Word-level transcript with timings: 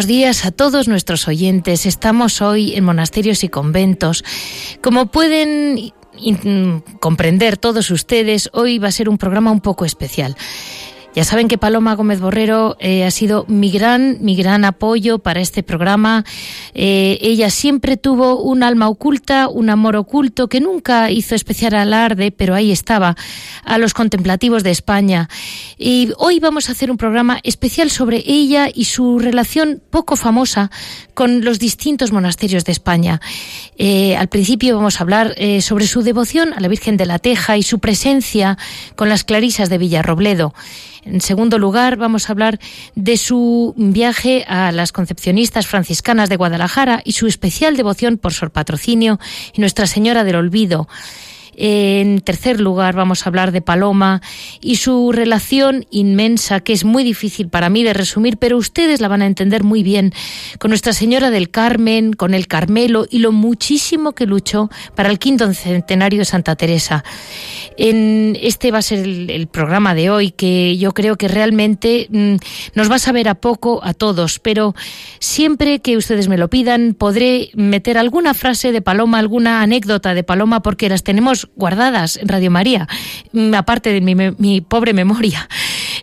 Buenos 0.00 0.08
días 0.08 0.46
a 0.46 0.50
todos 0.50 0.88
nuestros 0.88 1.28
oyentes. 1.28 1.84
Estamos 1.84 2.40
hoy 2.40 2.74
en 2.74 2.84
monasterios 2.84 3.44
y 3.44 3.50
conventos. 3.50 4.24
Como 4.80 5.10
pueden 5.10 5.92
comprender 7.00 7.58
todos 7.58 7.90
ustedes, 7.90 8.48
hoy 8.54 8.78
va 8.78 8.88
a 8.88 8.92
ser 8.92 9.10
un 9.10 9.18
programa 9.18 9.52
un 9.52 9.60
poco 9.60 9.84
especial. 9.84 10.38
Ya 11.14 11.24
saben 11.24 11.48
que 11.48 11.58
Paloma 11.58 11.96
Gómez 11.96 12.18
Borrero 12.18 12.78
eh, 12.80 13.04
ha 13.04 13.10
sido 13.10 13.44
mi 13.46 13.70
gran, 13.70 14.16
mi 14.22 14.36
gran 14.36 14.64
apoyo 14.64 15.18
para 15.18 15.40
este 15.40 15.62
programa. 15.62 16.24
Eh, 16.74 17.18
ella 17.20 17.50
siempre 17.50 17.96
tuvo 17.96 18.40
un 18.42 18.62
alma 18.62 18.88
oculta, 18.88 19.48
un 19.48 19.70
amor 19.70 19.96
oculto 19.96 20.48
que 20.48 20.60
nunca 20.60 21.10
hizo 21.10 21.34
especial 21.34 21.74
alarde, 21.74 22.30
pero 22.30 22.54
ahí 22.54 22.70
estaba, 22.70 23.16
a 23.64 23.78
los 23.78 23.94
contemplativos 23.94 24.62
de 24.62 24.70
España. 24.70 25.28
Y 25.78 26.10
hoy 26.18 26.40
vamos 26.40 26.68
a 26.68 26.72
hacer 26.72 26.90
un 26.90 26.96
programa 26.96 27.40
especial 27.42 27.90
sobre 27.90 28.22
ella 28.26 28.68
y 28.72 28.84
su 28.84 29.18
relación 29.18 29.82
poco 29.90 30.16
famosa 30.16 30.70
con 31.14 31.44
los 31.44 31.58
distintos 31.58 32.12
monasterios 32.12 32.64
de 32.64 32.72
España. 32.72 33.20
Eh, 33.76 34.16
al 34.16 34.28
principio 34.28 34.76
vamos 34.76 35.00
a 35.00 35.04
hablar 35.04 35.34
sobre 35.60 35.86
su 35.86 36.02
devoción 36.02 36.52
a 36.52 36.60
la 36.60 36.68
Virgen 36.68 36.96
de 36.96 37.06
la 37.06 37.18
Teja 37.18 37.56
y 37.56 37.62
su 37.62 37.78
presencia 37.78 38.58
con 38.96 39.08
las 39.08 39.24
clarisas 39.24 39.68
de 39.68 39.78
Villarrobledo. 39.78 40.54
En 41.04 41.20
segundo 41.20 41.58
lugar, 41.58 41.96
vamos 41.96 42.28
a 42.28 42.32
hablar 42.32 42.58
de 42.94 43.16
su 43.16 43.74
viaje 43.76 44.44
a 44.46 44.70
las 44.72 44.92
concepcionistas 44.92 45.66
franciscanas 45.66 46.28
de 46.28 46.36
Guadalajara 46.36 47.00
y 47.04 47.12
su 47.12 47.26
especial 47.26 47.76
devoción 47.76 48.18
por 48.18 48.32
Sor 48.32 48.50
Patrocinio 48.50 49.18
y 49.54 49.60
Nuestra 49.60 49.86
Señora 49.86 50.24
del 50.24 50.36
Olvido. 50.36 50.88
En 51.62 52.22
tercer 52.22 52.58
lugar, 52.58 52.94
vamos 52.94 53.26
a 53.26 53.28
hablar 53.28 53.52
de 53.52 53.60
Paloma 53.60 54.22
y 54.62 54.76
su 54.76 55.12
relación 55.12 55.84
inmensa, 55.90 56.60
que 56.60 56.72
es 56.72 56.84
muy 56.84 57.04
difícil 57.04 57.50
para 57.50 57.68
mí 57.68 57.84
de 57.84 57.92
resumir, 57.92 58.38
pero 58.38 58.56
ustedes 58.56 59.02
la 59.02 59.08
van 59.08 59.20
a 59.20 59.26
entender 59.26 59.62
muy 59.62 59.82
bien, 59.82 60.14
con 60.58 60.70
Nuestra 60.70 60.94
Señora 60.94 61.30
del 61.30 61.50
Carmen, 61.50 62.14
con 62.14 62.32
el 62.32 62.46
Carmelo 62.46 63.04
y 63.10 63.18
lo 63.18 63.30
muchísimo 63.30 64.12
que 64.12 64.24
luchó 64.24 64.70
para 64.94 65.10
el 65.10 65.18
quinto 65.18 65.52
centenario 65.52 66.20
de 66.20 66.24
Santa 66.24 66.56
Teresa. 66.56 67.04
En 67.76 68.38
este 68.40 68.70
va 68.70 68.78
a 68.78 68.82
ser 68.82 69.00
el, 69.00 69.46
programa 69.46 69.94
de 69.94 70.08
hoy, 70.08 70.30
que 70.30 70.78
yo 70.78 70.92
creo 70.92 71.16
que 71.16 71.28
realmente 71.28 72.08
mm, 72.08 72.36
nos 72.74 72.90
va 72.90 72.94
a 72.94 72.98
saber 72.98 73.28
a 73.28 73.34
poco 73.34 73.84
a 73.84 73.92
todos, 73.92 74.38
pero 74.38 74.74
siempre 75.18 75.80
que 75.80 75.98
ustedes 75.98 76.28
me 76.28 76.38
lo 76.38 76.48
pidan, 76.48 76.94
podré 76.94 77.50
meter 77.52 77.98
alguna 77.98 78.32
frase 78.32 78.72
de 78.72 78.80
Paloma, 78.80 79.18
alguna 79.18 79.60
anécdota 79.60 80.14
de 80.14 80.22
Paloma, 80.22 80.62
porque 80.62 80.88
las 80.88 81.02
tenemos 81.02 81.49
guardadas 81.56 82.18
Radio 82.22 82.50
María, 82.50 82.88
mm, 83.32 83.54
aparte 83.54 83.92
de 83.92 84.00
mi, 84.00 84.60
pobre 84.60 84.92
memoria. 84.92 85.48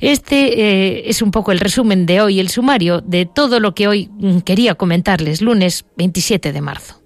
Este 0.02 0.62
eh, 0.62 1.09
es 1.09 1.22
un 1.22 1.31
poco 1.31 1.52
el 1.52 1.59
resumen 1.59 2.06
de 2.06 2.22
hoy, 2.22 2.40
el 2.40 2.50
sumario 2.50 3.02
de 3.02 3.25
todo 3.25 3.59
lo 3.59 3.74
que 3.74 3.88
hoy 3.88 4.09
mm, 4.13 4.40
quería 4.40 4.75
comentarles, 4.75 5.41
lunes 5.41 5.85
27 5.97 6.53
de 6.53 6.62
marzo. 6.62 7.02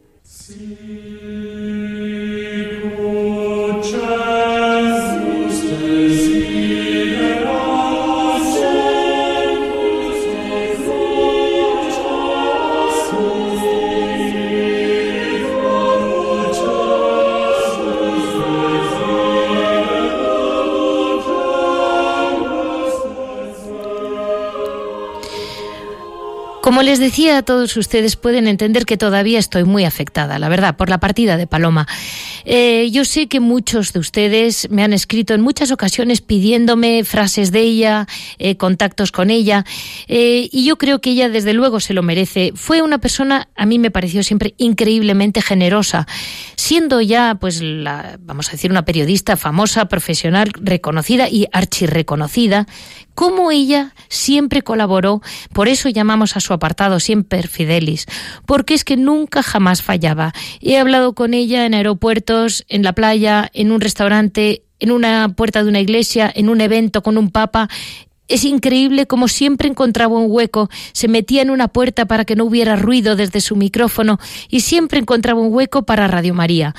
Como 26.61 26.83
les 26.83 26.99
decía 26.99 27.39
a 27.39 27.41
todos 27.41 27.75
ustedes, 27.75 28.15
pueden 28.15 28.47
entender 28.47 28.85
que 28.85 28.95
todavía 28.95 29.39
estoy 29.39 29.63
muy 29.63 29.83
afectada, 29.83 30.37
la 30.37 30.47
verdad, 30.47 30.77
por 30.77 30.89
la 30.91 30.99
partida 30.99 31.35
de 31.35 31.47
Paloma. 31.47 31.87
Eh, 32.45 32.89
yo 32.91 33.03
sé 33.03 33.27
que 33.27 33.39
muchos 33.39 33.93
de 33.93 33.99
ustedes 33.99 34.69
me 34.69 34.83
han 34.83 34.93
escrito 34.93 35.33
en 35.33 35.41
muchas 35.41 35.71
ocasiones 35.71 36.21
pidiéndome 36.21 37.03
frases 37.03 37.51
de 37.51 37.61
ella, 37.61 38.07
eh, 38.37 38.57
contactos 38.57 39.11
con 39.11 39.31
ella, 39.31 39.65
eh, 40.07 40.49
y 40.51 40.63
yo 40.63 40.77
creo 40.77 41.01
que 41.01 41.09
ella 41.09 41.29
desde 41.29 41.53
luego 41.53 41.79
se 41.79 41.95
lo 41.95 42.03
merece. 42.03 42.51
Fue 42.53 42.83
una 42.83 42.99
persona, 42.99 43.47
a 43.55 43.65
mí 43.65 43.79
me 43.79 43.89
pareció 43.89 44.21
siempre 44.21 44.53
increíblemente 44.57 45.41
generosa, 45.41 46.05
siendo 46.57 47.01
ya, 47.01 47.37
pues, 47.41 47.63
la, 47.63 48.19
vamos 48.21 48.49
a 48.49 48.51
decir, 48.51 48.69
una 48.69 48.85
periodista 48.85 49.35
famosa, 49.35 49.85
profesional, 49.85 50.51
reconocida 50.61 51.27
y 51.27 51.47
archirreconocida, 51.51 52.67
como 53.15 53.51
ella 53.51 53.93
siempre 54.09 54.61
colaboró, 54.61 55.21
por 55.53 55.67
eso 55.67 55.89
llamamos 55.89 56.35
a 56.35 56.39
su 56.39 56.53
apartado 56.53 56.99
siempre 56.99 57.43
Fidelis, 57.43 58.05
porque 58.45 58.73
es 58.73 58.83
que 58.83 58.97
nunca 58.97 59.43
jamás 59.43 59.81
fallaba. 59.81 60.33
He 60.61 60.77
hablado 60.77 61.13
con 61.13 61.33
ella 61.33 61.65
en 61.65 61.73
aeropuertos, 61.73 62.65
en 62.67 62.83
la 62.83 62.93
playa, 62.93 63.49
en 63.53 63.71
un 63.71 63.81
restaurante, 63.81 64.63
en 64.79 64.91
una 64.91 65.29
puerta 65.29 65.63
de 65.63 65.69
una 65.69 65.79
iglesia, 65.79 66.31
en 66.33 66.49
un 66.49 66.61
evento 66.61 67.01
con 67.03 67.17
un 67.17 67.29
papa. 67.29 67.69
Es 68.27 68.45
increíble 68.45 69.07
como 69.07 69.27
siempre 69.27 69.67
encontraba 69.67 70.17
un 70.17 70.31
hueco, 70.31 70.69
se 70.93 71.07
metía 71.07 71.41
en 71.41 71.49
una 71.49 71.67
puerta 71.67 72.05
para 72.05 72.25
que 72.25 72.35
no 72.35 72.45
hubiera 72.45 72.75
ruido 72.75 73.15
desde 73.15 73.41
su 73.41 73.55
micrófono 73.55 74.19
y 74.49 74.61
siempre 74.61 74.99
encontraba 74.99 75.41
un 75.41 75.53
hueco 75.53 75.83
para 75.83 76.07
Radio 76.07 76.33
María. 76.33 76.73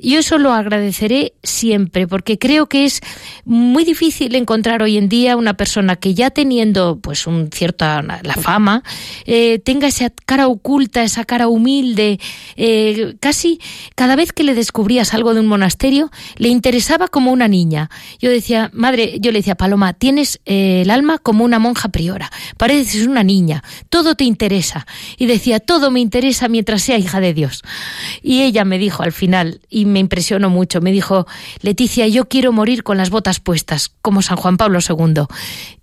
Yo 0.00 0.18
eso 0.18 0.38
lo 0.38 0.52
agradeceré 0.52 1.34
siempre, 1.42 2.06
porque 2.06 2.38
creo 2.38 2.66
que 2.66 2.84
es 2.84 3.00
muy 3.44 3.84
difícil 3.84 4.34
encontrar 4.34 4.82
hoy 4.82 4.96
en 4.96 5.08
día 5.08 5.36
una 5.36 5.54
persona 5.54 5.96
que 5.96 6.14
ya 6.14 6.30
teniendo 6.30 6.98
pues 7.00 7.26
un 7.26 7.50
cierta 7.52 8.02
la 8.02 8.34
fama 8.34 8.82
eh, 9.24 9.58
tenga 9.58 9.88
esa 9.88 10.10
cara 10.10 10.48
oculta, 10.48 11.02
esa 11.02 11.24
cara 11.24 11.48
humilde, 11.48 12.20
eh, 12.56 13.16
casi 13.20 13.60
cada 13.94 14.16
vez 14.16 14.32
que 14.32 14.44
le 14.44 14.54
descubrías 14.54 15.14
algo 15.14 15.34
de 15.34 15.40
un 15.40 15.46
monasterio 15.46 16.10
le 16.36 16.48
interesaba 16.48 17.08
como 17.08 17.32
una 17.32 17.48
niña. 17.48 17.90
Yo 18.20 18.30
decía, 18.30 18.70
madre, 18.72 19.18
yo 19.20 19.32
le 19.32 19.38
decía, 19.38 19.56
Paloma, 19.56 19.92
tienes 19.94 20.40
eh, 20.46 20.82
el 20.82 20.90
alma 20.90 21.18
como 21.18 21.44
una 21.44 21.58
monja 21.58 21.88
priora, 21.88 22.30
pareces 22.56 23.06
una 23.06 23.22
niña, 23.22 23.62
todo 23.88 24.14
te 24.14 24.24
interesa. 24.24 24.86
Y 25.16 25.26
decía, 25.26 25.60
todo 25.60 25.90
me 25.90 26.00
interesa 26.00 26.48
mientras 26.48 26.82
sea 26.82 26.98
hija 26.98 27.20
de 27.20 27.34
Dios. 27.34 27.62
Y 28.22 28.42
ella 28.42 28.64
me 28.64 28.78
dijo 28.78 29.02
al 29.02 29.12
final, 29.12 29.60
me 29.88 29.98
impresionó 29.98 30.50
mucho. 30.50 30.80
Me 30.80 30.92
dijo, 30.92 31.26
Leticia, 31.60 32.06
yo 32.06 32.28
quiero 32.28 32.52
morir 32.52 32.82
con 32.82 32.96
las 32.96 33.10
botas 33.10 33.40
puestas, 33.40 33.90
como 34.02 34.22
San 34.22 34.36
Juan 34.36 34.56
Pablo 34.56 34.78
II. 34.86 35.24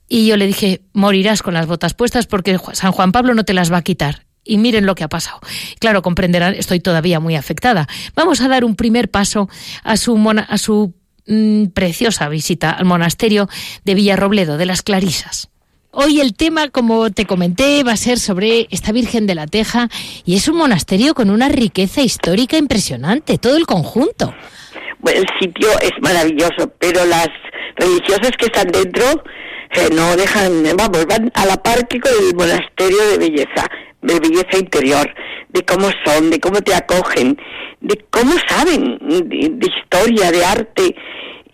Y 0.08 0.28
yo 0.28 0.38
le 0.38 0.48
dije, 0.48 0.82
morirás 0.94 1.42
con 1.42 1.54
las 1.54 1.68
botas 1.68 1.94
puestas 1.94 2.28
porque 2.28 2.60
San 2.74 2.92
Juan 2.92 3.12
Pablo 3.12 3.34
no 3.34 3.44
te 3.44 3.54
las 3.54 3.72
va 3.72 3.78
a 3.78 3.82
quitar. 3.82 4.26
Y 4.44 4.58
miren 4.58 4.86
lo 4.86 4.94
que 4.94 5.04
ha 5.04 5.10
pasado. 5.10 5.40
Claro, 5.80 6.04
comprenderán, 6.04 6.54
estoy 6.54 6.80
todavía 6.80 7.20
muy 7.20 7.36
afectada. 7.36 7.88
Vamos 8.16 8.42
a 8.42 8.48
dar 8.48 8.64
un 8.64 8.76
primer 8.76 9.10
paso 9.10 9.50
a 9.84 9.98
su, 9.98 10.16
a 10.48 10.58
su 10.60 10.94
mm, 11.26 11.66
preciosa 11.68 12.30
visita 12.30 12.70
al 12.70 12.86
monasterio 12.86 13.50
de 13.84 13.96
Villarrobledo, 13.96 14.58
de 14.58 14.68
las 14.68 14.84
Clarisas. 14.84 15.50
Hoy 15.98 16.20
el 16.20 16.36
tema, 16.36 16.68
como 16.68 17.10
te 17.10 17.26
comenté, 17.26 17.82
va 17.84 17.94
a 17.94 17.98
ser 17.98 18.20
sobre 18.20 18.68
esta 18.70 18.92
Virgen 18.92 19.28
de 19.28 19.34
la 19.34 19.48
Teja 19.48 19.88
y 20.26 20.36
es 20.36 20.50
un 20.50 20.58
monasterio 20.58 21.14
con 21.14 21.30
una 21.30 21.48
riqueza 21.48 22.02
histórica 22.02 22.58
impresionante, 22.58 23.38
todo 23.38 23.56
el 23.56 23.66
conjunto. 23.66 24.36
Bueno, 25.00 25.22
el 25.22 25.28
sitio 25.40 25.70
es 25.80 25.94
maravilloso, 26.02 26.70
pero 26.80 27.06
las 27.06 27.30
religiosas 27.78 28.32
que 28.38 28.48
están 28.48 28.68
dentro 28.68 29.06
eh, 29.72 29.88
no 29.96 30.18
dejan, 30.18 30.64
vamos, 30.76 31.06
van 31.06 31.32
a 31.34 31.46
la 31.46 31.56
par 31.64 31.88
que 31.88 32.02
con 32.02 32.12
el 32.12 32.36
monasterio 32.36 33.12
de 33.12 33.18
belleza. 33.18 33.66
de 34.02 34.20
belleza 34.20 34.58
interior, 34.60 35.10
de 35.48 35.64
cómo 35.64 35.90
son, 36.04 36.30
de 36.30 36.42
cómo 36.42 36.60
te 36.60 36.76
acogen, 36.76 37.38
de 37.80 38.06
cómo 38.10 38.34
saben 38.50 39.00
de, 39.00 39.66
historia, 39.66 40.30
de 40.30 40.44
arte. 40.44 40.96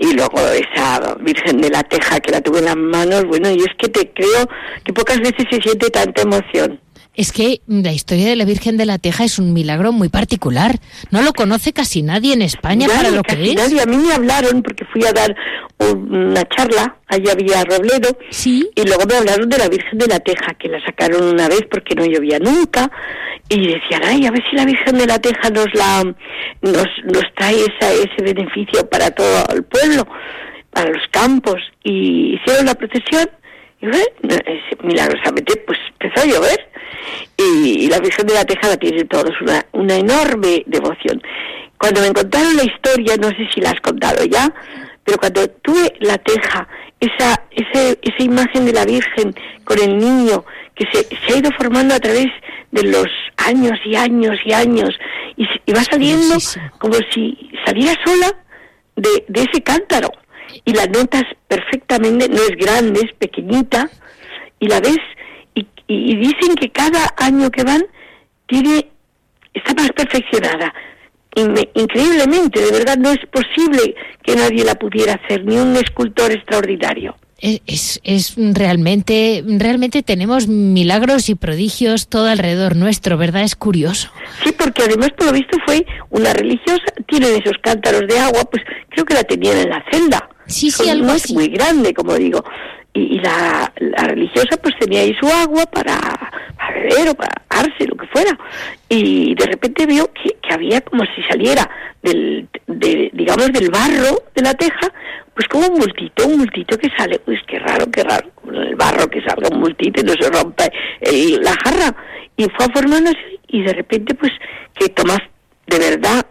Y 0.02 0.14
luego 0.14 0.40
esa 0.40 1.16
Virgen 1.20 1.62
de 1.62 1.70
la 1.70 1.84
Teja 1.84 2.20
que 2.20 2.32
la 2.32 2.42
tuve 2.42 2.58
en 2.58 2.66
las 2.66 2.76
manos, 2.76 3.24
bueno, 3.26 3.52
y 3.52 3.60
es 3.60 3.70
que 3.78 3.88
te 3.88 4.12
creo 4.12 4.50
que 4.84 4.92
pocas 4.94 5.20
veces 5.20 5.46
se 5.48 5.62
siente 5.62 5.92
tanta 5.92 6.24
emoción. 6.24 6.80
Es 7.14 7.34
que 7.34 7.62
la 7.68 7.92
historia 7.92 8.30
de 8.30 8.36
la 8.38 8.46
Virgen 8.46 8.78
de 8.78 8.86
la 8.86 8.98
Teja 8.98 9.26
es 9.26 9.38
un 9.38 9.52
milagro 9.52 9.92
muy 9.92 10.08
particular. 10.08 10.80
No 11.12 11.22
lo 11.22 11.34
conoce 11.34 11.74
casi 11.74 12.02
nadie 12.02 12.34
en 12.34 12.42
España 12.42 12.88
para 12.88 13.12
lo 13.12 13.22
que 13.22 13.52
es. 13.52 13.56
Nadie. 13.56 13.82
A 13.82 13.86
mí 13.86 13.98
me 13.98 14.14
hablaron 14.14 14.64
porque 14.64 14.86
fui 14.86 15.04
a 15.06 15.12
dar 15.12 15.36
una 15.90 16.44
charla, 16.48 16.98
allí 17.08 17.30
había 17.30 17.64
Robledo, 17.64 18.18
¿Sí? 18.30 18.70
y 18.76 18.84
luego 18.84 19.04
me 19.08 19.16
hablaron 19.16 19.50
de 19.50 19.58
la 19.58 19.68
Virgen 19.68 19.98
de 19.98 20.08
la 20.08 20.20
Teja, 20.20 20.54
que 20.54 20.70
la 20.70 20.84
sacaron 20.86 21.24
una 21.24 21.48
vez 21.48 21.62
porque 21.70 21.96
no 21.96 22.06
llovía 22.06 22.40
nunca, 22.40 22.90
y 23.50 23.68
decían, 23.68 24.02
ay, 24.06 24.26
a 24.26 24.32
ver 24.32 24.44
si 24.50 24.56
la 24.56 24.66
Virgen 24.66 24.98
de 24.98 25.08
la 25.08 25.20
Teja 25.20 25.50
nos 25.50 25.68
la 25.74 26.04
nos, 26.62 26.88
nos 27.06 27.24
trae 27.36 27.56
esa, 27.56 27.92
ese 27.92 28.24
beneficio 28.24 28.88
para 28.90 29.12
todo 29.12 29.46
el 29.54 29.64
pueblo, 29.64 30.08
para 30.70 30.92
los 30.92 31.04
campos, 31.12 31.58
y 31.84 32.36
hicieron 32.36 32.66
la 32.68 32.76
procesión, 32.76 33.30
milagrosamente 34.84 35.56
pues 35.66 35.80
empezó 36.00 36.22
a 36.22 36.26
llover, 36.26 36.72
y, 37.38 37.88
la 37.90 38.00
Virgen 38.00 38.28
de 38.28 38.34
la 38.34 38.46
Teja 38.46 38.70
la 38.70 38.78
tiene 38.78 39.04
todos 39.06 39.32
una, 39.42 39.66
una 39.72 39.96
enorme 39.96 40.64
devoción. 40.68 41.22
Cuando 41.78 42.02
me 42.02 42.14
contaron 42.14 42.56
la 42.56 42.64
historia, 42.64 43.18
no 43.18 43.30
sé 43.30 43.50
si 43.54 43.60
la 43.60 43.72
has 43.72 43.82
contado 43.82 44.24
ya, 44.26 44.54
pero 45.04 45.18
cuando 45.18 45.48
tuve 45.48 45.94
la 46.00 46.18
teja, 46.20 46.68
esa, 47.00 47.44
esa, 47.52 47.90
esa 48.02 48.24
imagen 48.24 48.66
de 48.66 48.74
la 48.74 48.86
Virgen 48.86 49.34
con 49.64 49.80
el 49.80 49.98
niño 49.98 50.46
que 50.76 50.86
se, 50.94 51.04
se 51.04 51.34
ha 51.34 51.38
ido 51.38 51.50
formando 51.58 51.96
a 51.96 52.00
través 52.00 52.28
de 52.72 52.84
los 52.84 53.08
años 53.38 53.80
y 53.84 53.96
años 53.96 54.38
y 54.46 54.54
años 54.54 54.90
y, 55.36 55.74
va 55.74 55.84
saliendo 55.84 56.36
como 56.78 56.96
si 57.12 57.50
saliera 57.66 57.94
sola 58.06 58.32
de, 58.96 59.26
de 59.28 59.42
ese 59.42 59.62
cántaro 59.64 60.10
y 60.66 60.74
la 60.74 60.86
notas 60.88 61.24
perfectamente, 61.48 62.30
no 62.30 62.38
es 62.38 62.56
grande, 62.58 63.02
es 63.04 63.14
pequeñita 63.14 63.90
y 64.60 64.68
la 64.68 64.80
ves 64.80 65.00
y, 65.54 65.66
dicen 65.88 66.56
que 66.56 66.70
cada 66.70 67.14
año 67.18 67.50
que 67.52 67.64
van 67.64 67.84
tiene 68.48 68.88
está 69.54 69.74
más 69.74 69.92
perfeccionada. 69.92 70.74
increíblemente, 71.36 72.62
de 72.62 72.72
verdad 72.72 72.98
no 72.98 73.12
es 73.12 73.20
posible 73.32 73.96
que 74.24 74.36
nadie 74.36 74.64
la 74.64 74.76
pudiera 74.76 75.16
hacer, 75.16 75.44
ni 75.46 75.58
un 75.58 75.76
escultor 75.76 76.32
extraordinario. 76.32 77.16
Es, 77.42 78.00
es, 78.04 78.36
realmente, 78.38 79.44
realmente 79.48 80.04
tenemos 80.04 80.48
milagros 80.48 81.28
y 81.28 81.36
prodigios 81.36 82.08
todo 82.08 82.28
alrededor 82.28 82.76
nuestro, 82.76 83.18
¿verdad? 83.18 83.42
Es 83.42 83.56
curioso. 83.56 84.12
Sí, 84.44 84.52
porque 84.56 84.84
además 84.84 85.10
por 85.18 85.26
lo 85.26 85.34
visto 85.34 85.58
fue 85.66 85.84
una 86.12 86.34
religiosa, 86.34 86.86
tienen 87.08 87.42
esos 87.42 87.58
cántaros 87.62 88.08
de 88.08 88.20
agua, 88.20 88.44
pues 88.46 88.64
creo 88.90 89.06
que 89.06 89.16
la 89.16 89.24
tenían 89.24 89.58
en 89.58 89.70
la 89.70 89.84
celda. 89.92 90.30
Sí, 90.46 90.72
sí, 90.72 90.90
algo 90.90 91.12
así. 91.12 91.34
muy 91.34 91.48
grande, 91.48 91.94
como 91.94 92.16
digo 92.16 92.44
y, 92.94 93.20
la, 93.20 93.72
la, 93.78 94.04
religiosa 94.04 94.58
pues 94.62 94.76
tenía 94.80 95.02
ahí 95.02 95.16
su 95.20 95.28
agua 95.28 95.66
para, 95.66 95.98
para, 96.58 96.74
beber 96.74 97.10
o 97.10 97.16
para 97.16 97.42
darse, 97.50 97.88
lo 97.88 97.96
que 97.96 98.08
fuera. 98.08 98.38
Y 98.90 99.34
de 99.36 99.46
repente 99.46 99.86
vio 99.86 100.12
que, 100.14 100.36
que 100.42 100.54
había 100.54 100.82
como 100.82 101.04
si 101.16 101.22
saliera 101.24 101.70
del, 102.02 102.48
de, 102.68 103.10
digamos, 103.14 103.52
del 103.54 103.70
barro 103.70 104.24
de 104.36 104.42
la 104.42 104.54
teja, 104.54 104.92
pues 105.34 105.48
como 105.48 105.68
un 105.68 105.80
multito, 105.80 106.28
un 106.28 106.40
multito 106.40 106.78
que 106.78 106.90
sale, 106.98 107.20
pues 107.20 107.40
qué 107.48 107.60
raro, 107.60 107.90
qué 107.90 108.04
raro, 108.04 108.30
el 108.54 108.76
barro 108.76 109.10
que 109.10 109.22
salga 109.22 109.50
un 109.50 109.60
multito 109.60 110.02
y 110.02 110.04
no 110.04 110.14
se 110.14 110.30
rompe 110.30 110.72
la 111.40 111.56
jarra. 111.64 111.96
Y 112.36 112.44
fue 112.46 112.68
formándose 112.74 113.40
y 113.48 113.62
de 113.62 113.74
repente 113.74 114.16
pues 114.16 114.32
que 114.74 114.90
tomas 114.90 115.20
de 115.68 115.80
verdad 115.80 116.26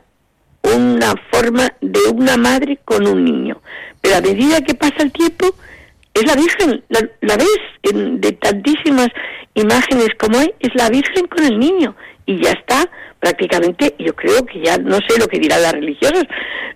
una 0.62 1.14
forma 1.32 1.72
de 1.80 2.00
una 2.12 2.36
madre 2.36 2.78
con 2.84 3.06
un 3.06 3.24
niño. 3.24 3.60
Pero 4.00 4.16
a 4.16 4.20
medida 4.20 4.60
que 4.60 4.74
pasa 4.74 5.02
el 5.02 5.12
tiempo, 5.12 5.54
es 6.14 6.24
la 6.26 6.34
Virgen, 6.34 6.82
la, 6.88 7.36
ves 7.36 7.58
en, 7.82 8.20
de 8.20 8.32
tantísimas 8.32 9.08
imágenes 9.54 10.08
como 10.18 10.38
hay, 10.38 10.52
es 10.60 10.70
la 10.74 10.88
Virgen 10.88 11.26
con 11.26 11.44
el 11.44 11.58
niño 11.58 11.94
y 12.26 12.42
ya 12.42 12.50
está 12.50 12.88
prácticamente, 13.18 13.94
yo 13.98 14.14
creo 14.14 14.46
que 14.46 14.60
ya 14.64 14.78
no 14.78 14.96
sé 14.96 15.18
lo 15.18 15.28
que 15.28 15.38
dirán 15.38 15.62
las 15.62 15.72
religiosas, 15.72 16.24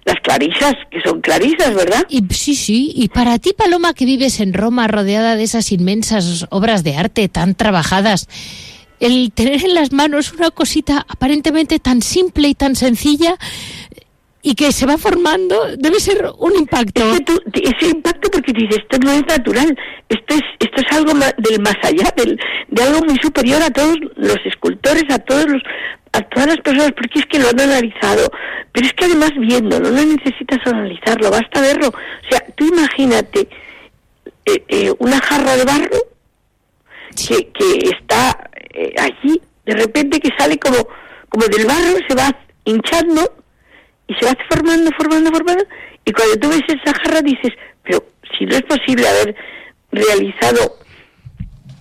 las 0.05 0.21
clarisas, 0.21 0.75
que 0.91 1.01
son 1.01 1.23
clarisas, 1.23 1.75
¿verdad? 1.75 2.05
Y, 2.11 2.23
sí, 2.35 2.55
sí, 2.55 2.93
y 2.95 3.09
para 3.09 3.39
ti, 3.39 3.55
Paloma, 3.57 3.95
que 3.95 4.05
vives 4.05 4.41
en 4.41 4.53
Roma 4.53 4.87
rodeada 4.87 5.37
de 5.37 5.45
esas 5.45 5.73
inmensas 5.73 6.47
obras 6.51 6.85
de 6.85 6.97
arte 6.97 7.29
tan 7.29 7.55
trabajadas, 7.55 8.29
el 9.01 9.33
tener 9.33 9.65
en 9.65 9.75
las 9.75 9.93
manos 9.93 10.33
una 10.33 10.51
cosita 10.51 11.07
aparentemente 11.09 11.79
tan 11.79 12.03
simple 12.03 12.49
y 12.49 12.55
tan 12.55 12.77
sencilla, 12.77 13.37
y 14.47 14.55
que 14.55 14.71
se 14.73 14.85
va 14.85 14.99
formando, 14.99 15.75
debe 15.79 15.99
ser 15.99 16.31
un 16.39 16.55
impacto. 16.55 17.03
Es 17.15 17.23
ese 17.55 17.91
impacto 17.91 18.31
porque 18.31 18.53
dices, 18.53 18.77
esto 18.77 18.99
no 18.99 19.11
es 19.13 19.27
natural, 19.27 19.75
esto 20.11 20.35
es, 20.35 20.43
esto 20.61 20.83
es 20.87 20.97
algo 20.97 21.15
del 21.15 21.61
más 21.63 21.77
allá, 21.83 22.13
del, 22.15 22.39
de 22.69 22.83
algo 22.83 23.01
muy 23.07 23.17
superior 23.23 23.63
a 23.63 23.71
todos 23.71 23.97
los 24.17 24.37
escultores, 24.45 25.05
a 25.09 25.19
todos 25.19 25.47
los 25.47 25.63
a 26.13 26.21
todas 26.21 26.47
las 26.47 26.59
personas, 26.59 26.93
porque 26.93 27.21
es 27.21 27.27
que 27.27 27.41
lo 27.41 27.49
han 27.49 27.59
analizado, 27.59 28.31
pero 28.71 28.87
es 28.87 28.93
que 28.93 29.07
además 29.07 29.33
viéndolo, 29.37 29.91
no 29.91 30.05
necesitas 30.05 30.61
analizarlo, 30.65 31.29
basta 31.29 31.61
verlo. 31.61 31.89
O 31.89 32.31
sea, 32.31 32.45
tú 32.55 32.67
imagínate 32.67 33.49
eh, 34.45 34.65
eh, 34.69 34.93
una 34.99 35.19
jarra 35.21 35.57
de 35.57 35.65
barro 35.65 35.99
que, 37.17 37.49
que 37.49 37.89
está 37.99 38.51
eh, 38.75 38.95
allí, 38.97 39.41
de 39.65 39.75
repente 39.75 40.21
que 40.21 40.31
sale 40.39 40.57
como, 40.59 40.87
como 41.31 41.47
del 41.47 41.67
barro, 41.67 41.99
se 42.07 42.15
va 42.15 42.31
hinchando 42.65 43.44
y 44.07 44.15
se 44.15 44.27
va 44.27 44.37
formando, 44.51 44.91
formando, 44.97 45.31
formando, 45.31 45.65
y 46.05 46.13
cuando 46.13 46.37
tú 46.37 46.49
ves 46.49 46.63
esa 46.69 46.95
jarra 46.99 47.23
dices, 47.23 47.53
pero 47.83 48.05
si 48.37 48.45
no 48.47 48.57
es 48.57 48.63
posible 48.63 49.09
haber 49.09 49.35
realizado, 49.91 50.79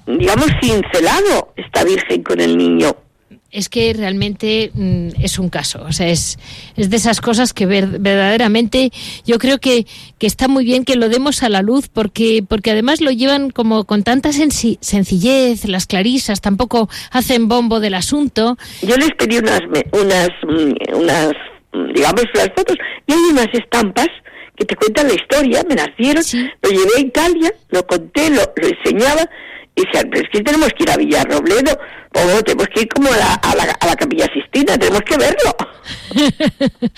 digamos, 0.05 0.47
cincelado 0.61 1.53
esta 1.55 1.83
Virgen 1.83 2.23
con 2.23 2.39
el 2.39 2.57
niño. 2.57 2.95
Es 3.51 3.69
que 3.69 3.93
realmente 3.93 4.71
mm, 4.73 5.09
es 5.21 5.37
un 5.37 5.49
caso, 5.49 5.83
o 5.87 5.91
sea, 5.91 6.07
es, 6.07 6.39
es 6.75 6.89
de 6.89 6.97
esas 6.97 7.21
cosas 7.21 7.53
que 7.53 7.67
verdaderamente 7.67 8.91
yo 9.27 9.37
creo 9.37 9.59
que, 9.59 9.85
que, 10.17 10.25
está 10.25 10.47
muy 10.47 10.65
bien 10.65 10.85
que 10.85 10.95
lo 10.95 11.07
demos 11.07 11.43
a 11.43 11.49
la 11.49 11.61
luz 11.61 11.87
porque, 11.87 12.43
porque 12.47 12.71
además 12.71 12.99
lo 12.99 13.11
llevan 13.11 13.51
como 13.51 13.83
con 13.83 14.01
tanta 14.01 14.31
sencillez, 14.31 15.65
las 15.65 15.85
clarisas 15.85 16.41
tampoco 16.41 16.89
hacen 17.11 17.47
bombo 17.47 17.79
del 17.79 17.93
asunto. 17.93 18.57
Yo 18.81 18.97
les 18.97 19.11
pedí 19.11 19.37
unas, 19.37 19.61
unas, 19.91 20.29
mm, 20.47 20.95
unas 20.95 21.33
digamos, 21.93 22.23
las 22.33 22.49
fotos. 22.55 22.77
Y 23.07 23.13
hay 23.13 23.19
unas 23.31 23.47
estampas 23.53 24.07
que 24.55 24.65
te 24.65 24.75
cuentan 24.75 25.07
la 25.07 25.15
historia, 25.15 25.63
me 25.67 25.75
las 25.75 25.89
dieron, 25.97 26.23
lo 26.61 26.69
llevé 26.69 26.91
a 26.97 27.01
Italia, 27.01 27.53
lo 27.69 27.85
conté, 27.87 28.29
lo, 28.29 28.41
lo 28.55 28.67
enseñaba, 28.67 29.27
y 29.75 29.83
decían, 29.85 30.09
pero 30.11 30.23
es 30.23 30.29
que 30.31 30.41
tenemos 30.41 30.69
que 30.77 30.83
ir 30.83 30.91
a 30.91 30.97
Villarrobledo, 30.97 31.79
o 32.13 32.43
tenemos 32.43 32.67
que 32.67 32.81
ir 32.81 32.87
como 32.89 33.11
a 33.11 33.17
la, 33.17 33.33
a 33.33 33.55
la, 33.55 33.63
a 33.63 33.87
la 33.87 33.95
Capilla 33.95 34.27
Sistina, 34.31 34.77
tenemos 34.77 35.01
que 35.01 35.17
verlo. 35.17 35.55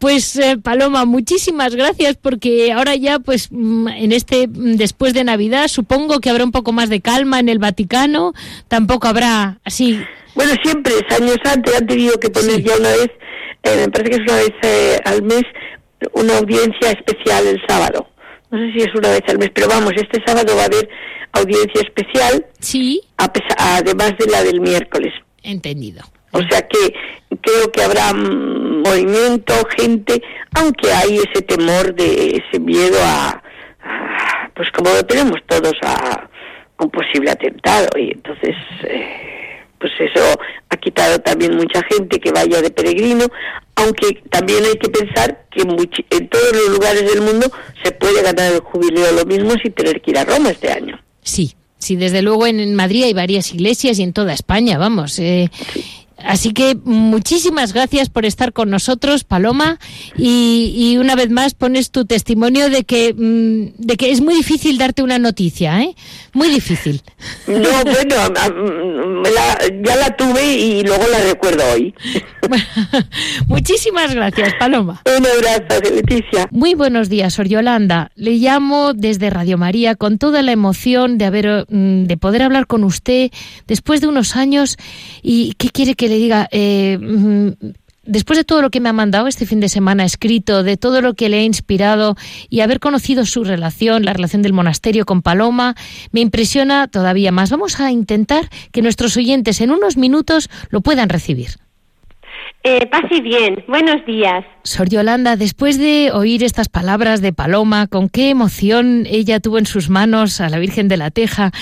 pues 0.00 0.36
eh, 0.36 0.58
Paloma, 0.60 1.04
muchísimas 1.04 1.74
gracias 1.74 2.16
porque 2.16 2.72
ahora 2.72 2.96
ya 2.96 3.20
pues 3.20 3.48
mm, 3.50 3.88
en 3.88 4.12
este 4.12 4.48
mm, 4.48 4.76
después 4.76 5.14
de 5.14 5.24
Navidad 5.24 5.68
supongo 5.68 6.20
que 6.20 6.28
habrá 6.28 6.44
un 6.44 6.52
poco 6.52 6.72
más 6.72 6.90
de 6.90 7.00
calma 7.00 7.38
en 7.38 7.48
el 7.48 7.58
Vaticano, 7.58 8.34
tampoco 8.68 9.06
habrá 9.06 9.60
así. 9.64 10.02
Bueno, 10.34 10.52
siempre, 10.62 10.92
años 11.08 11.38
antes 11.44 11.74
han 11.76 11.86
tenido 11.86 12.18
que 12.18 12.28
poner 12.28 12.62
ya 12.62 12.76
una 12.76 12.90
vez 12.90 13.10
eh, 13.66 13.76
me 13.76 13.88
parece 13.90 14.10
que 14.10 14.16
es 14.16 14.22
una 14.22 14.36
vez 14.36 14.52
eh, 14.62 14.98
al 15.04 15.22
mes 15.22 15.44
una 16.12 16.38
audiencia 16.38 16.90
especial 16.92 17.46
el 17.46 17.60
sábado. 17.66 18.08
No 18.50 18.58
sé 18.58 18.72
si 18.72 18.78
es 18.78 18.94
una 18.94 19.10
vez 19.10 19.22
al 19.28 19.38
mes, 19.38 19.50
pero 19.52 19.68
vamos, 19.68 19.92
este 19.96 20.22
sábado 20.24 20.54
va 20.56 20.62
a 20.62 20.66
haber 20.66 20.88
audiencia 21.32 21.82
especial. 21.82 22.46
Sí. 22.60 23.00
además 23.16 24.14
de 24.18 24.30
la 24.30 24.42
del 24.42 24.60
miércoles. 24.60 25.12
Entendido. 25.42 26.02
O 26.32 26.40
sea 26.50 26.66
que 26.68 26.94
creo 27.40 27.72
que 27.72 27.82
habrá 27.82 28.12
movimiento, 28.12 29.54
gente, 29.76 30.22
aunque 30.54 30.92
hay 30.92 31.18
ese 31.18 31.42
temor 31.42 31.94
de 31.94 32.42
ese 32.42 32.60
miedo 32.60 32.98
a, 33.02 33.42
pues 34.54 34.70
como 34.72 34.90
lo 34.90 35.04
tenemos 35.04 35.40
todos, 35.46 35.74
a 35.82 36.28
un 36.78 36.90
posible 36.90 37.30
atentado. 37.30 37.88
Y 37.96 38.12
entonces, 38.12 38.54
eh, 38.84 39.45
pues 39.78 39.92
eso 39.98 40.38
ha 40.68 40.76
quitado 40.76 41.18
también 41.20 41.56
mucha 41.56 41.82
gente 41.90 42.18
que 42.18 42.32
vaya 42.32 42.62
de 42.62 42.70
peregrino, 42.70 43.26
aunque 43.76 44.22
también 44.30 44.64
hay 44.64 44.76
que 44.76 44.88
pensar 44.88 45.46
que 45.50 45.62
en 45.62 46.28
todos 46.28 46.52
los 46.52 46.68
lugares 46.70 47.12
del 47.12 47.22
mundo 47.22 47.50
se 47.82 47.92
puede 47.92 48.22
ganar 48.22 48.52
el 48.52 48.60
jubileo 48.60 49.12
lo 49.12 49.24
mismo 49.24 49.52
sin 49.62 49.72
tener 49.72 50.00
que 50.00 50.10
ir 50.10 50.18
a 50.18 50.24
Roma 50.24 50.50
este 50.50 50.70
año. 50.70 50.98
Sí, 51.22 51.54
sí, 51.78 51.96
desde 51.96 52.22
luego 52.22 52.46
en 52.46 52.74
Madrid 52.74 53.04
hay 53.04 53.12
varias 53.12 53.52
iglesias 53.52 53.98
y 53.98 54.02
en 54.02 54.12
toda 54.12 54.32
España, 54.32 54.78
vamos. 54.78 55.18
Eh, 55.18 55.50
Así 56.26 56.52
que 56.52 56.76
muchísimas 56.84 57.72
gracias 57.72 58.10
por 58.10 58.26
estar 58.26 58.52
con 58.52 58.68
nosotros, 58.68 59.22
Paloma, 59.22 59.78
y, 60.18 60.96
una 60.98 61.14
vez 61.14 61.30
más 61.30 61.54
pones 61.54 61.90
tu 61.90 62.04
testimonio 62.04 62.68
de 62.68 62.82
que, 62.82 63.14
mm, 63.14 63.76
de 63.78 63.96
que 63.96 64.10
es 64.10 64.20
muy 64.20 64.34
difícil 64.34 64.76
darte 64.76 65.02
una 65.02 65.18
noticia, 65.18 65.80
¿eh? 65.82 65.94
Muy 66.32 66.48
difícil. 66.48 67.02
No, 67.46 67.82
bueno, 67.84 68.16
ya 69.84 69.96
la 69.96 70.16
tuve 70.16 70.54
y 70.54 70.82
luego 70.82 71.04
la 71.10 71.20
recuerdo 71.20 71.62
hoy. 71.72 71.94
muchísimas 73.46 74.14
gracias, 74.14 74.54
Paloma. 74.58 75.02
Un 75.06 75.26
abrazo, 75.26 75.80
Leticia. 75.94 76.48
Muy 76.50 76.74
buenos 76.74 77.08
días, 77.08 77.34
Sor 77.34 77.48
Yolanda. 77.48 78.10
Le 78.14 78.32
llamo 78.32 78.94
desde 78.94 79.30
Radio 79.30 79.58
María 79.58 79.94
con 79.94 80.18
toda 80.18 80.42
la 80.42 80.52
emoción 80.52 81.18
de 81.18 81.24
haber, 81.24 81.66
mm, 81.68 82.04
de 82.04 82.16
poder 82.16 82.42
hablar 82.42 82.66
con 82.66 82.84
usted 82.84 83.30
después 83.66 84.00
de 84.00 84.08
unos 84.08 84.36
años 84.36 84.76
y 85.22 85.54
qué 85.54 85.70
quiere 85.70 85.94
que 85.94 86.08
le 86.08 86.15
diga. 86.16 86.48
Eh, 86.50 86.98
mm, 87.00 87.50
después 88.06 88.38
de 88.38 88.44
todo 88.44 88.62
lo 88.62 88.70
que 88.70 88.80
me 88.80 88.88
ha 88.88 88.92
mandado 88.92 89.26
este 89.26 89.46
fin 89.46 89.60
de 89.60 89.68
semana 89.68 90.04
escrito, 90.04 90.62
de 90.62 90.76
todo 90.76 91.00
lo 91.00 91.14
que 91.14 91.28
le 91.28 91.38
ha 91.38 91.42
inspirado 91.42 92.16
y 92.48 92.60
haber 92.60 92.80
conocido 92.80 93.26
su 93.26 93.44
relación, 93.44 94.04
la 94.04 94.12
relación 94.12 94.42
del 94.42 94.52
monasterio 94.52 95.04
con 95.04 95.22
Paloma, 95.22 95.74
me 96.12 96.20
impresiona 96.20 96.88
todavía 96.88 97.32
más. 97.32 97.50
Vamos 97.50 97.80
a 97.80 97.90
intentar 97.90 98.48
que 98.72 98.82
nuestros 98.82 99.16
oyentes 99.16 99.60
en 99.60 99.70
unos 99.70 99.96
minutos 99.96 100.48
lo 100.70 100.80
puedan 100.80 101.08
recibir. 101.08 101.50
Eh, 102.68 102.84
pase 102.86 103.20
bien, 103.20 103.64
buenos 103.68 104.04
días. 104.06 104.44
Sor 104.64 104.88
Yolanda, 104.88 105.36
después 105.36 105.78
de 105.78 106.10
oír 106.12 106.42
estas 106.42 106.68
palabras 106.68 107.20
de 107.20 107.32
Paloma, 107.32 107.86
con 107.86 108.08
qué 108.08 108.28
emoción 108.30 109.06
ella 109.08 109.38
tuvo 109.38 109.58
en 109.58 109.66
sus 109.66 109.88
manos 109.88 110.40
a 110.40 110.48
la 110.48 110.58
Virgen 110.58 110.88
de 110.88 110.96
la 110.96 111.12
Teja, 111.12 111.52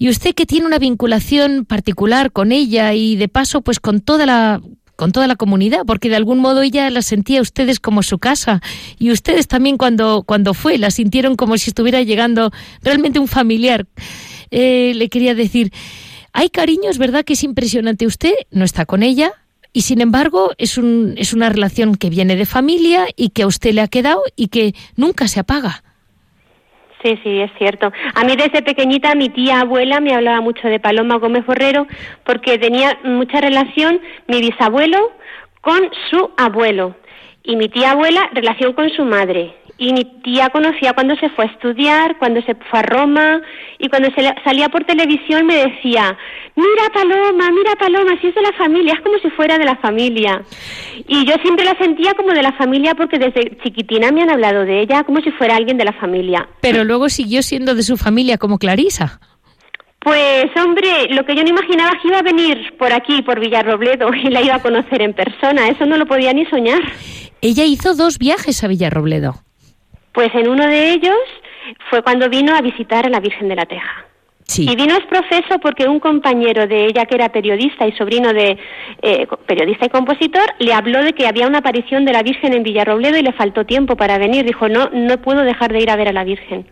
y 0.00 0.08
usted 0.08 0.34
que 0.34 0.46
tiene 0.46 0.64
una 0.64 0.78
vinculación 0.78 1.66
particular 1.66 2.32
con 2.32 2.52
ella 2.52 2.94
y 2.94 3.16
de 3.16 3.28
paso 3.28 3.60
pues 3.60 3.80
con 3.80 4.00
toda 4.00 4.24
la 4.24 4.62
con 4.96 5.12
toda 5.12 5.26
la 5.26 5.36
comunidad, 5.36 5.82
porque 5.86 6.08
de 6.08 6.16
algún 6.16 6.38
modo 6.38 6.62
ella 6.62 6.88
la 6.90 7.02
sentía 7.02 7.38
a 7.38 7.42
ustedes 7.42 7.80
como 7.80 8.02
su 8.02 8.18
casa 8.18 8.62
y 8.98 9.10
ustedes 9.10 9.46
también 9.46 9.76
cuando, 9.76 10.22
cuando 10.26 10.54
fue 10.54 10.78
la 10.78 10.90
sintieron 10.90 11.36
como 11.36 11.56
si 11.58 11.70
estuviera 11.70 12.02
llegando 12.02 12.50
realmente 12.82 13.18
un 13.18 13.28
familiar. 13.28 13.86
Eh, 14.50 14.92
le 14.94 15.10
quería 15.10 15.34
decir, 15.34 15.70
hay 16.32 16.48
cariños, 16.48 16.96
¿verdad? 16.96 17.24
Que 17.24 17.34
es 17.34 17.44
impresionante. 17.44 18.06
Usted 18.06 18.32
no 18.50 18.64
está 18.64 18.86
con 18.86 19.02
ella 19.02 19.32
y 19.74 19.82
sin 19.82 20.00
embargo 20.00 20.52
es, 20.56 20.78
un, 20.78 21.14
es 21.18 21.34
una 21.34 21.50
relación 21.50 21.94
que 21.94 22.08
viene 22.08 22.36
de 22.36 22.46
familia 22.46 23.06
y 23.16 23.30
que 23.30 23.42
a 23.42 23.46
usted 23.46 23.74
le 23.74 23.82
ha 23.82 23.88
quedado 23.88 24.22
y 24.34 24.48
que 24.48 24.74
nunca 24.96 25.28
se 25.28 25.40
apaga. 25.40 25.82
Sí, 27.02 27.18
sí, 27.22 27.40
es 27.40 27.50
cierto. 27.56 27.90
A 28.14 28.24
mí 28.24 28.36
desde 28.36 28.62
pequeñita 28.62 29.14
mi 29.14 29.30
tía 29.30 29.60
abuela 29.60 30.00
me 30.00 30.14
hablaba 30.14 30.40
mucho 30.42 30.68
de 30.68 30.80
Paloma 30.80 31.16
Gómez 31.16 31.44
Forrero 31.46 31.86
porque 32.24 32.58
tenía 32.58 32.98
mucha 33.04 33.40
relación 33.40 34.00
mi 34.26 34.40
bisabuelo 34.40 34.98
con 35.62 35.80
su 36.10 36.30
abuelo 36.36 36.94
y 37.42 37.56
mi 37.56 37.68
tía 37.68 37.92
abuela 37.92 38.28
relación 38.34 38.74
con 38.74 38.90
su 38.90 39.04
madre 39.04 39.54
y 39.80 39.94
mi 39.94 40.04
tía 40.22 40.50
conocía 40.50 40.92
cuando 40.92 41.16
se 41.16 41.30
fue 41.30 41.46
a 41.46 41.48
estudiar, 41.48 42.18
cuando 42.18 42.42
se 42.42 42.54
fue 42.54 42.80
a 42.80 42.82
Roma 42.82 43.40
y 43.78 43.88
cuando 43.88 44.10
se 44.10 44.22
salía 44.44 44.68
por 44.68 44.84
televisión 44.84 45.46
me 45.46 45.56
decía, 45.56 46.18
mira 46.54 46.90
Paloma, 46.92 47.50
mira 47.50 47.74
Paloma, 47.78 48.12
si 48.20 48.26
es 48.26 48.34
de 48.34 48.42
la 48.42 48.52
familia, 48.52 48.92
es 48.92 49.00
como 49.00 49.18
si 49.18 49.30
fuera 49.30 49.56
de 49.56 49.64
la 49.64 49.76
familia. 49.76 50.42
Y 51.08 51.24
yo 51.24 51.34
siempre 51.42 51.64
la 51.64 51.78
sentía 51.78 52.12
como 52.12 52.32
de 52.32 52.42
la 52.42 52.52
familia 52.52 52.94
porque 52.94 53.18
desde 53.18 53.56
chiquitina 53.62 54.12
me 54.12 54.20
han 54.20 54.28
hablado 54.28 54.66
de 54.66 54.82
ella 54.82 55.02
como 55.04 55.22
si 55.22 55.30
fuera 55.30 55.56
alguien 55.56 55.78
de 55.78 55.86
la 55.86 55.94
familia. 55.94 56.46
Pero 56.60 56.84
luego 56.84 57.08
siguió 57.08 57.42
siendo 57.42 57.74
de 57.74 57.82
su 57.82 57.96
familia 57.96 58.36
como 58.36 58.58
Clarisa. 58.58 59.18
Pues 60.00 60.44
hombre, 60.62 61.08
lo 61.08 61.24
que 61.24 61.34
yo 61.34 61.42
no 61.42 61.48
imaginaba 61.48 61.92
es 61.92 62.02
que 62.02 62.08
iba 62.08 62.18
a 62.18 62.22
venir 62.22 62.76
por 62.78 62.92
aquí, 62.92 63.22
por 63.22 63.40
Villarrobledo, 63.40 64.12
y 64.14 64.28
la 64.28 64.42
iba 64.42 64.56
a 64.56 64.62
conocer 64.62 65.00
en 65.00 65.14
persona, 65.14 65.68
eso 65.68 65.86
no 65.86 65.96
lo 65.96 66.04
podía 66.04 66.34
ni 66.34 66.44
soñar. 66.44 66.82
Ella 67.40 67.64
hizo 67.64 67.94
dos 67.94 68.18
viajes 68.18 68.62
a 68.62 68.68
Villarrobledo. 68.68 69.42
Pues 70.12 70.34
en 70.34 70.48
uno 70.48 70.66
de 70.66 70.92
ellos 70.92 71.18
fue 71.88 72.02
cuando 72.02 72.28
vino 72.28 72.54
a 72.54 72.60
visitar 72.60 73.06
a 73.06 73.10
la 73.10 73.20
Virgen 73.20 73.48
de 73.48 73.56
la 73.56 73.66
Teja. 73.66 74.06
Y 74.58 74.74
vino 74.74 74.96
es 74.96 75.06
profeso 75.06 75.58
porque 75.62 75.86
un 75.86 76.00
compañero 76.00 76.66
de 76.66 76.86
ella, 76.86 77.06
que 77.06 77.14
era 77.14 77.30
periodista 77.30 77.86
y 77.86 77.92
sobrino 77.92 78.32
de 78.32 78.58
eh, 79.02 79.26
periodista 79.46 79.86
y 79.86 79.90
compositor, 79.90 80.42
le 80.58 80.72
habló 80.72 81.04
de 81.04 81.12
que 81.12 81.26
había 81.26 81.46
una 81.46 81.58
aparición 81.58 82.04
de 82.04 82.12
la 82.12 82.22
Virgen 82.22 82.52
en 82.52 82.62
Villarrobledo 82.62 83.16
y 83.16 83.22
le 83.22 83.32
faltó 83.32 83.64
tiempo 83.64 83.96
para 83.96 84.18
venir. 84.18 84.44
Dijo, 84.44 84.68
no, 84.68 84.90
no 84.90 85.22
puedo 85.22 85.42
dejar 85.42 85.72
de 85.72 85.80
ir 85.80 85.90
a 85.90 85.96
ver 85.96 86.08
a 86.08 86.12
la 86.12 86.24
Virgen. 86.24 86.66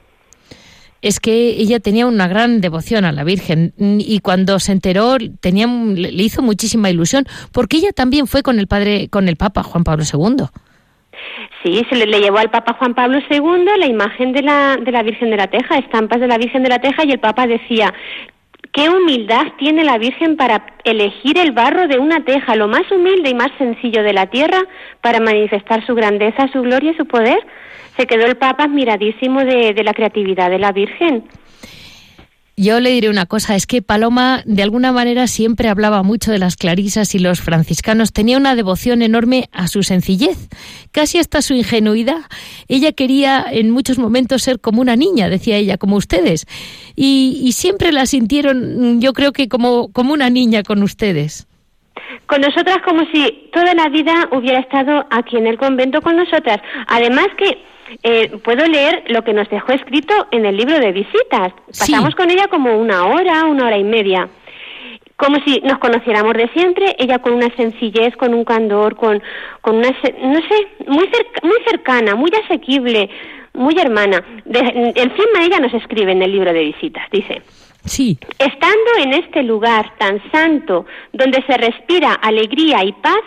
Es 1.00 1.20
que 1.20 1.50
ella 1.50 1.78
tenía 1.78 2.06
una 2.06 2.26
gran 2.26 2.60
devoción 2.60 3.04
a 3.04 3.12
la 3.12 3.22
Virgen 3.22 3.72
y 3.78 4.18
cuando 4.18 4.58
se 4.58 4.72
enteró 4.72 5.16
tenía, 5.40 5.68
le 5.68 6.22
hizo 6.24 6.42
muchísima 6.42 6.90
ilusión 6.90 7.24
porque 7.52 7.76
ella 7.76 7.92
también 7.92 8.26
fue 8.26 8.42
con 8.42 8.58
el 8.58 8.66
padre, 8.66 9.08
con 9.08 9.28
el 9.28 9.36
Papa 9.36 9.62
Juan 9.62 9.84
Pablo 9.84 10.02
II. 10.12 10.46
Sí, 11.62 11.84
se 11.88 11.96
le, 11.96 12.20
llevó 12.20 12.38
al 12.38 12.50
Papa 12.50 12.74
Juan 12.74 12.94
Pablo 12.94 13.18
II 13.30 13.64
la 13.78 13.86
imagen 13.86 14.32
de 14.32 14.42
la, 14.42 14.76
de 14.76 14.92
la 14.92 15.02
Virgen 15.02 15.30
de 15.30 15.36
la 15.36 15.48
Teja, 15.48 15.78
estampas 15.78 16.20
de 16.20 16.28
la 16.28 16.38
Virgen 16.38 16.62
de 16.62 16.68
la 16.68 16.78
Teja, 16.78 17.04
y 17.04 17.12
el 17.12 17.18
Papa 17.18 17.46
decía, 17.46 17.92
qué 18.72 18.88
humildad 18.88 19.46
tiene 19.58 19.84
la 19.84 19.98
Virgen 19.98 20.36
para 20.36 20.66
elegir 20.84 21.38
el 21.38 21.52
barro 21.52 21.88
de 21.88 21.98
una 21.98 22.24
teja, 22.24 22.54
lo 22.56 22.68
más 22.68 22.90
humilde 22.90 23.30
y 23.30 23.34
más 23.34 23.50
sencillo 23.58 24.02
de 24.02 24.12
la 24.12 24.26
tierra, 24.26 24.62
para 25.00 25.20
manifestar 25.20 25.84
su 25.86 25.94
grandeza, 25.94 26.48
su 26.52 26.62
gloria 26.62 26.92
y 26.92 26.96
su 26.96 27.06
poder. 27.06 27.38
Se 27.96 28.06
quedó 28.06 28.26
el 28.26 28.36
Papa 28.36 28.64
admiradísimo 28.64 29.44
de, 29.44 29.74
de 29.74 29.84
la 29.84 29.94
creatividad 29.94 30.50
de 30.50 30.58
la 30.58 30.72
Virgen. 30.72 31.24
Yo 32.60 32.80
le 32.80 32.90
diré 32.90 33.08
una 33.08 33.24
cosa, 33.24 33.54
es 33.54 33.68
que 33.68 33.82
Paloma 33.82 34.42
de 34.44 34.64
alguna 34.64 34.90
manera 34.90 35.28
siempre 35.28 35.68
hablaba 35.68 36.02
mucho 36.02 36.32
de 36.32 36.40
las 36.40 36.56
clarisas 36.56 37.14
y 37.14 37.20
los 37.20 37.40
franciscanos, 37.40 38.12
tenía 38.12 38.36
una 38.36 38.56
devoción 38.56 39.00
enorme 39.00 39.48
a 39.52 39.68
su 39.68 39.84
sencillez, 39.84 40.48
casi 40.90 41.18
hasta 41.18 41.40
su 41.40 41.54
ingenuidad. 41.54 42.18
Ella 42.66 42.90
quería 42.90 43.44
en 43.48 43.70
muchos 43.70 44.00
momentos 44.00 44.42
ser 44.42 44.58
como 44.58 44.80
una 44.80 44.96
niña, 44.96 45.28
decía 45.28 45.56
ella, 45.56 45.78
como 45.78 45.94
ustedes, 45.94 46.46
y, 46.96 47.52
siempre 47.52 47.92
la 47.92 48.06
sintieron, 48.06 49.00
yo 49.00 49.12
creo 49.12 49.30
que 49.30 49.48
como, 49.48 49.92
como 49.92 50.12
una 50.12 50.28
niña 50.28 50.64
con 50.64 50.82
ustedes. 50.82 51.46
Con 52.26 52.40
nosotras 52.40 52.78
como 52.84 53.04
si 53.12 53.50
toda 53.52 53.72
la 53.74 53.88
vida 53.88 54.28
hubiera 54.32 54.58
estado 54.58 55.06
aquí 55.12 55.36
en 55.36 55.46
el 55.46 55.58
convento 55.58 56.02
con 56.02 56.16
nosotras. 56.16 56.58
Además 56.88 57.28
que 57.38 57.56
eh, 58.02 58.38
puedo 58.44 58.66
leer 58.66 59.04
lo 59.08 59.22
que 59.22 59.32
nos 59.32 59.48
dejó 59.48 59.72
escrito 59.72 60.14
en 60.30 60.46
el 60.46 60.56
libro 60.56 60.78
de 60.78 60.92
visitas. 60.92 61.52
Pasamos 61.66 62.14
con 62.14 62.30
ella 62.30 62.48
como 62.48 62.76
una 62.78 63.06
hora, 63.06 63.44
una 63.44 63.66
hora 63.66 63.78
y 63.78 63.84
media. 63.84 64.28
Como 65.16 65.36
si 65.44 65.60
nos 65.60 65.78
conociéramos 65.78 66.34
de 66.34 66.48
siempre, 66.50 66.94
ella 66.98 67.18
con 67.18 67.32
una 67.32 67.48
sencillez, 67.56 68.16
con 68.16 68.34
un 68.34 68.44
candor, 68.44 68.94
con, 68.94 69.20
con 69.60 69.76
una, 69.76 69.88
no 69.88 70.40
sé, 70.40 70.68
muy, 70.86 71.08
muy 71.42 71.56
cercana, 71.66 72.14
muy 72.14 72.30
asequible, 72.44 73.10
muy 73.54 73.74
hermana. 73.78 74.24
encima 74.46 75.44
ella 75.44 75.58
nos 75.58 75.74
escribe 75.74 76.12
en 76.12 76.22
el 76.22 76.32
libro 76.32 76.52
de 76.52 76.64
visitas, 76.64 77.02
dice. 77.10 77.42
Sí. 77.84 78.18
Estando 78.38 78.90
en 79.02 79.14
este 79.14 79.42
lugar 79.42 79.92
tan 79.98 80.22
santo, 80.30 80.86
donde 81.12 81.42
se 81.46 81.56
respira 81.56 82.12
alegría 82.12 82.84
y 82.84 82.92
paz, 82.92 83.22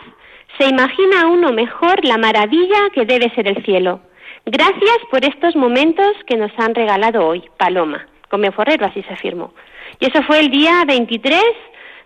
se 0.57 0.69
imagina 0.69 1.27
uno 1.27 1.51
mejor 1.51 2.05
la 2.05 2.17
maravilla 2.17 2.89
que 2.93 3.05
debe 3.05 3.29
ser 3.31 3.47
el 3.47 3.63
cielo. 3.65 4.01
Gracias 4.45 4.97
por 5.09 5.23
estos 5.23 5.55
momentos 5.55 6.07
que 6.27 6.37
nos 6.37 6.51
han 6.57 6.73
regalado 6.73 7.25
hoy, 7.25 7.43
Paloma. 7.57 8.07
Come 8.29 8.51
Forrero, 8.51 8.85
así 8.85 9.03
se 9.03 9.13
afirmó. 9.13 9.53
Y 9.99 10.05
eso 10.05 10.23
fue 10.23 10.39
el 10.39 10.49
día 10.49 10.83
23 10.87 11.41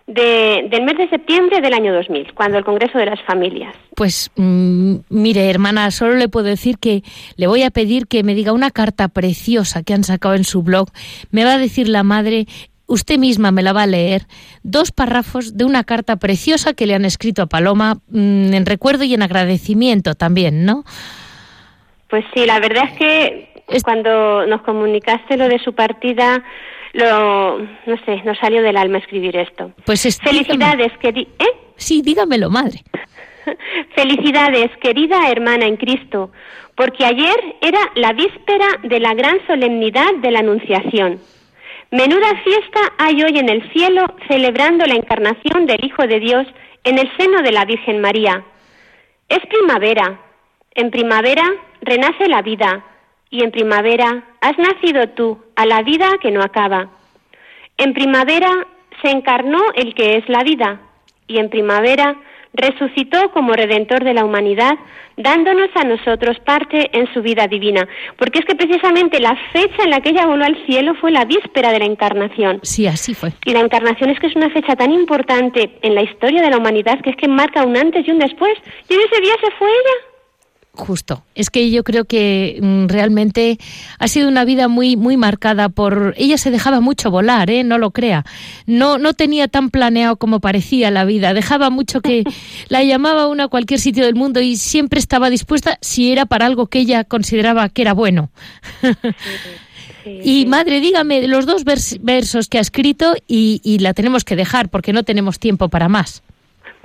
del 0.06 0.82
mes 0.84 0.98
de 0.98 1.08
septiembre 1.08 1.60
del 1.60 1.72
año 1.72 1.92
2000, 1.92 2.32
cuando 2.34 2.58
el 2.58 2.64
Congreso 2.64 2.98
de 2.98 3.06
las 3.06 3.20
Familias. 3.22 3.74
Pues 3.96 4.30
mm, 4.36 4.96
mire, 5.08 5.50
hermana, 5.50 5.90
solo 5.90 6.14
le 6.14 6.28
puedo 6.28 6.46
decir 6.46 6.78
que 6.78 7.02
le 7.36 7.46
voy 7.46 7.62
a 7.62 7.70
pedir 7.70 8.06
que 8.06 8.22
me 8.22 8.34
diga 8.34 8.52
una 8.52 8.70
carta 8.70 9.08
preciosa 9.08 9.82
que 9.82 9.94
han 9.94 10.04
sacado 10.04 10.34
en 10.34 10.44
su 10.44 10.62
blog. 10.62 10.88
Me 11.30 11.44
va 11.44 11.54
a 11.54 11.58
decir 11.58 11.88
la 11.88 12.04
madre, 12.04 12.46
usted 12.86 13.18
misma 13.18 13.50
me 13.50 13.64
la 13.64 13.72
va 13.72 13.82
a 13.82 13.86
leer, 13.86 14.26
dos 14.62 14.92
párrafos 14.92 15.56
de 15.56 15.64
una 15.64 15.82
carta 15.82 16.16
preciosa 16.16 16.74
que 16.74 16.86
le 16.86 16.94
han 16.94 17.04
escrito 17.04 17.42
a 17.42 17.46
Paloma 17.46 17.98
mm, 18.08 18.54
en 18.54 18.66
recuerdo 18.66 19.02
y 19.02 19.14
en 19.14 19.22
agradecimiento 19.22 20.14
también, 20.14 20.64
¿no? 20.64 20.84
Pues 22.08 22.24
sí, 22.34 22.46
la 22.46 22.60
verdad 22.60 22.84
es 22.84 22.98
que 22.98 23.48
cuando 23.82 24.46
nos 24.46 24.62
comunicaste 24.62 25.36
lo 25.36 25.48
de 25.48 25.58
su 25.58 25.74
partida, 25.74 26.42
lo, 26.92 27.58
no 27.58 27.96
sé, 28.04 28.22
nos 28.24 28.38
salió 28.38 28.62
del 28.62 28.76
alma 28.76 28.98
escribir 28.98 29.36
esto. 29.36 29.72
Pues 29.84 30.02
Felicidades, 30.22 30.92
querida. 30.98 31.28
¿eh? 31.38 31.56
Sí, 31.76 32.02
dígamelo, 32.02 32.48
madre. 32.48 32.82
Felicidades, 33.94 34.70
querida 34.80 35.30
hermana 35.30 35.66
en 35.66 35.76
Cristo, 35.76 36.30
porque 36.74 37.04
ayer 37.04 37.36
era 37.60 37.80
la 37.96 38.12
víspera 38.12 38.66
de 38.82 39.00
la 39.00 39.14
gran 39.14 39.44
solemnidad 39.46 40.14
de 40.22 40.30
la 40.30 40.40
Anunciación. 40.40 41.20
Menuda 41.90 42.34
fiesta 42.42 42.80
hay 42.98 43.22
hoy 43.22 43.38
en 43.38 43.48
el 43.48 43.70
cielo 43.72 44.06
celebrando 44.28 44.84
la 44.86 44.94
encarnación 44.94 45.66
del 45.66 45.84
Hijo 45.84 46.06
de 46.06 46.18
Dios 46.18 46.46
en 46.82 46.98
el 46.98 47.10
seno 47.16 47.42
de 47.42 47.52
la 47.52 47.64
Virgen 47.64 48.00
María. 48.00 48.44
Es 49.28 49.40
primavera. 49.46 50.20
En 50.74 50.90
primavera 50.90 51.44
renace 51.80 52.28
la 52.28 52.42
vida, 52.42 52.84
y 53.30 53.42
en 53.42 53.50
primavera 53.50 54.24
has 54.40 54.56
nacido 54.58 55.08
tú 55.10 55.38
a 55.56 55.66
la 55.66 55.82
vida 55.82 56.08
que 56.20 56.30
no 56.30 56.42
acaba. 56.42 56.88
En 57.76 57.92
primavera 57.92 58.50
se 59.02 59.10
encarnó 59.10 59.60
el 59.74 59.94
que 59.94 60.16
es 60.16 60.28
la 60.28 60.42
vida, 60.42 60.80
y 61.26 61.38
en 61.38 61.50
primavera 61.50 62.16
resucitó 62.56 63.30
como 63.32 63.52
redentor 63.52 64.02
de 64.02 64.14
la 64.14 64.24
humanidad, 64.24 64.72
dándonos 65.16 65.68
a 65.74 65.84
nosotros 65.84 66.38
parte 66.40 66.90
en 66.92 67.12
su 67.12 67.22
vida 67.22 67.46
divina. 67.46 67.86
Porque 68.16 68.38
es 68.38 68.44
que 68.44 68.54
precisamente 68.54 69.20
la 69.20 69.36
fecha 69.52 69.84
en 69.84 69.90
la 69.90 70.00
que 70.00 70.10
ella 70.10 70.26
voló 70.26 70.44
al 70.44 70.56
cielo 70.66 70.94
fue 70.94 71.10
la 71.10 71.24
víspera 71.24 71.70
de 71.70 71.78
la 71.78 71.84
encarnación. 71.84 72.60
Sí, 72.62 72.86
así 72.86 73.14
fue. 73.14 73.32
Y 73.44 73.52
la 73.52 73.60
encarnación 73.60 74.10
es 74.10 74.18
que 74.18 74.26
es 74.26 74.36
una 74.36 74.50
fecha 74.50 74.74
tan 74.74 74.90
importante 74.92 75.78
en 75.82 75.94
la 75.94 76.02
historia 76.02 76.42
de 76.42 76.50
la 76.50 76.58
humanidad 76.58 77.00
que 77.02 77.10
es 77.10 77.16
que 77.16 77.28
marca 77.28 77.64
un 77.64 77.76
antes 77.76 78.06
y 78.06 78.10
un 78.10 78.18
después. 78.18 78.54
Y 78.88 78.94
en 78.94 79.00
ese 79.00 79.20
día 79.20 79.34
se 79.42 79.50
fue 79.58 79.68
ella. 79.68 80.15
Justo. 80.76 81.24
Es 81.34 81.48
que 81.48 81.70
yo 81.70 81.84
creo 81.84 82.04
que 82.04 82.58
mm, 82.60 82.88
realmente 82.88 83.58
ha 83.98 84.08
sido 84.08 84.28
una 84.28 84.44
vida 84.44 84.68
muy 84.68 84.94
muy 84.94 85.16
marcada 85.16 85.70
por 85.70 86.14
ella 86.18 86.36
se 86.36 86.50
dejaba 86.50 86.80
mucho 86.80 87.10
volar, 87.10 87.50
¿eh? 87.50 87.64
No 87.64 87.78
lo 87.78 87.92
crea. 87.92 88.26
No 88.66 88.98
no 88.98 89.14
tenía 89.14 89.48
tan 89.48 89.70
planeado 89.70 90.16
como 90.16 90.40
parecía 90.40 90.90
la 90.90 91.06
vida. 91.06 91.32
Dejaba 91.32 91.70
mucho 91.70 92.02
que 92.02 92.24
la 92.68 92.84
llamaba 92.84 93.26
una 93.26 93.44
a 93.44 93.48
cualquier 93.48 93.80
sitio 93.80 94.04
del 94.04 94.14
mundo 94.14 94.40
y 94.40 94.56
siempre 94.56 94.98
estaba 94.98 95.30
dispuesta 95.30 95.78
si 95.80 96.12
era 96.12 96.26
para 96.26 96.44
algo 96.44 96.66
que 96.66 96.80
ella 96.80 97.04
consideraba 97.04 97.70
que 97.70 97.82
era 97.82 97.94
bueno. 97.94 98.30
y 100.04 100.44
madre, 100.46 100.80
dígame 100.80 101.26
los 101.26 101.46
dos 101.46 101.64
versos 101.64 102.48
que 102.48 102.58
ha 102.58 102.60
escrito 102.60 103.14
y, 103.26 103.60
y 103.64 103.78
la 103.78 103.94
tenemos 103.94 104.24
que 104.24 104.36
dejar 104.36 104.68
porque 104.68 104.92
no 104.92 105.04
tenemos 105.04 105.38
tiempo 105.38 105.70
para 105.70 105.88
más. 105.88 106.22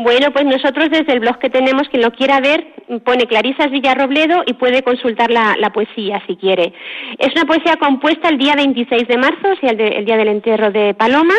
Bueno, 0.03 0.31
pues 0.31 0.46
nosotros 0.46 0.89
desde 0.89 1.13
el 1.13 1.20
blog 1.20 1.38
que 1.38 1.51
tenemos, 1.51 1.88
quien 1.89 2.01
lo 2.01 2.12
quiera 2.12 2.39
ver, 2.39 2.65
pone 3.03 3.27
Clarisas 3.27 3.70
Villarrobledo 3.70 4.41
y 4.48 4.53
puede 4.53 4.81
consultar 4.81 5.29
la, 5.29 5.70
poesía 5.72 6.22
si 6.25 6.38
quiere. 6.38 6.74
Es 7.20 7.31
una 7.36 7.46
poesía 7.46 7.77
compuesta 7.77 8.29
el 8.29 8.39
día 8.39 8.55
26 8.55 9.08
de 9.08 9.17
marzo, 9.17 9.51
o 9.51 9.55
sea, 9.58 9.70
el, 9.70 10.03
día 10.03 10.17
del 10.17 10.29
entierro 10.29 10.72
de 10.72 10.96
Paloma, 10.96 11.36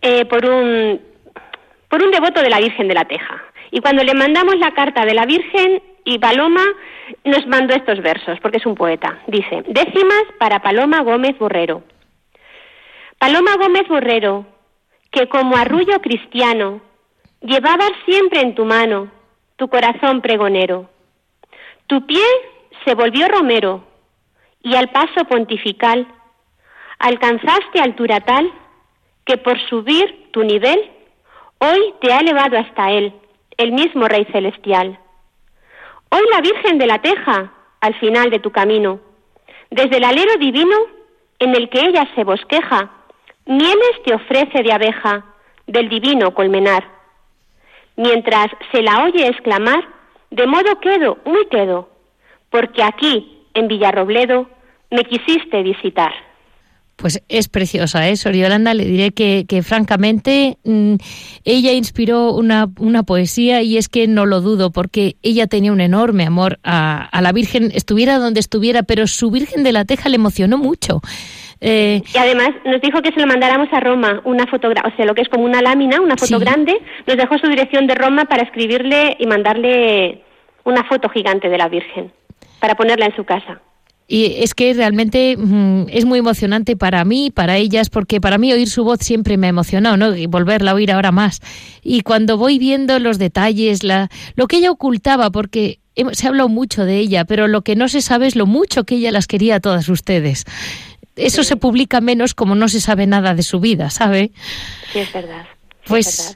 eh, 0.00 0.24
por, 0.24 0.46
un, 0.48 0.98
por 1.90 2.02
un 2.02 2.10
devoto 2.10 2.40
de 2.40 2.48
la 2.48 2.58
Virgen 2.58 2.88
de 2.88 2.94
la 2.94 3.04
Teja. 3.04 3.42
Y 3.70 3.80
cuando 3.80 4.02
le 4.02 4.14
mandamos 4.14 4.56
la 4.56 4.72
carta 4.72 5.04
de 5.04 5.12
la 5.12 5.26
Virgen 5.26 5.82
y 6.06 6.18
Paloma, 6.18 6.64
nos 7.24 7.46
mandó 7.46 7.74
estos 7.74 8.00
versos, 8.00 8.40
porque 8.40 8.58
es 8.58 8.66
un 8.66 8.76
poeta. 8.76 9.18
Dice, 9.26 9.62
décimas 9.66 10.24
para 10.38 10.60
Paloma 10.60 11.02
Gómez 11.02 11.38
Burrero. 11.38 11.82
Paloma 13.18 13.56
Gómez 13.58 13.86
Burrero, 13.88 14.46
que 15.10 15.28
como 15.28 15.56
arrullo 15.56 16.00
cristiano, 16.00 16.80
Llevabas 17.44 17.92
siempre 18.06 18.40
en 18.40 18.54
tu 18.54 18.64
mano 18.64 19.10
tu 19.56 19.68
corazón 19.68 20.22
pregonero. 20.22 20.88
Tu 21.86 22.06
pie 22.06 22.24
se 22.86 22.94
volvió 22.94 23.28
romero 23.28 23.84
y 24.62 24.74
al 24.74 24.88
paso 24.88 25.26
pontifical 25.28 26.06
alcanzaste 26.98 27.80
altura 27.82 28.20
tal 28.20 28.50
que 29.26 29.36
por 29.36 29.60
subir 29.68 30.30
tu 30.30 30.42
nivel 30.42 30.90
hoy 31.58 31.94
te 32.00 32.14
ha 32.14 32.20
elevado 32.20 32.56
hasta 32.56 32.90
él, 32.92 33.12
el 33.58 33.72
mismo 33.72 34.08
Rey 34.08 34.24
Celestial. 34.32 34.98
Hoy 36.08 36.22
la 36.32 36.40
Virgen 36.40 36.78
de 36.78 36.86
la 36.86 37.02
Teja, 37.02 37.52
al 37.82 37.94
final 37.96 38.30
de 38.30 38.38
tu 38.38 38.52
camino, 38.52 39.00
desde 39.70 39.98
el 39.98 40.04
alero 40.04 40.38
divino 40.38 40.76
en 41.40 41.54
el 41.54 41.68
que 41.68 41.80
ella 41.80 42.08
se 42.14 42.24
bosqueja, 42.24 42.90
mieles 43.44 44.02
te 44.06 44.14
ofrece 44.14 44.62
de 44.62 44.72
abeja 44.72 45.26
del 45.66 45.90
divino 45.90 46.32
colmenar 46.32 46.93
mientras 47.96 48.48
se 48.72 48.82
la 48.82 49.04
oye 49.04 49.26
exclamar, 49.26 49.84
de 50.30 50.46
modo 50.46 50.80
quedo, 50.80 51.18
muy 51.24 51.46
quedo, 51.50 51.88
porque 52.50 52.82
aquí, 52.82 53.46
en 53.54 53.68
Villarrobledo, 53.68 54.48
me 54.90 55.04
quisiste 55.04 55.62
visitar. 55.62 56.12
Pues 56.96 57.20
es 57.28 57.48
preciosa, 57.48 58.08
¿eh? 58.08 58.16
Soriolanda, 58.16 58.72
le 58.72 58.84
diré 58.84 59.10
que, 59.10 59.46
que 59.48 59.64
francamente 59.64 60.58
mm, 60.62 60.94
ella 61.44 61.72
inspiró 61.72 62.32
una, 62.32 62.70
una, 62.78 63.02
poesía 63.02 63.62
y 63.62 63.78
es 63.78 63.88
que 63.88 64.06
no 64.06 64.26
lo 64.26 64.40
dudo 64.40 64.70
porque 64.70 65.16
ella 65.22 65.48
tenía 65.48 65.72
un 65.72 65.80
enorme 65.80 66.24
amor 66.24 66.60
a, 66.62 67.04
a 67.04 67.20
la 67.20 67.32
Virgen, 67.32 67.72
estuviera 67.74 68.18
donde 68.18 68.38
estuviera, 68.38 68.84
pero 68.84 69.08
su 69.08 69.32
Virgen 69.32 69.64
de 69.64 69.72
la 69.72 69.84
Teja 69.84 70.08
le 70.08 70.16
emocionó 70.16 70.56
mucho. 70.56 71.00
Eh, 71.66 72.02
y 72.12 72.18
además 72.18 72.50
nos 72.66 72.78
dijo 72.82 73.00
que 73.00 73.10
se 73.12 73.20
lo 73.20 73.26
mandáramos 73.26 73.68
a 73.72 73.80
Roma, 73.80 74.20
una 74.24 74.46
fotografía, 74.46 74.92
o 74.92 74.96
sea, 74.96 75.06
lo 75.06 75.14
que 75.14 75.22
es 75.22 75.30
como 75.30 75.44
una 75.44 75.62
lámina, 75.62 75.98
una 75.98 76.14
foto 76.14 76.38
grande, 76.38 76.78
nos 77.06 77.16
dejó 77.16 77.38
su 77.38 77.46
dirección 77.46 77.86
de 77.86 77.94
Roma 77.94 78.26
para 78.26 78.42
escribirle 78.42 79.16
y 79.18 79.26
mandarle 79.26 80.22
una 80.64 80.84
foto 80.84 81.08
gigante 81.08 81.48
de 81.48 81.56
la 81.56 81.70
Virgen, 81.70 82.12
para 82.60 82.74
ponerla 82.74 83.06
en 83.06 83.16
su 83.16 83.24
casa. 83.24 83.62
Y 84.06 84.42
es 84.42 84.52
que 84.52 84.74
realmente 84.74 85.38
mm, 85.38 85.86
es 85.88 86.04
muy 86.04 86.18
emocionante 86.18 86.76
para 86.76 87.02
mí, 87.06 87.30
para 87.30 87.56
ellas, 87.56 87.88
porque 87.88 88.20
para 88.20 88.36
mí 88.36 88.52
oír 88.52 88.68
su 88.68 88.84
voz 88.84 88.98
siempre 89.00 89.38
me 89.38 89.46
ha 89.46 89.50
emocionado, 89.50 89.96
¿no? 89.96 90.14
Y 90.14 90.26
volverla 90.26 90.72
a 90.72 90.74
oír 90.74 90.92
ahora 90.92 91.12
más. 91.12 91.40
Y 91.82 92.02
cuando 92.02 92.36
voy 92.36 92.58
viendo 92.58 92.98
los 92.98 93.18
detalles, 93.18 93.82
la, 93.84 94.10
lo 94.36 94.48
que 94.48 94.58
ella 94.58 94.70
ocultaba, 94.70 95.30
porque 95.30 95.78
se 96.12 96.26
ha 96.26 96.28
hablado 96.28 96.50
mucho 96.50 96.84
de 96.84 96.98
ella, 96.98 97.24
pero 97.24 97.48
lo 97.48 97.62
que 97.62 97.74
no 97.74 97.88
se 97.88 98.02
sabe 98.02 98.26
es 98.26 98.36
lo 98.36 98.44
mucho 98.44 98.84
que 98.84 98.96
ella 98.96 99.12
las 99.12 99.26
quería 99.26 99.56
a 99.56 99.60
todas 99.60 99.88
ustedes 99.88 100.44
eso 101.16 101.44
se 101.44 101.56
publica 101.56 102.00
menos 102.00 102.34
como 102.34 102.54
no 102.54 102.68
se 102.68 102.80
sabe 102.80 103.06
nada 103.06 103.34
de 103.34 103.42
su 103.42 103.60
vida, 103.60 103.90
¿sabe? 103.90 104.32
Sí, 104.92 105.00
es 105.00 105.12
verdad. 105.12 105.46
Pues, 105.86 106.34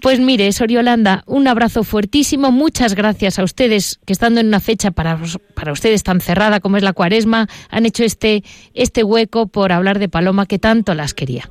pues 0.00 0.20
mire, 0.20 0.50
Soriolanda, 0.52 1.22
un 1.26 1.48
abrazo 1.48 1.84
fuertísimo. 1.84 2.50
Muchas 2.52 2.94
gracias 2.94 3.38
a 3.38 3.44
ustedes 3.44 4.00
que 4.06 4.12
estando 4.12 4.40
en 4.40 4.46
una 4.46 4.60
fecha 4.60 4.90
para, 4.90 5.18
para 5.54 5.72
ustedes 5.72 6.02
tan 6.02 6.20
cerrada 6.20 6.60
como 6.60 6.76
es 6.76 6.82
la 6.82 6.92
cuaresma, 6.92 7.46
han 7.68 7.86
hecho 7.86 8.04
este, 8.04 8.42
este 8.74 9.04
hueco 9.04 9.48
por 9.48 9.72
hablar 9.72 9.98
de 9.98 10.08
Paloma 10.08 10.46
que 10.46 10.58
tanto 10.58 10.94
las 10.94 11.14
quería. 11.14 11.50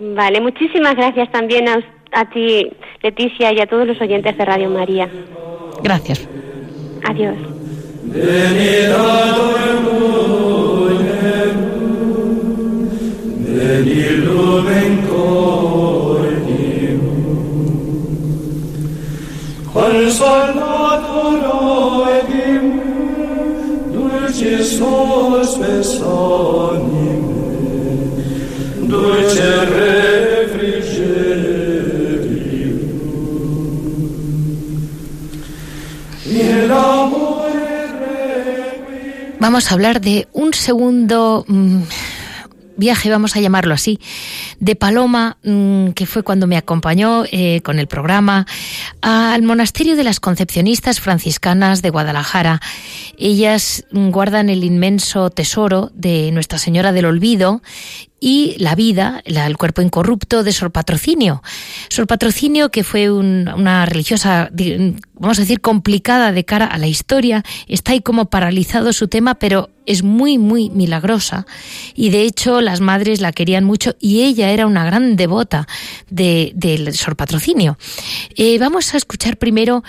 Vale, 0.00 0.40
muchísimas 0.40 0.96
gracias 0.96 1.30
también 1.30 1.68
a, 1.68 1.78
a 2.12 2.28
ti, 2.30 2.68
Leticia, 3.02 3.52
y 3.52 3.60
a 3.60 3.66
todos 3.66 3.86
los 3.86 4.00
oyentes 4.00 4.36
de 4.36 4.44
Radio 4.44 4.68
María. 4.68 5.08
Gracias. 5.82 6.28
Adiós. 7.04 7.36
Vamos 39.42 39.70
a 39.70 39.74
hablar 39.74 40.00
de 40.00 40.28
un 40.32 40.54
segundo 40.54 41.44
mm, 41.48 41.82
viaje, 42.76 43.10
vamos 43.10 43.36
a 43.36 43.40
llamarlo 43.40 43.74
así, 43.74 44.00
de 44.58 44.76
Paloma, 44.76 45.38
mm, 45.42 45.90
que 45.90 46.06
fue 46.06 46.22
cuando 46.22 46.46
me 46.46 46.56
acompañó 46.56 47.24
eh, 47.30 47.60
con 47.62 47.78
el 47.78 47.86
programa, 47.86 48.46
al 49.00 49.42
monasterio 49.42 49.96
de 49.96 50.04
las 50.04 50.20
Concepcionistas 50.20 51.00
Franciscanas 51.00 51.82
de 51.82 51.90
Guadalajara. 51.90 52.60
Ellas 53.18 53.84
mm, 53.90 54.10
guardan 54.10 54.48
el 54.48 54.64
inmenso 54.64 55.30
tesoro 55.30 55.90
de 55.94 56.30
Nuestra 56.32 56.58
Señora 56.58 56.92
del 56.92 57.06
Olvido 57.06 57.62
y 58.24 58.54
la 58.58 58.76
vida, 58.76 59.20
el 59.24 59.56
cuerpo 59.56 59.82
incorrupto 59.82 60.44
de 60.44 60.52
Sor 60.52 60.70
Patrocinio. 60.70 61.42
Sor 61.88 62.06
Patrocinio, 62.06 62.70
que 62.70 62.84
fue 62.84 63.10
una 63.10 63.84
religiosa, 63.84 64.48
vamos 65.14 65.38
a 65.38 65.42
decir, 65.42 65.60
complicada 65.60 66.30
de 66.30 66.44
cara 66.44 66.66
a 66.66 66.78
la 66.78 66.86
historia, 66.86 67.42
está 67.66 67.90
ahí 67.90 68.00
como 68.00 68.26
paralizado 68.26 68.92
su 68.92 69.08
tema, 69.08 69.34
pero 69.34 69.70
es 69.86 70.04
muy, 70.04 70.38
muy 70.38 70.70
milagrosa. 70.70 71.46
Y 71.96 72.10
de 72.10 72.22
hecho, 72.22 72.60
las 72.60 72.80
madres 72.80 73.20
la 73.20 73.32
querían 73.32 73.64
mucho 73.64 73.96
y 73.98 74.22
ella 74.22 74.52
era 74.52 74.68
una 74.68 74.84
gran 74.84 75.16
devota 75.16 75.66
de 76.08 76.92
Sor 76.94 77.16
Patrocinio. 77.16 77.76
Eh, 78.36 78.56
vamos 78.60 78.94
a 78.94 78.98
escuchar 78.98 79.36
primero 79.36 79.82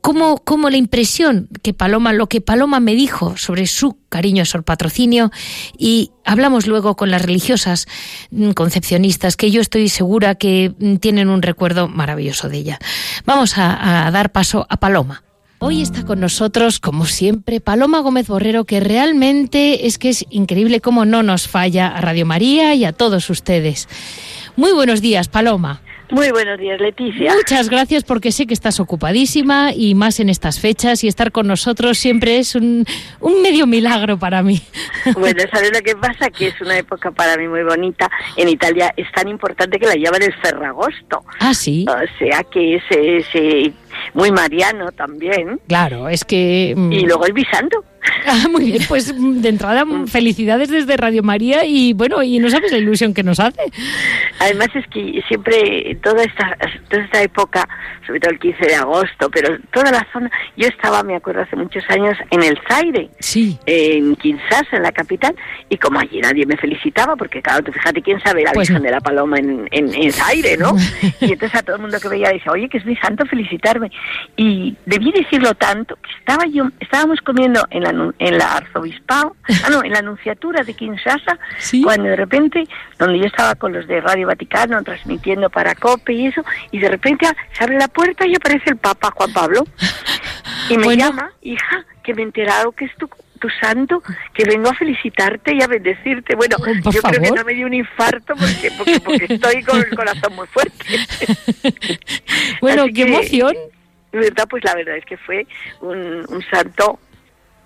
cómo, 0.00 0.38
cómo 0.38 0.70
la 0.70 0.76
impresión 0.76 1.48
que 1.62 1.74
Paloma, 1.74 2.12
lo 2.12 2.28
que 2.28 2.40
Paloma 2.40 2.80
me 2.80 2.94
dijo 2.94 3.36
sobre 3.36 3.66
su 3.66 3.98
cariño 4.08 4.42
a 4.42 4.46
Sor 4.46 4.64
Patrocinio 4.64 5.30
y 5.76 6.10
hablamos 6.24 6.66
luego 6.66 6.96
con 6.96 7.10
las 7.10 7.22
religiosas 7.22 7.86
mm, 8.30 8.50
concepcionistas 8.50 9.36
que 9.36 9.50
yo 9.50 9.60
estoy 9.60 9.88
segura 9.88 10.34
que 10.34 10.74
mm, 10.78 10.96
tienen 10.96 11.28
un 11.28 11.42
recuerdo 11.42 11.88
maravilloso 11.88 12.48
de 12.48 12.58
ella. 12.58 12.78
Vamos 13.24 13.58
a, 13.58 14.06
a 14.06 14.10
dar 14.10 14.32
paso 14.32 14.66
a 14.68 14.76
Paloma. 14.78 15.22
Hoy 15.60 15.82
está 15.82 16.04
con 16.04 16.20
nosotros, 16.20 16.78
como 16.78 17.04
siempre, 17.04 17.60
Paloma 17.60 17.98
Gómez 17.98 18.28
Borrero, 18.28 18.64
que 18.64 18.78
realmente 18.78 19.88
es 19.88 19.98
que 19.98 20.10
es 20.10 20.24
increíble 20.30 20.80
cómo 20.80 21.04
no 21.04 21.24
nos 21.24 21.48
falla 21.48 21.88
a 21.88 22.00
Radio 22.00 22.24
María 22.26 22.74
y 22.74 22.84
a 22.84 22.92
todos 22.92 23.28
ustedes. 23.28 23.88
Muy 24.54 24.70
buenos 24.72 25.00
días, 25.00 25.26
Paloma. 25.26 25.82
Muy 26.10 26.30
buenos 26.30 26.58
días, 26.58 26.80
Leticia. 26.80 27.34
Muchas 27.34 27.68
gracias 27.68 28.02
porque 28.04 28.32
sé 28.32 28.46
que 28.46 28.54
estás 28.54 28.80
ocupadísima 28.80 29.72
y 29.74 29.94
más 29.94 30.20
en 30.20 30.28
estas 30.30 30.58
fechas 30.58 31.04
y 31.04 31.08
estar 31.08 31.32
con 31.32 31.46
nosotros 31.46 31.98
siempre 31.98 32.38
es 32.38 32.54
un, 32.54 32.84
un 33.20 33.42
medio 33.42 33.66
milagro 33.66 34.18
para 34.18 34.42
mí. 34.42 34.60
Bueno, 35.14 35.42
¿sabes 35.52 35.70
lo 35.72 35.80
que 35.82 35.94
pasa? 35.96 36.30
Que 36.30 36.48
es 36.48 36.60
una 36.60 36.78
época 36.78 37.10
para 37.10 37.36
mí 37.36 37.46
muy 37.46 37.62
bonita. 37.62 38.10
En 38.36 38.48
Italia 38.48 38.92
es 38.96 39.06
tan 39.12 39.28
importante 39.28 39.78
que 39.78 39.86
la 39.86 39.96
llaman 39.96 40.22
el 40.22 40.34
Ferragosto. 40.34 41.22
Ah, 41.40 41.52
sí. 41.52 41.84
O 41.88 42.18
sea 42.18 42.42
que 42.44 42.76
es, 42.76 42.82
es 42.90 43.72
muy 44.14 44.30
mariano 44.32 44.90
también. 44.92 45.60
Claro, 45.68 46.08
es 46.08 46.24
que... 46.24 46.74
mm, 46.76 46.92
Y 46.92 47.00
luego 47.06 47.26
el 47.26 47.32
Bisanto. 47.32 47.84
Ah, 48.26 48.46
muy 48.50 48.66
bien, 48.66 48.82
pues 48.88 49.14
mm, 49.14 49.40
de 49.40 49.48
entrada 49.48 49.84
mm, 49.84 50.06
felicidades 50.06 50.68
desde 50.68 50.96
Radio 50.96 51.22
María 51.22 51.64
y 51.64 51.94
bueno, 51.94 52.22
y 52.22 52.38
no 52.38 52.50
sabes 52.50 52.70
la 52.72 52.78
ilusión 52.78 53.14
que 53.14 53.22
nos 53.22 53.40
hace. 53.40 53.60
Además 54.38 54.68
es 54.74 54.86
que 54.88 55.22
siempre 55.28 55.96
toda 56.02 56.22
esta 56.24 56.56
toda 56.90 57.02
esta 57.04 57.22
época, 57.22 57.68
sobre 58.06 58.20
todo 58.20 58.32
el 58.32 58.38
15 58.38 58.66
de 58.66 58.74
agosto, 58.74 59.30
pero 59.30 59.56
toda 59.72 59.90
la 59.90 60.06
zona, 60.12 60.30
yo 60.56 60.68
estaba, 60.68 61.02
me 61.02 61.16
acuerdo 61.16 61.42
hace 61.42 61.56
muchos 61.56 61.84
años 61.88 62.16
en 62.30 62.42
el 62.42 62.58
Zaire, 62.68 63.08
sí. 63.18 63.58
en 63.66 64.14
Kinshasa, 64.16 64.76
en 64.76 64.82
la 64.82 64.92
capital, 64.92 65.34
y 65.68 65.76
como 65.78 65.98
allí 65.98 66.20
nadie 66.20 66.44
me 66.44 66.56
felicitaba, 66.56 67.16
porque 67.16 67.40
claro, 67.40 67.62
tú 67.62 67.72
fíjate 67.72 68.02
quién 68.02 68.20
sabe 68.20 68.42
la 68.42 68.52
Pues 68.52 68.68
Virgen 68.68 68.82
no. 68.82 68.86
de 68.88 68.94
la 68.94 69.00
Paloma 69.00 69.38
en, 69.38 69.68
en, 69.70 69.94
en 69.94 70.12
Zaire, 70.12 70.56
¿no? 70.56 70.74
y 71.20 71.32
entonces 71.32 71.54
a 71.54 71.62
todo 71.62 71.76
el 71.76 71.82
mundo 71.82 71.98
que 72.00 72.08
veía 72.08 72.30
decía, 72.30 72.52
oye, 72.52 72.68
que 72.68 72.78
es 72.78 72.84
mi 72.84 72.96
santo 72.96 73.24
felicitarme. 73.26 73.90
Y 74.36 74.76
debí 74.86 75.12
decirlo 75.12 75.54
tanto 75.54 75.96
que 75.96 76.10
estaba 76.18 76.44
yo, 76.46 76.68
estábamos 76.80 77.20
comiendo 77.20 77.66
en 77.70 77.82
la, 77.82 77.87
en 77.90 78.38
la 78.38 78.54
arzobispado, 78.56 79.36
ah 79.64 79.70
no, 79.70 79.82
en 79.84 79.92
la 79.92 79.98
anunciatura 80.00 80.62
de 80.62 80.74
Kinshasa, 80.74 81.38
Sí. 81.58 81.82
cuando 81.82 82.08
de 82.08 82.16
repente, 82.16 82.64
donde 82.98 83.18
yo 83.18 83.24
estaba 83.26 83.54
con 83.54 83.72
los 83.72 83.86
de 83.86 84.00
Radio 84.00 84.26
Vaticano 84.26 84.82
transmitiendo 84.82 85.50
para 85.50 85.74
COPE 85.74 86.12
y 86.12 86.26
eso, 86.26 86.42
y 86.70 86.78
de 86.78 86.88
repente 86.88 87.26
ah, 87.26 87.34
se 87.56 87.64
abre 87.64 87.78
la 87.78 87.88
puerta 87.88 88.26
y 88.26 88.34
aparece 88.34 88.70
el 88.70 88.76
Papa 88.76 89.10
Juan 89.14 89.32
Pablo 89.32 89.64
y 90.70 90.76
me 90.78 90.84
Bueno. 90.84 91.04
llama, 91.06 91.32
hija, 91.42 91.84
que 92.02 92.14
me 92.14 92.22
he 92.22 92.24
enterado 92.24 92.72
que 92.72 92.86
es 92.86 92.94
tu, 92.96 93.08
tu 93.38 93.48
santo, 93.60 94.02
que 94.34 94.44
vengo 94.44 94.68
a 94.70 94.74
felicitarte 94.74 95.54
y 95.54 95.62
a 95.62 95.66
bendecirte. 95.66 96.34
Bueno, 96.34 96.56
Oh, 96.60 96.90
yo 96.90 97.00
creo 97.02 97.22
que 97.22 97.30
no 97.30 97.44
me 97.44 97.54
dio 97.54 97.66
un 97.66 97.74
infarto 97.74 98.34
porque, 98.34 98.70
porque, 98.76 99.00
porque 99.00 99.34
estoy 99.34 99.62
con 99.62 99.78
el 99.78 99.94
corazón 99.94 100.34
muy 100.34 100.46
fuerte. 100.48 100.84
Bueno, 102.60 102.82
Así 102.82 102.92
qué 102.92 103.04
que, 103.06 103.12
emoción. 103.14 103.54
verdad, 104.12 104.46
pues 104.48 104.64
la 104.64 104.74
verdad 104.74 104.96
es 104.96 105.04
que 105.04 105.16
fue 105.16 105.46
un, 105.80 106.24
un 106.28 106.42
santo 106.50 106.98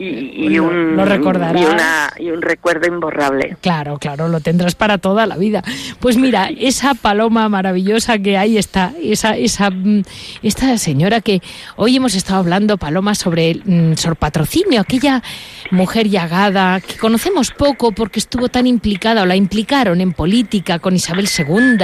y, 0.03 0.47
y 0.47 0.49
Lo- 0.51 0.65
un, 0.65 0.97
lo 0.97 1.05
recordarás. 1.05 1.61
y, 1.61 1.65
una, 1.65 2.13
y 2.19 2.31
un 2.31 2.43
recuerdo 2.43 2.87
imborrable. 2.89 3.57
Claro, 3.61 3.99
claro, 3.99 4.29
lo 4.29 4.41
tendrás 4.41 4.75
para 4.75 4.99
toda 4.99 5.27
la 5.27 5.37
vida. 5.37 5.63
Pues 6.01 6.17
mira, 6.17 6.49
esa 6.57 6.95
paloma 6.95 7.49
maravillosa 7.49 8.19
que 8.19 8.37
ahí 8.37 8.59
está, 8.59 8.93
esa, 9.03 9.37
esa, 9.37 9.71
mm, 9.71 10.03
esta 10.43 10.77
señora 10.79 11.21
que 11.21 11.41
hoy 11.77 11.97
hemos 11.97 12.15
estado 12.15 12.41
hablando, 12.41 12.79
Paloma, 12.79 13.15
sobre 13.15 13.61
mm, 13.65 13.95
Sor 13.97 14.17
Patrocinio, 14.17 14.81
aquella 14.81 15.23
mujer 15.71 16.09
llagada 16.09 16.81
que 16.81 16.97
conocemos 16.97 17.51
poco 17.51 17.93
porque 17.93 18.19
estuvo 18.19 18.49
tan 18.49 18.67
implicada 18.67 19.23
o 19.23 19.27
la 19.27 19.37
implicaron 19.37 20.01
en 20.01 20.13
política 20.13 20.79
con 20.79 20.95
Isabel 20.97 21.29
II, 21.29 21.77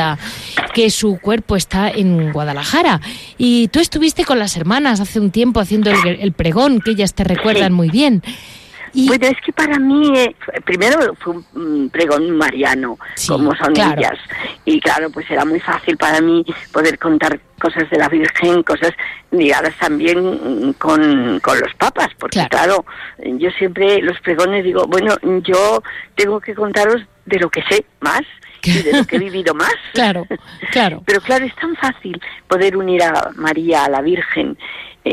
que 0.75 0.91
su 0.91 1.19
cuerpo 1.19 1.57
está 1.57 1.91
en 1.91 2.33
Guadalajara. 2.33 3.01
Y 3.37 3.69
tú 3.69 3.81
estuviste 3.81 4.25
con 4.25 4.39
las 4.39 4.57
hermanas 4.57 5.01
hace 5.01 5.21
un 5.21 5.31
tiempo 5.31 5.61
haciendo 5.61 5.91
el, 5.91 6.19
el 6.21 6.33
pregón, 6.33 6.81
que 6.81 6.93
ellas 6.93 7.15
te 7.15 7.25
recuerdan 7.25 7.73
muy 7.73 7.91
bien. 7.91 8.08
Y, 8.95 9.07
Bueno, 9.07 9.27
es 9.27 9.37
que 9.45 9.53
para 9.53 9.79
mí, 9.79 10.19
eh, 10.19 10.35
primero 10.65 11.15
fue 11.21 11.35
un 11.55 11.91
pregón 11.91 12.31
mariano, 12.37 12.99
Sí, 13.17 13.29
como 13.29 13.55
son 13.55 13.75
claro. 13.75 14.01
ellas. 14.01 14.19
Y 14.65 14.81
claro, 14.81 15.11
pues 15.11 15.31
era 15.31 15.45
muy 15.45 15.61
fácil 15.61 15.97
para 15.99 16.21
mí 16.23 16.45
poder 16.73 16.99
contar 16.99 17.39
cosas 17.61 17.89
de 17.91 17.99
la 17.99 18.09
Virgen, 18.09 18.63
cosas 18.63 18.93
ligadas 19.31 19.75
también 19.79 20.19
mm, 20.69 20.73
con, 20.79 21.39
con 21.41 21.61
los 21.61 21.75
papas, 21.75 22.09
porque 22.19 22.39
Claro. 22.49 22.85
claro. 23.19 23.39
yo 23.39 23.51
siempre 23.53 24.01
los 24.01 24.19
pregones 24.21 24.65
digo, 24.65 24.87
bueno, 24.87 25.15
yo 25.43 25.83
tengo 26.15 26.41
que 26.41 26.55
contaros 26.55 27.03
de 27.27 27.39
lo 27.39 27.51
que 27.51 27.63
sé 27.69 27.85
más 28.01 28.23
y 28.63 28.83
de 28.83 28.93
lo 28.99 29.05
que 29.07 29.17
he 29.17 29.19
vivido 29.29 29.55
más. 29.55 29.75
Claro, 29.93 30.27
claro. 30.73 31.03
Pero 31.05 31.21
claro, 31.21 31.45
es 31.45 31.55
tan 31.57 31.77
fácil 31.77 32.19
poder 32.49 32.75
unir 32.77 33.03
a 33.03 33.31
María, 33.37 33.85
a 33.85 33.91
la 33.91 34.01
Virgen, 34.01 34.57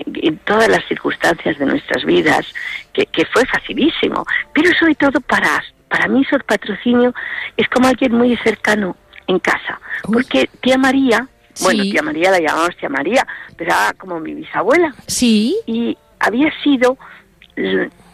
en 0.06 0.38
todas 0.40 0.68
las 0.68 0.84
circunstancias 0.88 1.58
de 1.58 1.66
nuestras 1.66 2.04
vidas, 2.04 2.46
que, 2.94 3.06
que 3.08 3.26
fue 3.26 3.46
facilísimo. 3.46 4.26
Pero 4.54 4.72
sobre 4.78 4.96
todo 4.96 5.20
para, 5.22 5.64
para 5.90 6.08
mí, 6.08 6.24
Sor 6.26 6.44
Patrocinio 6.44 7.14
es 7.58 7.68
como 7.70 7.88
alguien 7.88 8.14
muy 8.14 8.36
cercano 8.38 8.96
en 9.28 9.40
casa. 9.40 9.80
Porque 10.04 10.50
tía 10.62 10.78
María, 10.78 11.28
bueno, 11.62 11.84
Sí. 11.84 11.92
tía 11.92 12.02
María 12.02 12.32
la 12.32 12.40
llamamos 12.40 12.76
tía 12.78 12.90
María, 12.90 13.26
pero 13.58 13.72
era 13.72 13.94
como 13.98 14.20
mi 14.20 14.34
bisabuela. 14.34 14.94
Sí, 15.08 15.56
Y 15.66 15.98
había 16.20 16.52
sido 16.64 16.98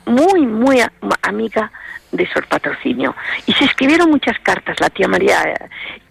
muy, 0.06 0.46
muy 0.46 0.82
amiga 1.24 1.72
de 2.12 2.28
Sor 2.32 2.46
Patrocinio. 2.48 3.16
Y 3.46 3.54
se 3.54 3.66
escribieron 3.66 4.10
muchas 4.10 4.38
cartas, 4.40 4.78
la 4.80 4.90
tía 4.90 5.08
María 5.08 5.44
eh, 5.44 5.70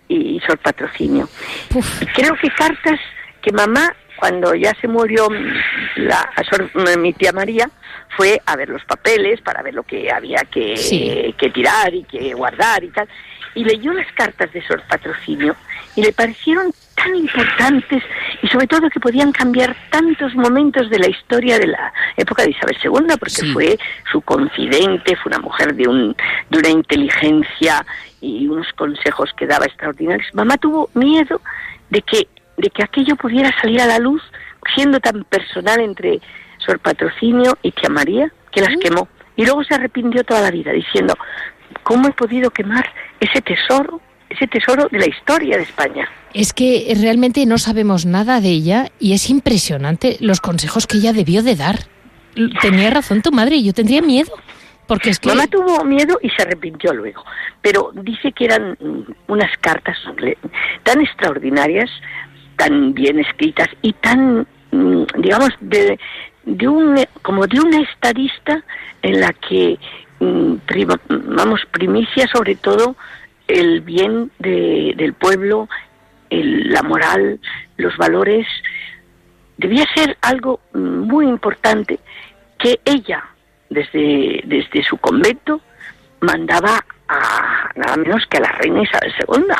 y 0.08 0.40
Sor 0.46 0.58
Patrocinio. 0.58 1.28
Creo 2.14 2.34
que 2.40 2.50
cartas 2.50 2.98
que 3.42 3.52
mamá, 3.52 3.94
cuando 4.20 4.54
ya 4.54 4.74
se 4.80 4.86
murió 4.86 5.28
la, 5.96 6.30
mm, 6.74 7.00
mi 7.00 7.12
tía 7.14 7.32
María, 7.32 7.68
fue 8.16 8.40
a 8.46 8.54
ver 8.56 8.68
los 8.68 8.84
papeles 8.84 9.40
para 9.40 9.62
ver 9.62 9.74
lo 9.74 9.82
que 9.82 10.12
había 10.12 10.42
que, 10.50 10.76
Sí. 10.76 11.34
que 11.38 11.50
tirar 11.50 11.92
y 11.94 12.04
que 12.04 12.34
guardar 12.34 12.84
y 12.84 12.88
tal. 12.90 13.08
Y 13.54 13.64
leyó 13.64 13.92
las 13.92 14.10
cartas 14.12 14.52
de 14.52 14.62
Sor 14.66 14.82
Patrocinio 14.88 15.56
y 15.96 16.02
le 16.02 16.12
parecieron 16.12 16.70
tan 16.94 17.16
importantes 17.16 18.02
y 18.42 18.48
sobre 18.48 18.66
todo 18.66 18.90
que 18.90 19.00
podían 19.00 19.32
cambiar 19.32 19.74
tantos 19.90 20.34
momentos 20.34 20.90
de 20.90 20.98
la 20.98 21.08
historia 21.08 21.58
de 21.58 21.68
la 21.68 21.92
época 22.16 22.42
de 22.42 22.50
Isabel 22.50 22.76
II, 22.82 23.16
porque 23.18 23.30
Sí. 23.42 23.52
fue 23.52 23.78
su 24.12 24.20
confidente, 24.20 25.16
fue 25.16 25.30
una 25.30 25.38
mujer 25.40 25.74
de, 25.74 25.88
un, 25.88 26.14
de 26.50 26.58
una 26.58 26.68
inteligencia 26.68 27.84
y 28.20 28.46
unos 28.46 28.70
consejos 28.74 29.30
que 29.36 29.46
daba 29.46 29.64
extraordinarios. 29.64 30.28
Mamá 30.34 30.58
tuvo 30.58 30.90
miedo 30.94 31.40
de 31.88 32.02
que, 32.02 32.28
de 32.60 32.70
que 32.70 32.82
aquello 32.82 33.16
pudiera 33.16 33.50
salir 33.60 33.80
a 33.80 33.86
la 33.86 33.98
luz, 33.98 34.22
siendo 34.74 35.00
tan 35.00 35.24
personal 35.24 35.80
entre 35.80 36.20
Sor 36.58 36.78
Patrocinio 36.78 37.56
y 37.62 37.72
Tía 37.72 37.90
María, 37.90 38.32
que 38.52 38.60
las 38.60 38.76
quemó. 38.76 39.08
Y 39.36 39.44
luego 39.44 39.64
se 39.64 39.74
arrepintió 39.74 40.22
toda 40.24 40.42
la 40.42 40.50
vida, 40.50 40.72
diciendo, 40.72 41.14
¿cómo 41.82 42.08
he 42.08 42.12
podido 42.12 42.50
quemar 42.50 42.88
ese 43.20 43.40
tesoro, 43.40 44.00
ese 44.28 44.46
tesoro 44.46 44.88
de 44.90 44.98
la 44.98 45.06
historia 45.06 45.56
de 45.56 45.62
España? 45.62 46.08
Es 46.34 46.52
que 46.52 46.92
realmente 47.00 47.44
no 47.46 47.58
sabemos 47.58 48.06
nada 48.06 48.40
de 48.40 48.50
ella 48.50 48.88
y 48.98 49.14
es 49.14 49.30
impresionante 49.30 50.16
los 50.20 50.40
consejos 50.40 50.86
que 50.86 50.98
ella 50.98 51.12
debió 51.12 51.42
de 51.42 51.56
dar. 51.56 51.78
Tenía 52.60 52.90
razón 52.90 53.22
tu 53.22 53.32
madre, 53.32 53.62
yo 53.62 53.72
tendría 53.72 54.02
miedo. 54.02 54.32
Porque 54.86 55.10
es 55.10 55.20
que... 55.20 55.28
Mamá 55.28 55.46
tuvo 55.46 55.84
miedo 55.84 56.18
y 56.20 56.30
se 56.30 56.42
arrepintió 56.42 56.92
luego, 56.92 57.24
pero 57.62 57.92
dice 57.94 58.32
que 58.32 58.46
eran 58.46 58.76
mm, 58.80 59.12
unas 59.28 59.56
cartas 59.58 59.96
tan 60.82 61.00
extraordinarias, 61.00 61.88
tan 62.60 62.92
bien 62.92 63.18
escritas 63.18 63.68
y 63.80 63.94
tan, 63.94 64.46
mm, 64.70 65.04
digamos, 65.16 65.48
de, 65.60 65.98
de 66.44 66.68
un, 66.68 66.94
como 67.22 67.46
de 67.46 67.58
una 67.58 67.80
estadista 67.80 68.62
en 69.00 69.18
la 69.18 69.32
que, 69.32 69.78
mm, 70.18 70.54
vamos, 71.38 71.60
primicia 71.70 72.26
sobre 72.28 72.56
todo 72.56 72.96
el 73.48 73.80
bien 73.80 74.30
de- 74.38 74.92
del 74.94 75.14
pueblo, 75.14 75.70
el- 76.28 76.70
la 76.70 76.82
moral, 76.82 77.40
los 77.78 77.96
valores, 77.96 78.46
debía 79.56 79.86
ser 79.94 80.18
algo 80.20 80.60
mm, 80.74 80.98
muy 81.12 81.26
importante 81.26 81.98
que 82.58 82.78
ella, 82.84 83.24
desde, 83.70 84.42
desde 84.44 84.84
su 84.84 84.98
convento, 84.98 85.62
mandaba 86.20 86.84
a 87.08 87.70
nada 87.74 87.96
menos 87.96 88.26
que 88.28 88.36
a 88.36 88.40
la 88.42 88.52
reina 88.52 88.82
Isabel 88.82 89.12
II. 89.26 89.54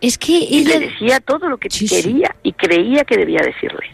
Es 0.00 0.16
que 0.18 0.32
Y 0.32 0.60
ella, 0.60 0.78
le 0.78 0.88
decía 0.90 1.20
todo 1.20 1.48
lo 1.48 1.56
que 1.58 1.68
Sí, 1.70 1.88
sí. 1.88 1.96
quería 2.02 2.34
y 2.42 2.52
creía 2.52 3.04
que 3.04 3.16
debía 3.16 3.40
decirle. 3.42 3.86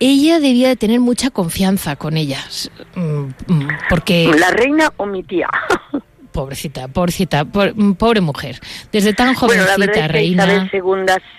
ella 0.00 0.38
debía 0.40 0.68
de 0.68 0.76
tener 0.76 1.00
mucha 1.00 1.30
confianza 1.30 1.96
con 1.96 2.16
ellas. 2.16 2.70
Mm, 2.94 3.26
mm, 3.46 3.68
Porque, 3.90 4.30
La 4.38 4.50
reina 4.50 4.92
o 4.96 5.06
mi 5.06 5.22
tía. 5.22 5.48
pobrecita, 6.32 6.88
pobrecita, 6.88 7.44
mm, 7.44 7.92
pobre 7.94 8.20
mujer. 8.20 8.58
Desde 8.92 9.12
tan 9.14 9.34
bueno, 9.34 9.62
la 9.64 9.74
jovencita, 9.74 9.78
verdad 9.78 9.96
es 9.96 10.02
que 10.02 10.08
reina. 10.08 10.44
Isabel 10.66 10.70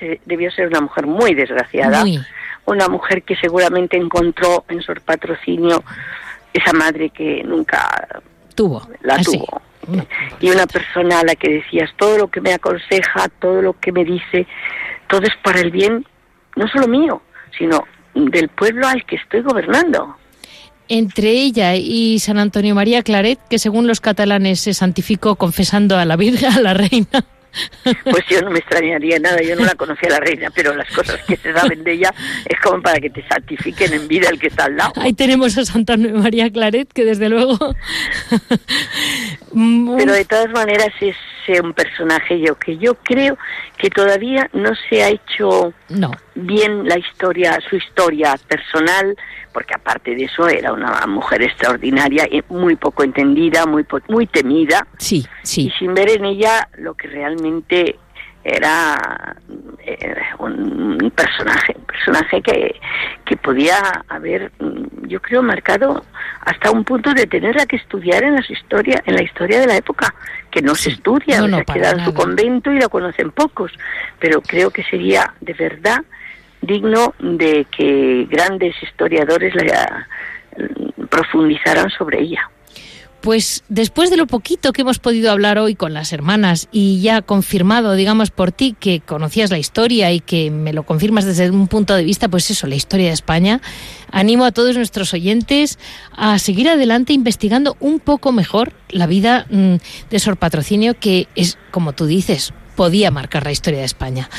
II 0.02 0.20
debió 0.26 0.52
ser 0.52 0.68
una 0.68 0.82
mujer 0.82 1.06
muy 1.08 1.34
desgraciada. 1.34 2.02
Muy. 2.02 2.20
Una 2.66 2.88
mujer 2.88 3.24
que 3.24 3.36
seguramente 3.36 3.96
encontró 3.98 4.66
en 4.70 4.82
su 4.82 4.94
patrocinio 4.96 5.84
esa 6.54 6.74
madre 6.74 7.10
que 7.12 7.44
nunca 7.44 8.08
Tuvo. 8.56 8.88
la 9.02 9.16
así. 9.16 9.26
tuvo. 9.38 9.62
Y 10.40 10.50
una 10.50 10.68
persona 10.68 11.20
a 11.20 11.24
la 11.24 11.36
que 11.36 11.50
decías, 11.50 11.90
todo 11.98 12.18
lo 12.18 12.28
que 12.30 12.42
me 12.42 12.54
aconseja, 12.54 13.30
todo 13.40 13.62
lo 13.62 13.80
que 13.80 13.92
me 13.92 14.04
dice, 14.04 14.48
todo 15.08 15.22
es 15.24 15.36
para 15.44 15.60
el 15.60 15.72
bien, 15.72 16.06
no 16.56 16.68
solo 16.68 16.88
mío, 16.88 17.22
sino 17.58 17.86
del 18.14 18.50
pueblo 18.50 18.88
al 18.88 19.06
que 19.06 19.18
estoy 19.18 19.42
gobernando. 19.42 20.16
Entre 20.88 21.32
ella 21.32 21.76
y 21.76 22.20
San 22.20 22.38
Antonio 22.38 22.76
María 22.76 23.02
Claret, 23.02 23.40
que 23.50 23.58
según 23.58 23.88
los 23.88 24.02
catalanes 24.02 24.60
se 24.60 24.74
santificó 24.74 25.36
confesando 25.36 25.98
a 25.98 26.06
la 26.06 26.16
Virgen, 26.16 26.54
a 26.54 26.62
la 26.62 26.74
Reina, 26.76 27.26
Pues 28.04 28.26
yo 28.30 28.42
no 28.42 28.52
me 28.52 28.60
extrañaría 28.60 29.20
nada, 29.20 29.42
yo 29.42 29.56
no 29.56 29.66
la 29.66 29.76
conocía 29.76 30.10
la 30.10 30.20
reina, 30.20 30.50
pero 30.54 30.74
las 30.76 30.90
cosas 30.92 31.22
que 31.24 31.38
se 31.38 31.54
saben 31.54 31.84
de 31.84 31.94
ella 31.94 32.14
es 32.46 32.60
como 32.60 32.82
para 32.82 33.00
que 33.00 33.10
te 33.10 33.26
santifiquen 33.28 33.94
en 33.94 34.08
vida 34.08 34.30
el 34.30 34.40
que 34.40 34.48
está 34.48 34.66
al 34.66 34.76
lado. 34.76 34.94
Ahí 34.98 35.14
tenemos 35.14 35.58
a 35.58 35.66
Santa 35.66 35.98
María 35.98 36.52
Claret, 36.52 36.92
que 36.92 37.06
desde 37.06 37.30
luego... 37.30 37.58
pero 39.98 40.14
de 40.14 40.26
todas 40.26 40.50
maneras 40.52 40.90
es 41.00 41.16
un 41.62 41.74
personaje 41.74 42.40
yo 42.40 42.56
que 42.56 42.78
yo 42.78 42.96
creo 42.96 43.38
que 43.78 43.90
todavía 43.90 44.50
no 44.54 44.72
se 44.90 45.04
ha 45.04 45.10
hecho 45.10 45.74
bien 46.34 46.88
la 46.88 46.98
historia, 46.98 47.60
su 47.70 47.76
historia 47.76 48.36
personal, 48.48 49.16
porque 49.56 49.74
aparte 49.74 50.14
de 50.14 50.26
eso 50.26 50.50
era 50.50 50.74
una 50.74 51.08
mujer 51.08 51.42
extraordinaria, 51.42 52.28
muy 52.50 52.76
poco 52.76 53.06
entendida, 53.06 53.66
muy 53.66 53.86
muy 54.10 54.28
temida. 54.28 54.86
Sí, 54.98 55.26
sí. 55.44 55.68
Y 55.68 55.72
sin 55.80 55.94
ver 55.94 56.10
en 56.10 56.26
ella 56.26 56.68
lo 56.78 56.94
que 56.94 57.08
realmente 57.08 57.98
era 58.44 59.38
eh, 59.80 60.14
un 60.40 61.10
personaje, 61.16 61.74
un 61.78 61.86
personaje 61.86 62.42
que, 62.42 62.76
que 63.24 63.38
podía 63.38 63.78
haber, 64.10 64.52
mm, 64.60 65.08
yo 65.08 65.22
creo, 65.22 65.42
marcado 65.42 66.04
hasta 66.42 66.70
un 66.72 66.84
punto 66.84 67.14
de 67.14 67.26
tenerla 67.26 67.66
que 67.66 67.78
estudiar 67.78 68.26
en 68.26 68.36
las 68.36 68.50
historias, 68.50 69.02
en 69.06 69.16
la 69.16 69.24
historia 69.24 69.62
de 69.62 69.68
la 69.68 69.78
época, 69.78 70.14
que 70.52 70.62
no 70.62 70.76
se 70.76 70.90
estudia, 70.90 71.40
no, 71.48 71.64
queda 71.64 71.92
en 71.92 72.04
su 72.04 72.14
convento 72.14 72.74
y 72.74 72.80
la 72.80 72.90
conocen 72.90 73.32
pocos, 73.32 73.72
pero 74.20 74.42
creo 74.42 74.70
que 74.70 74.84
sería 74.84 75.34
de 75.40 75.54
verdad 75.54 76.04
digno 76.66 77.14
de 77.20 77.66
que 77.76 78.28
grandes 78.30 78.76
historiadores 78.82 79.54
la, 79.56 80.08
mm, 80.58 81.06
profundizaran 81.08 81.90
sobre 81.90 82.22
ella. 82.22 82.50
Pues 83.26 83.64
después 83.70 84.12
de 84.12 84.18
lo 84.18 84.28
poquito 84.28 84.72
que 84.72 84.84
hemos 84.84 85.00
podido 85.00 85.32
hablar 85.32 85.58
hoy 85.58 85.74
con 85.74 85.96
las 85.96 86.14
hermanas 86.14 86.68
y 86.72 87.02
ya 87.02 87.24
confirmado, 87.24 87.94
digamos, 87.94 88.30
por 88.30 88.52
ti 88.52 88.76
que 88.80 89.00
conocías 89.00 89.50
la 89.50 89.58
historia 89.58 90.12
y 90.12 90.20
que 90.20 90.52
me 90.52 90.74
lo 90.74 90.84
confirmas 90.84 91.26
desde 91.26 91.50
un 91.50 91.68
punto 91.68 91.96
de 91.96 92.04
vista, 92.04 92.28
pues 92.28 92.52
eso, 92.52 92.68
la 92.68 92.76
historia 92.76 93.08
de 93.08 93.14
España, 93.14 93.62
animo 94.12 94.46
a 94.46 94.52
todos 94.52 94.78
nuestros 94.78 95.12
oyentes 95.16 95.80
a 96.12 96.38
seguir 96.38 96.70
adelante 96.70 97.14
investigando 97.14 97.76
un 97.80 98.00
poco 98.00 98.32
mejor 98.32 98.74
la 98.90 99.08
vida 99.08 99.48
mm, 99.50 99.78
de 100.12 100.20
Sor 100.20 100.38
Patrocinio, 100.38 100.94
que 100.94 101.28
es, 101.34 101.58
como 101.72 101.94
tú 101.94 102.06
dices, 102.06 102.54
podía 102.76 103.12
marcar 103.12 103.44
la 103.44 103.52
historia 103.52 103.80
de 103.80 103.86
España. 103.86 104.30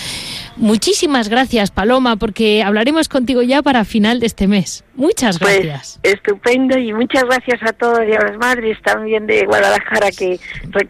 Muchísimas 0.57 1.29
gracias, 1.29 1.70
Paloma, 1.70 2.16
porque 2.16 2.62
hablaremos 2.62 3.09
contigo 3.09 3.42
ya 3.42 3.62
para 3.62 3.85
final 3.85 4.20
de 4.20 4.27
este 4.27 4.46
mes. 4.46 4.86
Muchas 4.97 5.39
pues, 5.39 5.63
gracias. 5.63 6.01
estupendo 6.03 6.79
y 6.79 6.93
muchas 6.95 7.25
gracias 7.25 7.63
a 7.63 7.73
todos 7.75 8.01
y 8.09 8.13
a 8.13 8.21
las 8.21 8.39
madres 8.39 8.79
también 8.83 9.27
de 9.27 9.45
Guadalajara 9.45 10.11
que 10.11 10.41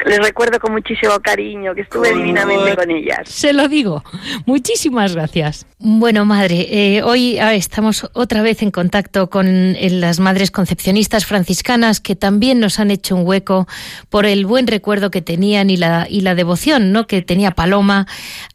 les 0.07 0.19
recuerdo 0.19 0.61
con 0.61 0.73
muchísimo 0.73 1.19
cariño, 1.21 1.75
que 1.75 1.81
estuve 1.81 2.14
divinamente 2.14 2.77
con 2.77 2.90
ellas. 2.90 3.29
Se 3.29 3.53
lo 3.53 3.66
digo. 3.66 4.05
Muchísimas 4.47 5.14
gracias. 5.14 5.66
Bueno, 5.79 6.25
madre, 6.25 6.69
eh, 6.71 7.03
hoy 7.03 7.38
ah, 7.38 7.55
estamos 7.55 8.09
otra 8.12 8.42
vez 8.42 8.62
en 8.62 8.71
contacto 8.71 9.29
con 9.29 9.47
eh, 9.47 9.90
las 9.90 10.21
madres 10.21 10.51
concepcionistas 10.51 11.27
franciscanas 11.27 12.01
que 12.01 12.14
también 12.14 12.61
nos 12.61 12.79
han 12.79 12.90
hecho 12.90 13.16
un 13.16 13.27
hueco 13.27 13.66
por 14.09 14.25
el 14.25 14.47
buen 14.47 14.69
recuerdo 14.69 15.11
que 15.11 15.21
tenían 15.21 15.69
y 15.69 15.77
la, 15.77 16.07
y 16.09 16.21
la 16.21 16.35
devoción 16.35 16.92
¿no? 16.92 17.07
que 17.07 17.23
tenía 17.23 17.51
Paloma 17.51 18.07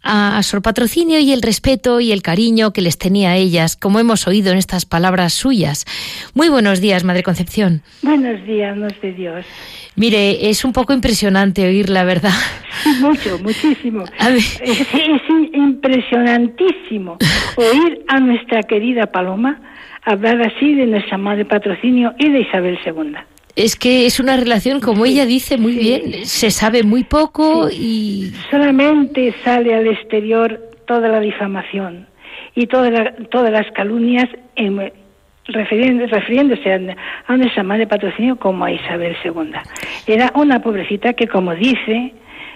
a, 0.02 0.38
a 0.38 0.44
Sor 0.44 0.62
Patrocinio 0.62 1.20
y 1.20 1.34
el 1.34 1.42
respeto 1.42 2.00
y 2.00 2.12
el 2.12 2.22
cariño 2.22 2.74
que 2.74 2.82
les 2.82 2.98
tenía 2.98 3.32
a 3.32 3.38
ellas, 3.38 3.76
como 3.76 4.00
hemos 4.00 4.28
oído 4.28 4.52
en 4.52 4.58
estas 4.58 4.86
palabras 4.86 5.40
suyas. 5.41 5.86
Muy 6.34 6.49
buenos 6.49 6.80
días, 6.82 7.04
Madre 7.04 7.23
Concepción. 7.23 7.82
Buenos 8.01 8.45
días, 8.45 8.77
nos 8.77 8.99
de 9.01 9.13
Dios. 9.13 9.45
Mire, 9.95 10.49
es 10.49 10.63
un 10.63 10.71
poco 10.71 10.93
impresionante 10.93 11.65
oír 11.65 11.89
la 11.89 12.04
verdad. 12.04 12.34
Mucho, 13.01 13.38
muchísimo. 13.39 14.06
Es, 14.19 14.62
es, 14.62 14.88
impresionantísimo 15.54 17.17
oír 17.58 18.04
a 18.08 18.19
nuestra 18.19 18.63
querida 18.63 19.08
Paloma 19.08 19.60
hablar 20.04 20.41
así 20.41 20.73
de 20.75 20.86
nuestra 20.88 21.17
madre 21.17 21.45
patrocinio 21.45 22.13
y 22.17 22.30
de 22.30 22.41
Isabel 22.41 22.80
II. 22.86 23.15
Es 23.56 23.75
que 23.75 24.06
es 24.06 24.19
una 24.19 24.38
relación, 24.38 24.80
como 24.80 25.06
ella 25.06 25.25
dice 25.25 25.58
muy 25.58 25.75
bien, 25.75 26.25
se 26.25 26.51
sabe 26.51 26.84
muy 26.84 27.04
poco 27.04 27.69
y... 27.69 28.32
Solamente 28.49 29.34
sale 29.43 29.75
al 29.75 29.88
exterior 29.88 30.60
toda 30.88 31.10
la 31.10 31.19
difamación 31.19 32.08
y 32.56 32.67
todas 32.67 33.51
las 33.51 33.71
calumnias 33.73 34.30
en, 34.56 34.91
refiriéndose 35.45 36.73
a, 37.27 37.36
nuestra 37.36 37.63
madre 37.63 37.88
patrocinio 37.88 38.36
como 38.38 38.65
a 38.65 38.71
Isabel 38.71 39.15
II. 39.23 39.54
Era 40.08 40.32
una 40.36 40.62
pobrecita 40.62 41.13
que, 41.13 41.27
como 41.27 41.56
dice 41.56 42.13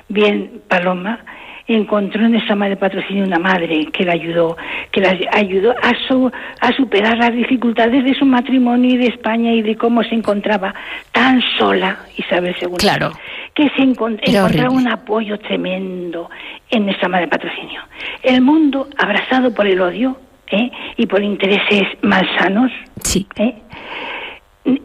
bien 0.08 0.62
Paloma, 0.68 1.20
encontró 1.68 2.26
en 2.26 2.36
esa 2.36 2.56
madre 2.56 2.78
patrocinio 2.78 3.24
una 3.24 3.40
madre 3.40 3.88
que 3.88 4.04
la 4.04 4.14
ayudó, 4.14 4.56
que 4.92 5.02
la 5.02 5.18
ayudó 5.32 5.74
a, 5.82 5.94
su, 6.08 6.32
a 6.62 6.72
superar 6.74 7.18
las 7.18 7.34
dificultades 7.34 8.04
de 8.04 8.14
su 8.14 8.26
matrimonio 8.26 8.92
y 8.92 8.98
de 8.98 9.08
España 9.08 9.52
y 9.52 9.62
de 9.64 9.76
cómo 9.76 10.04
se 10.04 10.14
encontraba 10.14 10.74
tan 11.12 11.42
sola 11.58 11.98
Isabel 12.18 12.56
II. 12.62 12.76
Claro. 12.78 13.12
Que 13.54 13.70
se 13.70 13.82
encontraba 13.82 14.70
un 14.70 14.88
apoyo 14.88 15.40
tremendo 15.40 16.30
en 16.70 16.90
esa 16.90 17.08
madre 17.08 17.28
patrocinio. 17.28 17.82
El 18.22 18.42
mundo, 18.42 18.88
abrazado 18.98 19.54
por 19.54 19.66
el 19.66 19.82
odio, 19.82 20.18
¿eh? 20.52 20.72
y 20.98 21.06
por 21.06 21.24
intereses 21.24 21.84
malsanos, 22.02 22.72
sí. 23.04 23.28
¿eh? 23.38 23.56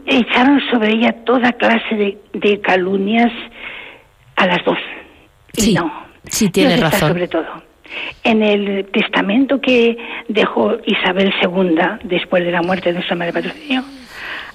echaron 0.06 0.60
sobre 0.70 0.92
ella 0.92 1.12
toda 1.24 1.52
clase 1.52 2.18
de, 2.32 2.60
calumnias 2.60 3.32
a 4.36 4.46
las 4.46 4.64
dos. 4.64 4.78
Sí, 5.52 5.74
no, 5.74 5.90
sí 6.24 6.50
tiene 6.50 6.76
razón. 6.76 7.08
Sobre 7.08 7.28
todo. 7.28 7.46
En 8.22 8.42
el 8.42 8.86
testamento 8.92 9.60
que 9.60 9.96
dejó 10.28 10.76
Isabel 10.86 11.32
II 11.42 11.76
después 12.04 12.44
de 12.44 12.52
la 12.52 12.62
muerte 12.62 12.92
de 12.92 13.02
su 13.02 13.16
madre 13.16 13.32
patrocinio, 13.32 13.82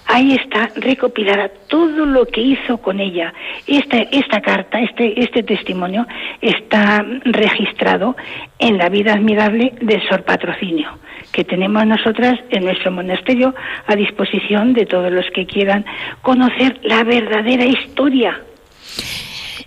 ahí 0.07 0.33
está 0.33 0.69
recopilada 0.75 1.49
todo 1.67 2.05
lo 2.05 2.25
que 2.25 2.41
hizo 2.41 2.77
con 2.77 2.99
ella. 2.99 3.33
Esta, 3.67 3.97
esta 3.97 4.41
carta, 4.41 4.79
este, 4.79 5.19
este 5.21 5.43
testimonio 5.43 6.05
está 6.41 7.05
registrado 7.23 8.15
en 8.59 8.77
la 8.77 8.89
vida 8.89 9.13
admirable 9.13 9.73
de 9.81 10.01
Sor 10.07 10.23
Patrocinio, 10.23 10.89
que 11.31 11.43
tenemos 11.43 11.85
nosotras 11.85 12.39
en 12.49 12.65
nuestro 12.65 12.91
monasterio 12.91 13.53
a 13.87 13.95
disposición 13.95 14.73
de 14.73 14.85
todos 14.85 15.11
los 15.11 15.25
que 15.33 15.45
quieran 15.45 15.85
conocer 16.21 16.79
la 16.83 17.03
verdadera 17.03 17.65
historia 17.65 18.41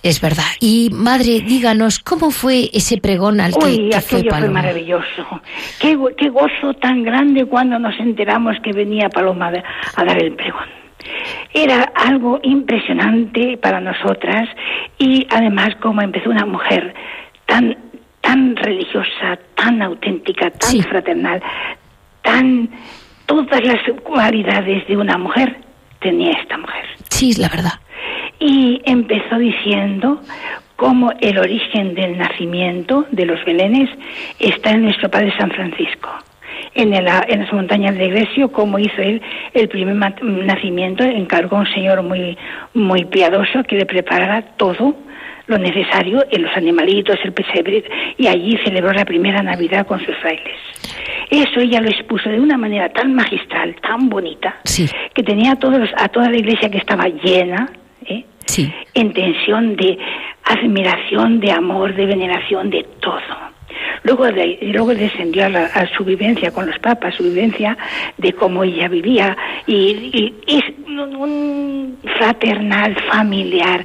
es 0.02 0.20
verdad. 0.20 0.44
Y 0.60 0.90
madre, 0.92 1.40
díganos, 1.40 1.98
¿cómo 1.98 2.30
fue 2.30 2.70
ese 2.72 2.98
pregón 2.98 3.40
al 3.40 3.52
que, 3.52 3.64
Uy, 3.64 3.94
aquello 3.94 4.30
fue, 4.34 4.48
maravilloso. 4.48 5.40
Qué, 5.80 5.94
gozo 5.94 6.74
tan 6.80 7.02
grande 7.02 7.44
cuando 7.46 7.78
nos 7.78 7.98
enteramos 7.98 8.56
que 8.62 8.72
venía 8.72 9.08
Paloma 9.08 9.52
a 9.96 10.04
dar 10.04 10.22
el 10.22 10.32
pregón. 10.32 10.68
Era 11.54 11.92
algo 11.94 12.40
impresionante 12.42 13.56
para 13.56 13.80
nosotras 13.80 14.48
y 14.98 15.26
además 15.30 15.74
como 15.80 16.02
empezó 16.02 16.30
una 16.30 16.44
mujer 16.44 16.94
tan 17.46 17.76
tan 18.20 18.56
religiosa, 18.56 19.38
tan 19.54 19.80
auténtica, 19.80 20.50
tan 20.50 20.82
fraternal, 20.82 21.42
tan 22.22 22.68
todas 23.24 23.64
las 23.64 23.80
cualidades 24.02 24.86
de 24.86 24.96
una 24.96 25.16
mujer 25.16 25.56
tenía 26.00 26.32
esta 26.32 26.58
mujer. 26.58 26.84
Sí, 27.08 27.30
es 27.30 27.38
la 27.38 27.48
verdad 27.48 27.80
y 28.38 28.80
empezó 28.84 29.38
diciendo 29.38 30.20
cómo 30.76 31.12
el 31.20 31.38
origen 31.38 31.94
del 31.94 32.16
nacimiento 32.16 33.06
de 33.10 33.26
los 33.26 33.44
belenes 33.44 33.90
está 34.38 34.70
en 34.70 34.82
nuestro 34.82 35.10
Padre 35.10 35.32
San 35.36 35.50
Francisco. 35.50 36.08
En, 36.74 36.94
en 36.94 37.04
las 37.04 37.52
montañas 37.52 37.96
de 37.96 38.08
Grecio, 38.08 38.52
como 38.52 38.78
hizo 38.78 39.02
él 39.02 39.20
el 39.54 39.68
primer 39.68 39.96
nacimiento, 40.22 41.02
encargó 41.02 41.56
a 41.56 41.60
un 41.60 41.74
señor 41.74 42.02
muy, 42.02 42.38
muy 42.74 43.04
piadoso 43.06 43.64
que 43.64 43.76
le 43.76 43.86
preparara 43.86 44.42
todo 44.56 44.94
lo 45.48 45.58
necesario 45.58 46.24
en 46.30 46.42
los 46.42 46.56
animalitos, 46.56 47.18
el 47.24 47.32
pesebre, 47.32 47.82
y 48.16 48.26
allí 48.26 48.56
celebró 48.64 48.92
la 48.92 49.04
primera 49.04 49.42
Navidad 49.42 49.86
con 49.86 49.98
sus 50.04 50.14
frailes. 50.18 50.56
Eso 51.30 51.60
ella 51.60 51.80
lo 51.80 51.88
expuso 51.88 52.28
de 52.28 52.38
una 52.38 52.56
manera 52.56 52.90
tan 52.90 53.14
magistral, 53.14 53.74
tan 53.80 54.08
bonita, 54.08 54.56
que 55.14 55.22
tenía 55.22 55.52
a, 55.52 55.56
todos, 55.56 55.90
a 55.96 56.08
toda 56.08 56.30
la 56.30 56.36
iglesia 56.36 56.70
que 56.70 56.78
estaba 56.78 57.08
llena, 57.08 57.68
¿eh? 58.06 58.24
sí. 58.46 58.72
en 58.94 59.12
tensión 59.12 59.76
de 59.76 59.98
admiración, 60.44 61.40
de 61.40 61.52
amor, 61.52 61.94
de 61.94 62.06
veneración, 62.06 62.70
de 62.70 62.84
todo. 63.00 63.48
Luego, 64.02 64.26
de, 64.26 64.58
luego 64.62 64.94
descendió 64.94 65.46
a, 65.46 65.86
su 65.96 66.04
vivencia 66.04 66.50
con 66.50 66.66
los 66.66 66.78
papas, 66.78 67.14
su 67.14 67.24
vivencia 67.24 67.76
de 68.16 68.32
cómo 68.32 68.64
ella 68.64 68.88
vivía, 68.88 69.36
y, 69.66 70.34
es 70.46 70.62
un 70.86 71.98
fraternal, 72.16 72.96
familiar, 73.10 73.84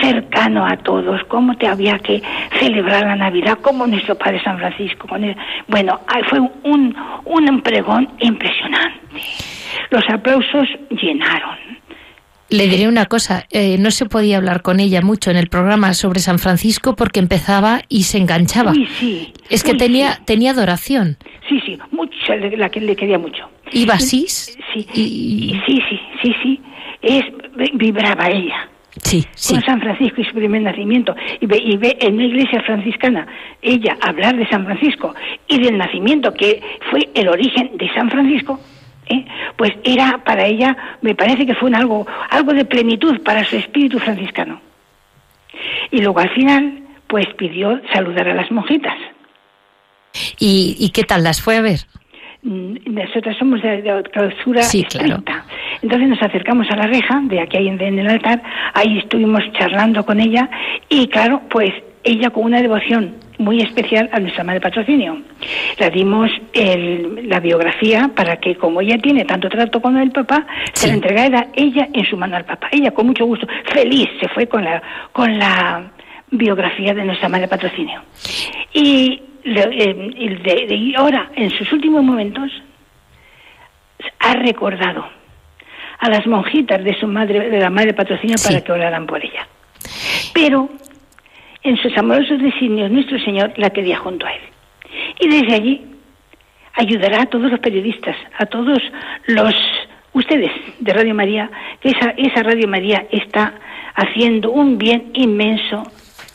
cercano 0.00 0.66
a 0.66 0.76
todos, 0.76 1.22
cómo 1.28 1.56
te 1.56 1.66
había 1.66 1.98
que 1.98 2.20
celebrar 2.58 3.04
la 3.04 3.16
Navidad, 3.16 3.58
como 3.62 3.86
nuestro 3.86 4.16
Padre 4.16 4.42
San 4.42 4.58
Francisco. 4.58 5.08
Con 5.08 5.34
bueno, 5.66 6.00
fue 6.28 6.40
un, 6.40 6.94
un 7.24 7.60
pregón 7.62 8.08
impresionante. 8.20 9.00
Los 9.90 10.04
aplausos 10.10 10.68
llenaron 10.90 11.67
Le 12.50 12.66
diré 12.66 12.88
una 12.88 13.04
cosa, 13.06 13.44
eh, 13.50 13.76
no 13.78 13.90
se 13.90 14.06
podía 14.06 14.38
hablar 14.38 14.62
con 14.62 14.80
ella 14.80 15.02
mucho 15.02 15.30
en 15.30 15.36
el 15.36 15.48
programa 15.48 15.92
sobre 15.92 16.20
San 16.20 16.38
Francisco 16.38 16.96
porque 16.96 17.20
empezaba 17.20 17.82
y 17.88 18.04
se 18.04 18.16
enganchaba. 18.18 18.72
Uy, 18.72 18.86
sí. 18.98 19.32
Es 19.50 19.62
que 19.62 19.72
Uy, 19.72 19.76
tenía, 19.78 20.14
sí. 20.14 20.20
tenía 20.24 20.50
adoración. 20.52 21.18
Sí, 21.48 21.60
sí, 21.66 21.78
mucho, 21.90 22.14
la 22.56 22.68
que 22.70 22.80
le 22.80 22.96
quería 22.96 23.18
mucho. 23.18 23.48
Iba 23.72 23.94
asís. 23.94 24.56
Sí, 24.72 24.86
Y- 24.94 25.00
y 25.54 25.60
sí, 25.66 25.82
sí, 25.90 26.00
sí, 26.22 26.34
sí. 26.42 26.60
Es, 27.02 27.22
vibraba 27.74 28.30
ella. 28.30 28.68
Sí, 29.04 29.24
sí. 29.36 29.54
con 29.54 29.62
San 29.62 29.80
Francisco 29.80 30.20
y 30.20 30.24
su 30.24 30.32
primer 30.34 30.60
nacimiento, 30.62 31.14
y 31.40 31.46
ve, 31.46 31.58
y 31.64 31.76
ve 31.76 31.96
en 32.00 32.14
una 32.14 32.24
iglesia 32.24 32.60
franciscana 32.62 33.28
ella 33.62 33.96
hablar 34.00 34.36
de 34.36 34.48
San 34.48 34.64
Francisco 34.64 35.14
y 35.46 35.60
del 35.60 35.78
nacimiento, 35.78 36.34
que 36.34 36.60
fue 36.90 37.08
el 37.14 37.28
origen 37.28 37.76
de 37.76 37.88
San 37.94 38.10
Francisco, 38.10 38.58
¿eh? 39.10 39.24
pues 39.56 39.72
era 39.84 40.18
para 40.24 40.46
ella, 40.46 40.76
me 41.02 41.14
parece 41.14 41.46
que 41.46 41.54
fue 41.54 41.68
un 41.68 41.74
algo, 41.76 42.06
algo 42.30 42.52
de 42.52 42.64
plenitud 42.64 43.20
para 43.22 43.44
su 43.44 43.56
espíritu 43.56 43.98
franciscano. 43.98 44.60
Y 45.90 46.00
luego 46.02 46.20
al 46.20 46.30
final, 46.30 46.82
pues 47.06 47.26
pidió 47.36 47.80
saludar 47.92 48.28
a 48.28 48.34
las 48.34 48.50
monjitas. 48.50 48.96
¿Y, 50.38 50.76
y 50.78 50.90
qué 50.90 51.04
tal 51.04 51.22
las 51.24 51.40
fue 51.40 51.56
a 51.56 51.60
ver? 51.60 51.80
Mm, 52.42 52.76
Nosotras 52.86 53.36
somos 53.38 53.60
de, 53.62 53.82
de 53.82 54.02
clausura 54.04 54.62
Sí, 54.62 54.84
claro. 54.84 55.08
estricta. 55.16 55.44
Entonces 55.82 56.08
nos 56.08 56.22
acercamos 56.22 56.66
a 56.70 56.76
la 56.76 56.86
reja, 56.86 57.20
de 57.24 57.40
aquí 57.40 57.56
hay 57.56 57.68
en, 57.68 57.80
en 57.80 57.98
el 57.98 58.08
altar, 58.08 58.42
ahí 58.74 58.98
estuvimos 58.98 59.42
charlando 59.52 60.04
con 60.04 60.20
ella 60.20 60.48
y 60.88 61.06
claro, 61.08 61.42
pues 61.50 61.70
ella 62.10 62.30
con 62.30 62.44
una 62.44 62.60
devoción 62.60 63.16
muy 63.38 63.60
especial 63.60 64.08
a 64.12 64.18
nuestra 64.18 64.42
madre 64.44 64.60
patrocinio. 64.60 65.22
Le 65.78 65.90
dimos 65.90 66.30
el- 66.52 67.28
la 67.28 67.38
biografía 67.40 68.10
para 68.14 68.36
que 68.38 68.56
como 68.56 68.80
ella 68.80 68.98
tiene 68.98 69.24
tanto 69.24 69.48
trato 69.48 69.80
con 69.80 69.96
el 69.96 70.10
papá, 70.10 70.46
se 70.72 70.88
la 70.88 70.94
entregara 70.94 71.46
ella 71.54 71.88
en 71.92 72.04
su 72.06 72.16
mano 72.16 72.36
al 72.36 72.44
papá. 72.44 72.68
Ella 72.72 72.90
con 72.90 73.06
mucho 73.06 73.24
gusto, 73.26 73.46
feliz, 73.72 74.08
se 74.20 74.28
fue 74.28 74.46
con 74.48 74.64
la, 74.64 74.82
con 75.12 75.38
la 75.38 75.90
biografía 76.30 76.94
de 76.94 77.04
nuestra 77.04 77.28
madre 77.28 77.46
patrocinio. 77.48 78.02
Y, 78.72 79.22
le- 79.44 80.12
y 80.16 80.28
de, 80.34 80.66
de- 80.68 80.74
y 80.74 80.94
ahora, 80.94 81.30
en 81.36 81.50
sus 81.50 81.72
últimos 81.72 82.02
momentos, 82.02 82.50
ha 84.20 84.34
recordado 84.34 85.06
a 86.00 86.08
las 86.08 86.26
monjitas 86.26 86.82
de 86.84 86.94
su 86.98 87.06
madre, 87.06 87.50
de 87.50 87.58
la 87.60 87.70
madre 87.70 87.92
patrocinio, 87.94 88.36
Sí. 88.38 88.48
para 88.48 88.64
que 88.64 88.72
oraran 88.72 89.06
por 89.06 89.24
ella. 89.24 89.46
Pero 90.32 90.68
en 91.62 91.76
sus 91.78 91.96
amorosos 91.96 92.40
designios, 92.40 92.90
nuestro 92.90 93.18
Señor 93.20 93.52
la 93.56 93.70
quería 93.70 93.98
junto 93.98 94.26
a 94.26 94.32
él. 94.32 94.40
Y 95.20 95.28
desde 95.28 95.54
allí 95.54 95.86
ayudará 96.74 97.22
a 97.22 97.26
todos 97.26 97.50
los 97.50 97.60
periodistas, 97.60 98.16
a 98.38 98.46
todos 98.46 98.78
los 99.26 99.54
ustedes 100.12 100.50
de 100.78 100.92
Radio 100.92 101.14
María, 101.14 101.50
que 101.80 101.90
esa, 101.90 102.10
esa 102.16 102.42
Radio 102.42 102.68
María 102.68 103.06
está 103.10 103.54
haciendo 103.94 104.50
un 104.50 104.78
bien 104.78 105.10
inmenso, 105.14 105.82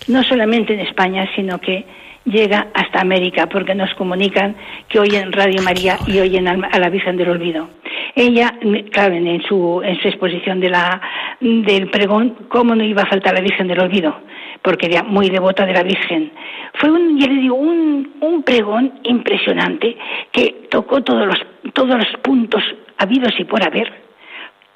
no 0.07 0.23
solamente 0.23 0.73
en 0.73 0.81
España, 0.81 1.29
sino 1.35 1.59
que 1.59 1.85
llega 2.25 2.67
hasta 2.73 3.01
América, 3.01 3.47
porque 3.47 3.75
nos 3.75 3.93
comunican 3.95 4.55
que 4.87 4.99
oyen 4.99 5.31
Radio 5.31 5.61
María 5.61 5.97
y 6.07 6.19
oyen 6.19 6.47
a 6.47 6.79
la 6.79 6.89
Virgen 6.89 7.17
del 7.17 7.29
Olvido. 7.29 7.69
Ella, 8.15 8.53
claro, 8.91 9.15
en 9.15 9.41
su, 9.43 9.81
en 9.83 9.99
su 10.01 10.07
exposición 10.07 10.59
de 10.59 10.69
la, 10.69 11.01
del 11.39 11.89
pregón, 11.89 12.35
¿cómo 12.47 12.75
no 12.75 12.83
iba 12.83 13.03
a 13.03 13.07
faltar 13.07 13.33
la 13.33 13.41
Virgen 13.41 13.67
del 13.67 13.79
Olvido? 13.79 14.15
Porque 14.63 14.87
era 14.87 15.03
muy 15.03 15.29
devota 15.29 15.65
de 15.65 15.73
la 15.73 15.83
Virgen. 15.83 16.31
Fue 16.75 16.89
un, 16.89 17.19
ya 17.19 17.27
le 17.27 17.41
digo, 17.41 17.55
un, 17.55 18.15
un 18.21 18.43
pregón 18.43 18.99
impresionante 19.03 19.97
que 20.31 20.67
tocó 20.71 21.03
todos 21.03 21.27
los, 21.27 21.39
todos 21.73 21.97
los 21.97 22.07
puntos 22.21 22.63
habidos 22.97 23.33
y 23.37 23.43
por 23.43 23.61
haber 23.63 24.03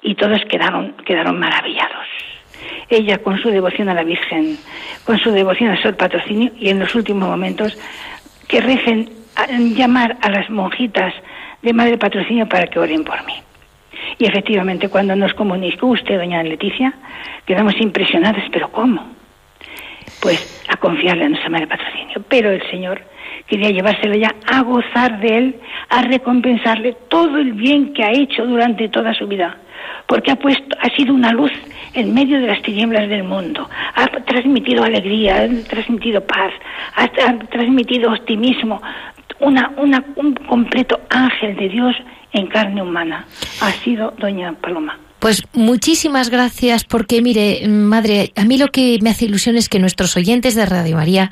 y 0.01 0.15
todos 0.15 0.39
quedaron, 0.49 0.93
quedaron 1.05 1.39
maravillados. 1.39 2.07
Ella 2.89 3.17
con 3.19 3.37
su 3.39 3.49
devoción 3.49 3.89
a 3.89 3.93
la 3.93 4.03
Virgen, 4.03 4.57
con 5.05 5.17
su 5.19 5.31
devoción 5.31 5.71
a 5.71 5.81
Sol 5.81 5.95
Patrocinio 5.95 6.51
y 6.57 6.69
en 6.69 6.79
los 6.79 6.93
últimos 6.95 7.27
momentos 7.27 7.77
que 8.47 8.61
recen, 8.61 9.09
llamar 9.75 10.17
a 10.21 10.29
las 10.29 10.49
monjitas 10.49 11.13
de 11.61 11.73
Madre 11.73 11.97
Patrocinio 11.97 12.47
para 12.47 12.67
que 12.67 12.79
oren 12.79 13.03
por 13.03 13.23
mí. 13.25 13.33
Y 14.17 14.25
efectivamente, 14.25 14.89
cuando 14.89 15.15
nos 15.15 15.33
comunicó 15.33 15.87
usted, 15.87 16.17
doña 16.17 16.41
Leticia, 16.43 16.93
quedamos 17.45 17.75
impresionadas, 17.79 18.43
pero 18.51 18.71
¿cómo? 18.71 19.05
Pues 20.27 20.61
a 20.67 20.75
confiarle 20.75 21.23
a 21.23 21.29
nuestra 21.29 21.49
Madre 21.49 21.67
Patrocinio. 21.67 22.21
Pero 22.27 22.51
el 22.51 22.61
Señor 22.69 22.99
quería 23.47 23.69
llevárselo 23.69 24.13
ya 24.15 24.35
a 24.45 24.59
gozar 24.61 25.21
de 25.21 25.37
Él, 25.37 25.55
a 25.87 26.01
recompensarle 26.01 26.97
todo 27.07 27.37
el 27.37 27.53
bien 27.53 27.93
que 27.93 28.03
ha 28.03 28.11
hecho 28.11 28.45
durante 28.45 28.89
toda 28.89 29.13
su 29.13 29.25
vida. 29.25 29.55
Porque 30.05 30.31
ha, 30.31 30.35
puesto, 30.35 30.75
ha 30.81 30.93
sido 30.97 31.13
una 31.13 31.31
luz 31.31 31.53
en 31.93 32.13
medio 32.13 32.41
de 32.41 32.47
las 32.47 32.61
tinieblas 32.61 33.07
del 33.07 33.23
mundo. 33.23 33.69
Ha 33.95 34.05
transmitido 34.25 34.83
alegría, 34.83 35.43
ha 35.43 35.69
transmitido 35.69 36.19
paz, 36.19 36.51
ha, 36.97 37.03
ha 37.03 37.39
transmitido 37.47 38.11
optimismo. 38.11 38.81
Una, 39.39 39.71
una, 39.77 40.03
un 40.17 40.33
completo 40.33 40.99
ángel 41.09 41.55
de 41.55 41.69
Dios 41.69 41.95
en 42.33 42.47
carne 42.47 42.81
humana. 42.81 43.25
Ha 43.61 43.71
sido 43.71 44.13
Doña 44.17 44.51
Paloma. 44.59 45.06
Pues 45.27 45.43
muchísimas 45.51 46.29
gracias 46.29 46.85
porque 46.85 47.21
mire, 47.21 47.67
madre, 47.67 48.31
a 48.37 48.45
mí 48.45 48.57
lo 48.57 48.69
que 48.69 48.97
me 49.01 49.09
hace 49.09 49.25
ilusión 49.25 49.57
es 49.57 49.67
que 49.67 49.77
nuestros 49.77 50.15
oyentes 50.15 50.55
de 50.55 50.65
Radio 50.65 50.95
María 50.95 51.31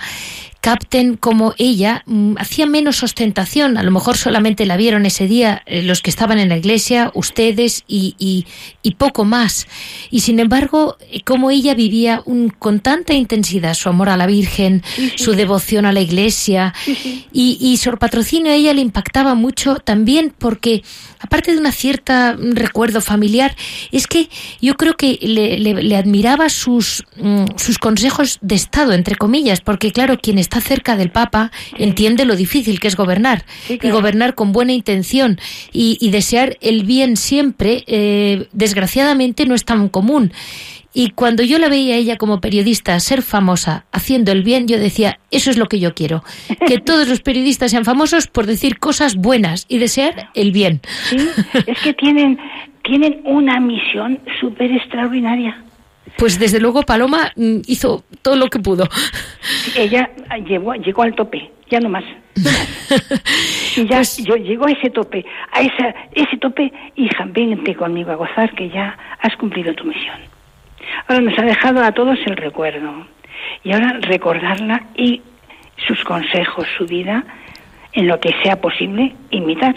capten 0.65 1.15
como 1.15 1.53
ella 1.59 2.01
mm, 2.07 2.37
hacía 2.39 2.65
menos 2.65 3.03
ostentación, 3.03 3.77
a 3.77 3.83
lo 3.83 3.91
mejor 3.91 4.17
solamente 4.17 4.65
la 4.65 4.77
vieron 4.77 5.05
ese 5.05 5.27
día 5.27 5.61
eh, 5.67 5.83
los 5.83 6.01
que 6.01 6.09
estaban 6.09 6.39
en 6.39 6.49
la 6.49 6.57
iglesia, 6.57 7.11
ustedes 7.13 7.83
y, 7.87 8.15
y- 8.17 8.47
y 8.81 8.95
poco 8.95 9.25
más. 9.25 9.67
Y 10.09 10.21
sin 10.21 10.39
embargo, 10.39 10.97
eh, 11.11 11.21
como 11.21 11.51
ella 11.51 11.75
vivía 11.75 12.23
un- 12.25 12.49
con 12.49 12.79
tanta 12.79 13.13
intensidad 13.13 13.75
su 13.75 13.89
amor 13.89 14.09
a 14.09 14.17
la 14.17 14.25
Virgen, 14.25 14.81
su 15.17 15.33
devoción 15.33 15.85
a 15.85 15.91
la 15.91 16.01
iglesia. 16.01 16.73
Y, 17.31 17.59
y 17.61 17.77
Sor 17.77 17.99
Patrocinio 17.99 18.51
a 18.51 18.55
ella 18.55 18.73
le 18.73 18.81
impactaba 18.81 19.35
mucho 19.35 19.75
también 19.75 20.33
porque 20.35 20.81
aparte 21.19 21.51
de 21.51 21.59
una 21.59 21.71
cierta 21.73 22.35
recuerdo 22.39 23.01
familiar, 23.01 23.55
es 23.91 24.07
que 24.07 24.29
yo 24.61 24.73
creo 24.73 24.95
que 24.95 25.19
le, 25.21 25.59
le- 25.59 25.83
le 25.83 25.95
admiraba 25.95 26.49
sus, 26.49 27.03
mm, 27.21 27.45
sus 27.55 27.77
consejos 27.77 28.39
de 28.41 28.55
Estado, 28.55 28.93
entre 28.93 29.15
comillas, 29.15 29.61
porque 29.61 29.91
claro, 29.91 30.17
quien 30.19 30.39
está 30.39 30.54
cerca 30.61 30.97
del 30.97 31.11
Papa 31.11 31.51
entiende 31.77 32.25
lo 32.25 32.35
difícil 32.35 32.79
que 32.79 32.87
es 32.87 32.95
gobernar 32.95 33.45
Sí, 33.67 33.79
y 33.81 33.89
gobernar 33.89 34.35
con 34.35 34.51
buena 34.51 34.73
intención 34.73 35.39
y, 35.71 35.97
y 35.99 36.11
desear 36.11 36.57
el 36.61 36.83
bien 36.83 37.17
siempre, 37.17 37.83
eh, 37.87 38.47
desgraciadamente 38.51 39.45
no 39.45 39.55
es 39.55 39.65
tan 39.65 39.89
común. 39.89 40.31
Y 40.97 41.09
cuando 41.09 41.43
yo 41.43 41.59
la 41.59 41.67
veía 41.67 41.95
a 41.95 41.97
ella 41.97 42.15
como 42.15 42.39
periodista 42.39 42.97
ser 43.01 43.21
famosa 43.21 43.85
haciendo 43.91 44.31
el 44.31 44.43
bien, 44.43 44.65
yo 44.65 44.79
decía, 44.79 45.19
eso 45.29 45.51
es 45.51 45.57
lo 45.57 45.65
que 45.65 45.79
yo 45.79 45.93
quiero. 45.93 46.23
Que 46.65 46.77
todos 46.85 47.09
los 47.09 47.19
periodistas 47.21 47.71
sean 47.71 47.83
famosos 47.83 48.27
por 48.27 48.45
decir 48.45 48.79
cosas 48.79 49.17
buenas 49.17 49.65
y 49.67 49.77
desear 49.77 50.29
el 50.35 50.53
bien. 50.53 50.79
¿sí? 51.09 51.17
es 51.67 51.79
que 51.81 51.93
tienen, 51.93 52.39
tienen 52.83 53.19
una 53.25 53.59
misión 53.59 54.19
súper 54.39 54.71
extraordinaria. 54.71 55.64
Pues 56.17 56.39
desde 56.39 56.59
luego 56.59 56.83
Paloma 56.83 57.31
mm, 57.35 57.59
hizo 57.67 58.03
todo 58.21 58.35
lo 58.35 58.47
que 58.47 58.59
pudo. 58.59 58.87
Ella 59.75 60.09
llegó, 60.47 60.73
llegó 60.75 61.03
al 61.03 61.13
tope, 61.15 61.51
ya 61.69 61.79
no 61.79 61.89
más. 61.89 62.03
Y 63.77 63.85
ya 63.87 63.97
Pues- 63.97 64.17
yo 64.23 64.35
llegó 64.37 64.67
a 64.67 64.71
ese 64.71 64.89
tope, 64.89 65.25
a 65.51 65.59
esa, 65.61 65.93
ese 66.13 66.37
tope, 66.37 66.71
hija, 66.95 67.25
vente 67.27 67.75
conmigo 67.75 68.11
a 68.11 68.15
gozar 68.15 68.53
que 68.55 68.69
ya 68.69 68.97
has 69.19 69.35
cumplido 69.35 69.73
tu 69.73 69.83
misión. 69.83 70.17
Ahora 71.07 71.21
nos 71.21 71.37
ha 71.37 71.41
dejado 71.41 71.83
a 71.83 71.91
todos 71.91 72.17
el 72.25 72.37
recuerdo. 72.37 73.05
Y 73.63 73.73
ahora 73.73 73.97
recordarla 74.01 74.83
y 74.95 75.21
sus 75.87 76.01
consejos, 76.05 76.65
su 76.77 76.85
vida, 76.85 77.23
en 77.91 78.07
lo 78.07 78.19
que 78.19 78.33
sea 78.43 78.61
posible, 78.61 79.13
imitar. 79.31 79.75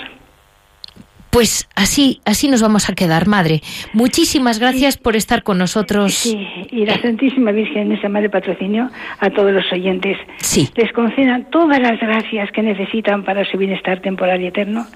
Pues 1.30 1.68
así, 1.76 2.20
así 2.24 2.48
nos 2.48 2.62
vamos 2.62 2.88
a 2.88 2.94
quedar, 2.94 3.26
madre. 3.26 3.60
Muchísimas 3.92 4.58
gracias 4.58 4.96
por 4.96 5.14
estar 5.14 5.42
con 5.42 5.58
nosotros. 5.58 6.14
Sí, 6.14 6.46
y 6.70 6.86
la 6.86 7.00
Santísima 7.00 7.52
Virgen, 7.52 7.88
nuestra 7.88 8.08
Madre 8.08 8.30
Patrocinio, 8.30 8.90
a 9.20 9.30
todos 9.30 9.52
los 9.52 9.70
oyentes, 9.72 10.16
Sí. 10.38 10.68
les 10.74 10.90
concedan 10.92 11.50
todas 11.50 11.80
las 11.80 12.00
gracias 12.00 12.50
que 12.52 12.62
necesitan 12.62 13.24
para 13.24 13.44
su 13.44 13.58
bienestar 13.58 14.00
temporal 14.00 14.40
y 14.42 14.46
eterno. 14.46 14.86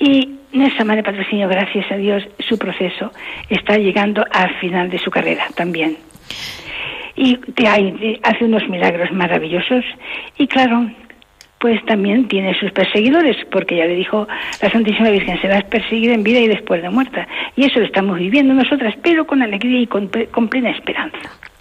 Y 0.00 0.36
nuestra 0.52 0.84
Madre 0.84 1.02
Patrocinio, 1.02 1.48
gracias 1.48 1.84
a 1.92 1.96
Dios, 1.96 2.22
su 2.48 2.56
proceso 2.58 3.12
está 3.50 3.76
llegando 3.76 4.24
al 4.30 4.54
final 4.60 4.88
de 4.88 4.98
su 4.98 5.10
carrera 5.10 5.46
también. 5.54 5.98
Y 7.14 7.36
te 7.36 7.66
hace 7.66 8.44
unos 8.44 8.66
milagros 8.68 9.10
maravillosos. 9.12 9.84
Y 10.38 10.46
claro, 10.46 10.88
pues 11.60 11.84
también 11.86 12.28
tiene 12.28 12.58
sus 12.58 12.70
perseguidores, 12.72 13.36
porque 13.50 13.76
ya 13.76 13.86
le 13.86 13.94
dijo 13.94 14.26
la 14.62 14.70
Santísima 14.70 15.10
Virgen, 15.10 15.40
serás 15.40 15.64
perseguida 15.64 16.14
en 16.14 16.22
vida 16.22 16.40
y 16.40 16.48
después 16.48 16.82
de 16.82 16.90
muerta. 16.90 17.26
Y 17.56 17.64
eso 17.64 17.80
lo 17.80 17.86
estamos 17.86 18.18
viviendo 18.18 18.54
nosotras, 18.54 18.94
pero 19.02 19.26
con 19.26 19.42
alegría 19.42 19.80
y 19.80 19.86
con, 19.86 20.10
con 20.30 20.48
plena 20.48 20.70
esperanza. 20.70 21.18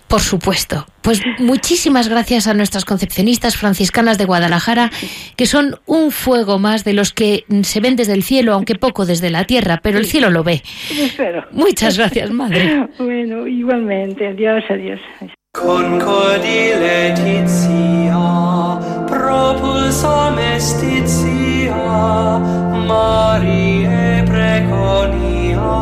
Por 0.07 0.21
supuesto. 0.21 0.85
Pues 1.01 1.21
muchísimas 1.39 2.07
gracias 2.07 2.47
a 2.47 2.53
nuestras 2.53 2.85
concepcionistas 2.85 3.57
franciscanas 3.57 4.17
de 4.17 4.25
Guadalajara, 4.25 4.89
que 5.35 5.45
son 5.45 5.79
un 5.85 6.11
fuego 6.11 6.59
más 6.59 6.85
de 6.85 6.93
los 6.93 7.11
que 7.11 7.43
se 7.63 7.79
ven 7.79 7.95
desde 7.95 8.13
el 8.13 8.23
cielo, 8.23 8.53
aunque 8.53 8.75
poco 8.75 9.05
desde 9.05 9.29
la 9.29 9.43
tierra, 9.45 9.79
pero 9.83 9.97
el 9.97 10.05
cielo 10.05 10.29
lo 10.29 10.43
ve. 10.43 10.63
Espero. 10.89 11.45
Muchas 11.51 11.97
gracias, 11.97 12.31
madre. 12.31 12.87
Bueno, 12.97 13.47
igualmente. 13.47 14.27
Adiós, 14.27 14.63
adiós. 14.69 14.99
propulsa 19.17 20.31
mestitia 20.37 21.73
Mariae 22.89 24.23
preconia 24.29 25.73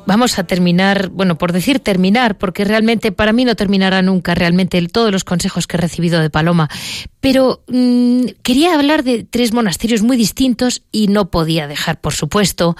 Vamos 0.05 0.39
a 0.39 0.43
terminar, 0.43 1.09
bueno, 1.09 1.37
por 1.37 1.51
decir 1.51 1.79
terminar, 1.79 2.37
porque 2.37 2.65
realmente 2.65 3.11
para 3.11 3.33
mí 3.33 3.45
no 3.45 3.55
terminará 3.55 4.01
nunca 4.01 4.35
realmente 4.35 4.81
todos 4.87 5.11
los 5.11 5.23
consejos 5.23 5.67
que 5.67 5.77
he 5.77 5.79
recibido 5.79 6.19
de 6.19 6.29
Paloma. 6.29 6.69
Pero 7.19 7.63
mm, 7.67 8.25
quería 8.43 8.75
hablar 8.75 9.03
de 9.03 9.23
tres 9.23 9.53
monasterios 9.53 10.01
muy 10.01 10.17
distintos 10.17 10.83
y 10.91 11.07
no 11.07 11.29
podía 11.31 11.67
dejar, 11.67 11.99
por 11.99 12.13
supuesto, 12.13 12.75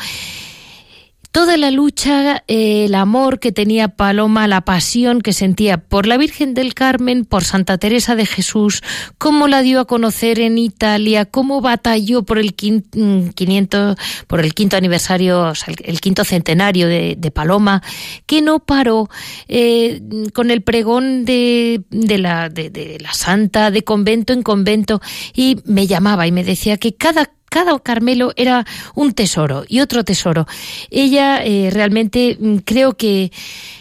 toda 1.35 1.57
la 1.57 1.69
lucha, 1.69 2.45
eh, 2.47 2.85
el 2.85 2.95
amor 2.95 3.41
que 3.41 3.51
tenía 3.51 3.89
Paloma, 3.89 4.47
la 4.47 4.61
pasión 4.61 5.19
que 5.19 5.33
sentía 5.33 5.77
por 5.77 6.07
la 6.07 6.15
Virgen 6.15 6.53
del 6.53 6.73
Carmen, 6.73 7.25
por 7.25 7.43
Santa 7.43 7.77
Teresa 7.77 8.15
de 8.15 8.25
Jesús, 8.25 8.81
cómo 9.17 9.49
la 9.49 9.61
dio 9.61 9.81
a 9.81 9.85
conocer 9.85 10.39
en 10.39 10.57
Italia, 10.57 11.25
cómo 11.25 11.59
batalló 11.59 12.23
por 12.23 12.37
el 12.37 12.55
quin- 12.55 12.85
mm, 12.93 13.31
500, 13.31 13.97
por 14.27 14.39
el 14.39 14.53
quinto 14.53 14.77
aniversario, 14.77 15.41
o 15.41 15.55
sea, 15.55 15.73
el, 15.83 15.99
quinto 15.99 16.23
centenario 16.23 16.87
de, 16.87 17.31
Paloma, 17.35 17.83
que 18.25 18.41
no 18.41 18.59
paró 18.59 19.09
eh, 19.49 20.01
con 20.33 20.51
el 20.51 20.61
pregón 20.61 21.25
de, 21.25 21.81
de 21.89 22.17
la, 22.17 22.47
de 22.47 22.97
la 23.01 23.13
Santa, 23.13 23.71
de 23.71 23.83
convento 23.83 24.31
en 24.31 24.41
convento, 24.41 25.01
y 25.33 25.57
me 25.65 25.85
llamaba 25.85 26.27
y 26.27 26.31
me 26.31 26.45
decía 26.45 26.77
que 26.77 26.95
cada 26.95 27.29
cada 27.55 27.79
Carmelo 27.79 28.33
era 28.35 28.65
un 28.95 29.13
tesoro 29.13 29.63
y 29.69 29.79
otro 29.79 30.03
tesoro. 30.03 30.45
Ella 30.91 31.41
eh, 31.41 31.69
realmente 31.71 32.35
mm, 32.37 32.57
creo 32.65 32.97
que, 32.97 33.31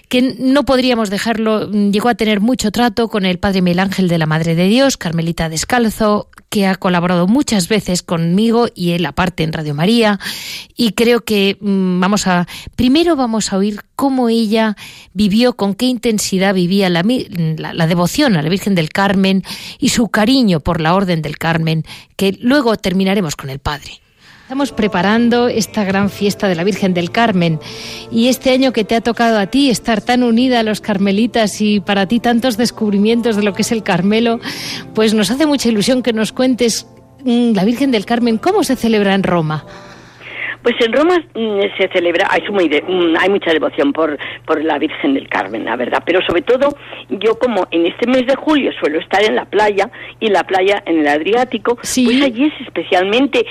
que 0.08 0.36
no 0.38 0.64
podríamos 0.64 1.10
dejarlo. 1.10 1.66
mm, 1.66 1.90
Llegó 1.90 2.08
a 2.08 2.14
tener 2.14 2.38
mucho 2.38 2.70
trato 2.70 3.08
con 3.08 3.24
el 3.26 3.40
padre 3.40 3.62
Miguel 3.62 3.80
Ángel 3.80 4.06
de 4.06 4.18
la 4.18 4.26
Madre 4.26 4.54
de 4.54 4.68
Dios, 4.68 4.96
Carmelita 4.96 5.48
Descalzo, 5.48 6.28
que 6.54 6.68
ha 6.68 6.76
colaborado 6.76 7.26
muchas 7.26 7.66
veces 7.66 8.04
conmigo 8.04 8.68
y 8.76 8.92
él 8.92 9.04
aparte 9.06 9.42
en 9.42 9.52
Radio 9.52 9.74
María. 9.74 10.20
Y 10.76 10.92
creo 10.92 11.24
que 11.24 11.58
mm, 11.60 11.98
vamos 11.98 12.28
a, 12.28 12.46
primero 12.76 13.16
vamos 13.16 13.52
a 13.52 13.56
oír 13.56 13.80
cómo 13.96 14.28
ella 14.28 14.76
vivió, 15.14 15.54
con 15.56 15.74
qué 15.74 15.86
intensidad 15.86 16.54
vivía 16.54 16.88
la, 16.90 17.02
la 17.02 17.86
devoción 17.88 18.36
a 18.36 18.42
la 18.42 18.48
Virgen 18.48 18.76
del 18.76 18.90
Carmen 18.90 19.42
y 19.80 19.88
su 19.88 20.10
cariño 20.10 20.60
por 20.60 20.80
la 20.80 20.94
Orden 20.94 21.22
del 21.22 21.38
Carmen, 21.38 21.82
que 22.14 22.38
luego 22.40 22.76
terminaremos 22.76 23.34
con 23.34 23.50
el 23.50 23.58
Padre. 23.58 24.03
Estamos 24.44 24.72
preparando 24.72 25.48
esta 25.48 25.84
gran 25.84 26.10
fiesta 26.10 26.48
de 26.48 26.54
la 26.54 26.64
Virgen 26.64 26.92
del 26.92 27.10
Carmen 27.10 27.58
y 28.12 28.28
este 28.28 28.50
año 28.50 28.72
que 28.72 28.84
te 28.84 28.94
ha 28.94 29.00
tocado 29.00 29.38
a 29.38 29.46
ti 29.46 29.70
estar 29.70 30.02
tan 30.02 30.22
unida 30.22 30.60
a 30.60 30.62
los 30.62 30.82
carmelitas 30.82 31.60
y 31.62 31.80
para 31.80 32.06
ti 32.06 32.20
tantos 32.20 32.58
descubrimientos 32.58 33.36
de 33.36 33.42
lo 33.42 33.54
que 33.54 33.62
es 33.62 33.72
el 33.72 33.82
Carmelo, 33.82 34.40
pues 34.94 35.14
nos 35.14 35.30
hace 35.30 35.46
mucha 35.46 35.70
ilusión 35.70 36.02
que 36.02 36.12
nos 36.12 36.32
cuentes 36.32 36.86
mm, 37.24 37.54
la 37.54 37.64
Virgen 37.64 37.90
del 37.90 38.04
Carmen, 38.04 38.36
cómo 38.36 38.62
se 38.64 38.76
celebra 38.76 39.14
en 39.14 39.22
Roma. 39.22 39.64
Pues 40.62 40.74
en 40.80 40.92
Roma 40.92 41.18
mm, 41.34 41.60
se 41.78 41.88
celebra, 41.88 42.28
hay, 42.30 42.42
muy 42.52 42.68
de- 42.68 42.82
mm, 42.82 43.16
hay 43.18 43.30
mucha 43.30 43.50
devoción 43.50 43.94
por, 43.94 44.18
por 44.46 44.62
la 44.62 44.78
Virgen 44.78 45.14
del 45.14 45.26
Carmen, 45.28 45.64
la 45.64 45.76
verdad, 45.76 46.02
pero 46.04 46.20
sobre 46.26 46.42
todo 46.42 46.76
yo 47.08 47.38
como 47.38 47.66
en 47.70 47.86
este 47.86 48.06
mes 48.06 48.26
de 48.26 48.34
julio 48.36 48.70
suelo 48.78 49.00
estar 49.00 49.22
en 49.24 49.36
la 49.36 49.46
playa 49.46 49.90
y 50.20 50.28
la 50.28 50.44
playa 50.44 50.82
en 50.84 50.98
el 50.98 51.08
Adriático, 51.08 51.78
Sí. 51.82 52.04
pues 52.04 52.22
allí 52.22 52.44
es 52.44 52.52
especialmente 52.66 53.44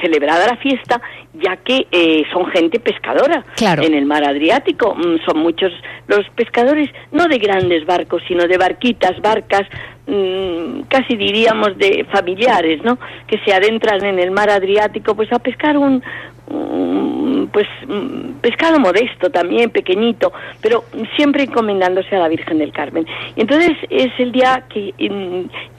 celebrada 0.00 0.46
la 0.46 0.56
fiesta 0.56 1.00
ya 1.34 1.56
que 1.56 1.86
eh, 1.92 2.24
son 2.32 2.46
gente 2.46 2.80
pescadora 2.80 3.44
Claro. 3.56 3.82
en 3.82 3.94
el 3.94 4.06
mar 4.06 4.24
Adriático, 4.24 4.94
mm, 4.94 5.24
son 5.24 5.38
muchos 5.38 5.72
los 6.06 6.28
pescadores, 6.30 6.90
no 7.12 7.26
de 7.28 7.38
grandes 7.38 7.84
barcos, 7.86 8.22
sino 8.26 8.46
de 8.46 8.58
barquitas, 8.58 9.20
barcas, 9.20 9.62
mm, 10.06 10.82
casi 10.88 11.16
diríamos 11.16 11.76
de 11.78 12.06
familiares, 12.10 12.82
¿no? 12.82 12.98
Que 13.26 13.38
se 13.44 13.52
adentran 13.52 14.04
en 14.04 14.18
el 14.18 14.30
mar 14.30 14.50
Adriático 14.50 15.14
pues 15.14 15.32
a 15.32 15.38
pescar 15.38 15.76
un, 15.76 16.02
un, 16.50 17.50
pues 17.52 17.66
mm, 17.86 18.40
pescado 18.40 18.80
modesto 18.80 19.30
también, 19.30 19.70
pequeñito, 19.70 20.32
pero 20.60 20.84
siempre 21.16 21.44
encomendándose 21.44 22.16
a 22.16 22.20
la 22.20 22.28
Virgen 22.28 22.58
del 22.58 22.72
Carmen. 22.72 23.06
Y 23.36 23.40
entonces 23.42 23.76
es 23.90 24.12
el 24.18 24.32
día 24.32 24.64
que 24.68 24.94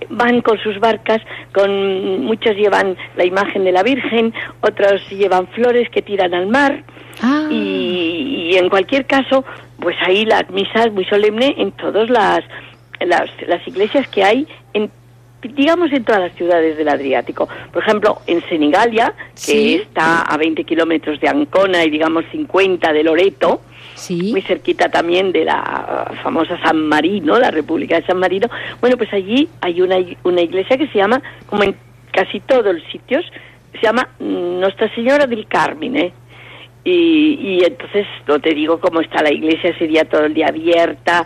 van 0.09 0.41
con 0.41 0.57
sus 0.59 0.79
barcas, 0.79 1.21
con 1.53 2.23
muchos 2.25 2.55
llevan 2.55 2.97
la 3.15 3.25
imagen 3.25 3.63
de 3.63 3.71
la 3.71 3.83
Virgen, 3.93 4.33
otros 4.61 5.01
llevan 5.09 5.47
flores 5.47 5.89
que 5.89 6.01
tiran 6.01 6.33
al 6.33 6.47
mar. 6.47 6.83
Ah. 7.21 7.47
Y, 7.49 8.51
y 8.51 8.57
en 8.57 8.69
cualquier 8.69 9.05
caso, 9.05 9.43
pues 9.79 9.95
ahí 10.05 10.25
las 10.25 10.49
misas 10.49 10.91
muy 10.91 11.05
solemne 11.05 11.55
en 11.57 11.71
todas 11.71 12.09
las, 12.09 12.41
las, 12.99 13.29
las 13.47 13.67
iglesias 13.67 14.07
que 14.09 14.23
hay 14.23 14.47
en 14.73 14.89
digamos 15.41 15.89
en 15.93 16.03
todas 16.03 16.21
las 16.21 16.33
ciudades 16.33 16.77
del 16.77 16.89
Adriático. 16.89 17.47
Por 17.71 17.81
ejemplo, 17.81 18.19
en 18.27 18.41
Senigalia, 18.49 19.13
que 19.45 19.75
está 19.75 20.21
a 20.23 20.35
20 20.37 20.65
kilómetros 20.65 21.19
de 21.21 21.29
Ancona 21.29 21.85
y 21.85 21.89
digamos 21.89 22.25
50 22.31 22.91
de 22.93 23.03
Loreto, 23.03 23.61
Sí. 23.95 24.31
muy 24.31 24.41
cerquita 24.41 24.89
también 24.89 25.31
de 25.33 25.43
la 25.45 26.09
famosa 26.23 26.57
San 26.61 26.87
Marino, 26.87 27.37
la 27.37 27.51
República 27.51 27.99
de 27.99 28.05
San 28.05 28.17
Marino. 28.17 28.47
Bueno, 28.79 28.95
pues 28.97 29.11
allí 29.13 29.49
hay 29.61 29.81
una, 29.81 29.97
una 30.23 30.41
iglesia 30.41 30.77
que 30.77 30.87
se 30.87 30.97
llama, 30.97 31.21
como 31.47 31.63
en 31.63 31.75
casi 32.11 32.39
todos 32.41 32.73
los 32.73 32.83
sitios, 32.91 33.25
se 33.73 33.81
llama 33.81 34.09
Nuestra 34.19 34.93
Señora 34.95 35.25
del 35.27 35.47
Carmen, 35.47 35.95
¿eh? 35.97 36.13
Y, 36.83 37.37
y 37.41 37.63
entonces, 37.65 38.07
no 38.27 38.39
te 38.39 38.53
digo 38.53 38.79
cómo 38.79 39.01
está 39.01 39.21
la 39.21 39.31
iglesia, 39.31 39.71
ese 39.71 39.87
día 39.87 40.05
todo 40.05 40.25
el 40.25 40.33
día 40.33 40.47
abierta, 40.47 41.25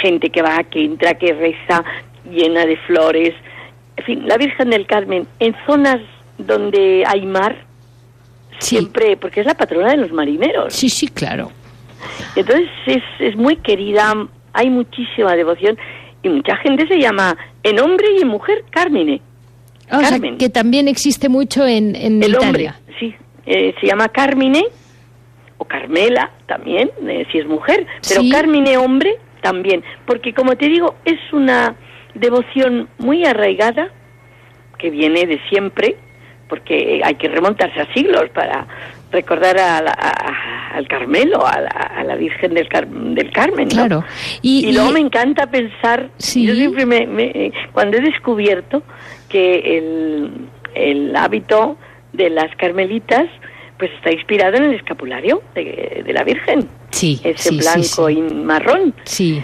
gente 0.00 0.30
que 0.30 0.42
va, 0.42 0.64
que 0.64 0.84
entra, 0.84 1.14
que 1.14 1.32
reza, 1.34 1.84
llena 2.30 2.66
de 2.66 2.76
flores. 2.78 3.34
En 3.96 4.04
fin, 4.04 4.26
la 4.26 4.36
Virgen 4.36 4.70
del 4.70 4.86
Carmen, 4.86 5.26
en 5.38 5.54
zonas 5.66 6.00
donde 6.38 7.04
hay 7.06 7.24
mar, 7.26 7.56
Sí. 8.58 8.76
siempre, 8.76 9.18
porque 9.18 9.40
es 9.40 9.46
la 9.46 9.54
patrona 9.54 9.90
de 9.90 9.98
los 9.98 10.12
marineros. 10.12 10.72
Sí, 10.72 10.88
sí, 10.88 11.08
claro. 11.08 11.50
Entonces 12.34 12.68
es, 12.86 13.02
es 13.18 13.36
muy 13.36 13.56
querida, 13.56 14.14
hay 14.54 14.70
muchísima 14.70 15.36
devoción 15.36 15.76
y 16.22 16.28
mucha 16.30 16.56
gente 16.56 16.88
se 16.88 16.98
llama 16.98 17.36
en 17.62 17.78
hombre 17.80 18.06
y 18.18 18.22
en 18.22 18.28
mujer 18.28 18.64
Carmine. 18.70 19.20
O 19.90 19.98
sea, 20.00 20.10
Carmen. 20.10 20.38
que 20.38 20.48
también 20.48 20.88
existe 20.88 21.28
mucho 21.28 21.66
en, 21.66 21.94
en 21.96 22.22
El 22.22 22.30
Italia. 22.30 22.40
hombre, 22.46 22.72
sí, 22.98 23.14
eh, 23.46 23.74
se 23.80 23.86
llama 23.86 24.08
Carmine 24.08 24.64
o 25.58 25.64
Carmela 25.64 26.30
también, 26.46 26.90
eh, 27.08 27.24
si 27.30 27.38
es 27.38 27.46
mujer, 27.46 27.86
pero 28.08 28.20
Sí. 28.22 28.30
Carmine 28.30 28.76
hombre 28.78 29.16
también, 29.42 29.82
porque 30.06 30.34
como 30.34 30.56
te 30.56 30.68
digo, 30.68 30.96
es 31.04 31.18
una 31.32 31.76
devoción 32.14 32.88
muy 32.98 33.24
arraigada 33.24 33.88
que 34.78 34.90
viene 34.90 35.26
de 35.26 35.40
siempre, 35.48 35.96
porque 36.48 37.00
hay 37.04 37.14
que 37.14 37.28
remontarse 37.28 37.80
a 37.80 37.92
siglos 37.94 38.28
para 38.34 38.66
recordar 39.12 39.58
a 39.58 39.82
la- 39.82 39.92
a- 39.98 40.76
al 40.76 40.86
Carmelo, 40.88 41.46
a 41.46 41.60
la, 41.60 41.68
a 41.68 42.04
la 42.04 42.16
Virgen 42.16 42.54
del, 42.54 42.68
Car- 42.68 42.88
del 42.88 43.30
Carmen. 43.32 43.68
¿no? 43.68 43.74
Claro. 43.74 44.04
Y, 44.42 44.68
Y, 44.68 44.72
luego 44.72 44.90
y- 44.90 44.94
me 44.94 45.00
encanta 45.00 45.46
pensar, 45.46 46.10
Sí. 46.18 46.44
yo 46.46 46.54
siempre 46.54 46.84
me, 46.86 47.06
me- 47.06 47.52
cuando 47.72 47.96
he 47.96 48.00
descubierto 48.00 48.82
que 49.28 49.78
el, 49.78 50.30
el 50.74 51.16
hábito 51.16 51.76
de 52.12 52.30
las 52.30 52.54
carmelitas 52.56 53.26
pues 53.78 53.90
está 53.92 54.10
inspirado 54.10 54.56
en 54.56 54.64
el 54.64 54.74
escapulario 54.74 55.42
de, 55.54 56.02
de 56.06 56.12
la 56.12 56.24
Virgen, 56.24 56.66
sí, 56.90 57.20
ese 57.24 57.50
sí, 57.50 57.58
blanco 57.58 58.08
sí. 58.08 58.14
y 58.18 58.22
marrón, 58.34 58.94
Sí. 59.04 59.42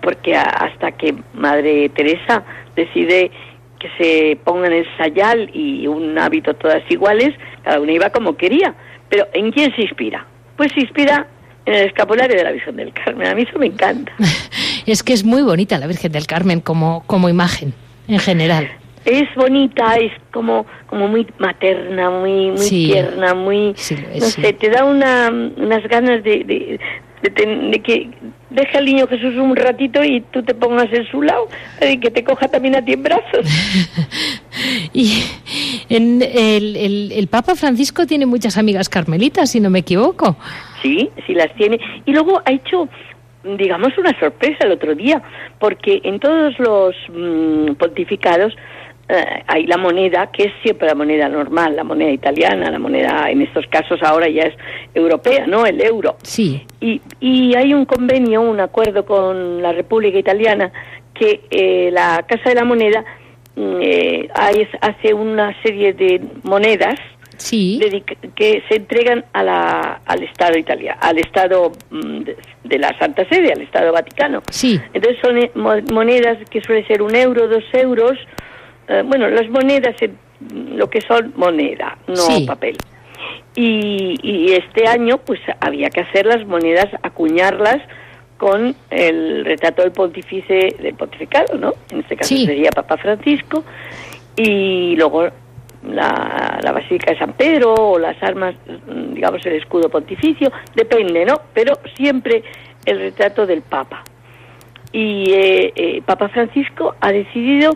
porque 0.00 0.34
hasta 0.34 0.92
que 0.92 1.14
Madre 1.34 1.90
Teresa 1.90 2.42
decide 2.74 3.30
que 3.78 3.88
se 3.98 4.38
pongan 4.44 4.72
el 4.72 4.86
sayal 4.96 5.50
y 5.52 5.86
un 5.86 6.18
hábito 6.18 6.54
todas 6.54 6.82
iguales, 6.90 7.34
cada 7.64 7.78
una 7.80 7.92
iba 7.92 8.08
como 8.10 8.34
quería. 8.36 8.74
Pero 9.10 9.26
¿en 9.34 9.52
quién 9.52 9.74
se 9.76 9.82
inspira? 9.82 10.26
Pues 10.56 10.72
se 10.72 10.80
inspira 10.80 11.26
en 11.66 11.74
el 11.74 11.86
escapulario 11.88 12.34
de 12.36 12.44
la 12.44 12.52
Virgen 12.52 12.76
del 12.76 12.92
Carmen. 12.94 13.26
A 13.28 13.34
mí 13.34 13.42
eso 13.46 13.58
me 13.58 13.66
encanta. 13.66 14.12
Es 14.86 15.02
que 15.02 15.12
es 15.12 15.24
muy 15.24 15.42
bonita 15.42 15.76
la 15.78 15.86
Virgen 15.88 16.12
del 16.12 16.26
Carmen 16.28 16.60
como, 16.60 17.02
como 17.06 17.28
imagen, 17.28 17.74
en 18.08 18.20
general. 18.20 18.70
Es 19.06 19.32
bonita, 19.36 19.94
es 19.96 20.12
como 20.32 20.66
como 20.88 21.08
muy 21.08 21.26
materna, 21.38 22.10
muy 22.10 22.48
muy 22.50 22.58
Sí. 22.58 22.88
tierna, 22.92 23.34
muy 23.34 23.72
Sí, 23.76 23.94
no 23.94 24.26
sí. 24.26 24.42
sé, 24.42 24.52
te 24.52 24.68
da 24.68 24.84
una, 24.84 25.30
unas 25.30 25.82
ganas 25.88 26.22
de, 26.24 26.44
de, 26.44 26.80
de 27.22 27.30
ten- 27.30 27.70
de 27.70 27.78
que 27.80 28.10
deje 28.50 28.76
al 28.78 28.84
niño 28.84 29.06
Jesús 29.06 29.34
un 29.36 29.54
ratito 29.56 30.02
y 30.04 30.20
tú 30.32 30.42
te 30.42 30.54
pongas 30.54 30.92
en 30.92 31.06
su 31.08 31.22
lado 31.22 31.48
y 31.80 31.98
que 31.98 32.10
te 32.10 32.24
coja 32.24 32.48
también 32.48 32.74
a 32.76 32.84
ti 32.84 32.92
en 32.92 33.02
brazos. 33.02 33.46
Y 34.92 35.22
en 35.90 36.22
el, 36.22 36.76
el- 36.76 37.12
el 37.12 37.26
Papa 37.28 37.54
Francisco 37.56 38.06
tiene 38.06 38.24
muchas 38.26 38.56
amigas 38.56 38.88
carmelitas, 38.88 39.50
si 39.50 39.60
no 39.60 39.68
me 39.70 39.80
equivoco. 39.80 40.36
Sí, 40.82 41.10
sí 41.26 41.34
las 41.34 41.54
tiene. 41.56 41.78
Y 42.06 42.12
luego 42.12 42.40
ha 42.44 42.52
hecho, 42.52 42.88
digamos, 43.44 43.96
una 43.98 44.18
sorpresa 44.18 44.64
el 44.64 44.72
otro 44.72 44.94
día, 44.94 45.22
porque 45.58 46.00
en 46.04 46.18
todos 46.20 46.58
los 46.58 46.94
mm, 47.12 47.74
pontificados 47.74 48.54
eh, 49.08 49.42
hay 49.46 49.66
la 49.66 49.76
moneda, 49.76 50.30
que 50.32 50.44
es 50.44 50.52
siempre 50.62 50.88
la 50.88 50.94
moneda 50.94 51.28
normal, 51.28 51.76
la 51.76 51.84
moneda 51.84 52.10
italiana, 52.10 52.70
la 52.70 52.78
moneda, 52.78 53.30
en 53.30 53.42
estos 53.42 53.66
casos 53.68 54.02
ahora 54.02 54.28
ya 54.28 54.42
es 54.42 54.54
europea, 54.94 55.46
¿no? 55.46 55.64
El 55.66 55.80
euro. 55.80 56.16
Sí, 56.22 56.62
Y, 56.80 57.00
y 57.20 57.54
hay 57.54 57.72
un 57.74 57.84
convenio, 57.84 58.40
un 58.42 58.60
acuerdo 58.60 59.04
con 59.04 59.62
la 59.62 59.72
República 59.72 60.18
Italiana 60.18 60.72
que 61.14 61.40
eh, 61.50 61.90
la 61.92 62.24
Casa 62.28 62.48
de 62.50 62.54
la 62.56 62.64
Moneda 62.64 63.04
mm, 63.54 63.78
eh, 63.80 64.28
hay- 64.34 64.68
hace 64.80 65.14
una 65.14 65.54
serie 65.62 65.92
de 65.94 66.20
monedas 66.42 66.98
sí. 67.38 67.78
que 68.34 68.62
se 68.68 68.76
entregan 68.76 69.24
a 69.32 69.42
la, 69.42 70.00
al 70.04 70.22
Estado 70.24 70.58
italiano, 70.58 70.98
al 71.00 71.18
Estado 71.18 71.70
mm, 71.90 72.18
de, 72.20 72.36
de 72.64 72.78
la 72.78 72.98
Santa 72.98 73.24
Sede, 73.28 73.52
al 73.52 73.62
Estado 73.62 73.92
Vaticano. 73.92 74.42
Sí, 74.50 74.80
Entonces 74.92 75.20
son 75.22 75.38
eh, 75.38 75.50
mo- 75.54 75.80
monedas 75.92 76.38
que 76.50 76.60
suele 76.60 76.84
ser 76.86 77.02
un 77.02 77.14
euro, 77.14 77.46
dos 77.48 77.64
euros. 77.72 78.18
Eh, 78.88 79.02
bueno, 79.04 79.28
las 79.28 79.48
monedas, 79.48 79.94
eh, 80.00 80.10
lo 80.74 80.88
que 80.90 81.00
son 81.00 81.32
moneda, 81.36 81.96
no 82.06 82.14
Sí. 82.16 82.44
papel. 82.46 82.76
Y, 83.54 84.18
y 84.22 84.52
este 84.52 84.86
año, 84.86 85.18
pues 85.18 85.40
había 85.60 85.88
que 85.90 86.00
hacer 86.00 86.26
las 86.26 86.46
monedas, 86.46 86.86
acuñarlas 87.02 87.78
con 88.36 88.74
el 88.90 89.44
retrato 89.46 89.82
del 89.82 89.92
pontífice, 89.92 90.76
del 90.78 90.94
pontificado, 90.94 91.56
¿no? 91.56 91.72
En 91.90 92.00
este 92.00 92.16
caso 92.16 92.34
Sí. 92.34 92.44
sería 92.44 92.70
Papa 92.70 92.98
Francisco. 92.98 93.64
Y 94.36 94.94
luego 94.96 95.28
la, 95.88 96.58
la 96.62 96.72
Basílica 96.72 97.12
de 97.12 97.18
San 97.18 97.32
Pedro 97.32 97.72
o 97.74 97.98
las 97.98 98.22
armas, 98.22 98.54
digamos 99.14 99.44
el 99.46 99.54
escudo 99.54 99.88
pontificio, 99.88 100.52
depende, 100.74 101.24
¿no? 101.24 101.40
Pero 101.54 101.78
siempre 101.96 102.42
el 102.84 102.98
retrato 102.98 103.46
del 103.46 103.62
Papa. 103.62 104.04
Y 104.92 105.30
eh, 105.32 105.72
eh, 105.74 106.02
Papa 106.04 106.28
Francisco 106.28 106.94
ha 107.00 107.10
decidido 107.12 107.70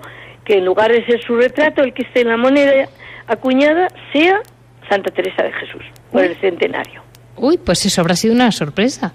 que 0.51 0.59
en 0.59 0.65
lugar 0.65 0.91
de 0.91 1.07
ser 1.07 1.23
su 1.23 1.37
retrato, 1.37 1.81
el 1.81 1.95
que 1.95 2.03
esté 2.03 2.23
en 2.23 2.29
la 2.29 2.37
moneda 2.37 2.89
acuñada 3.29 3.87
sea 4.13 4.41
Santa 4.89 5.13
Teresa 5.13 5.45
de 5.45 5.53
Jesús, 5.53 5.83
por 6.11 6.25
el 6.25 6.35
centenario. 6.41 7.03
uy, 7.37 7.57
pues 7.57 7.87
eso 7.87 8.01
habrá 8.01 8.17
sido 8.17 8.35
una 8.35 8.51
sorpresa. 8.51 9.15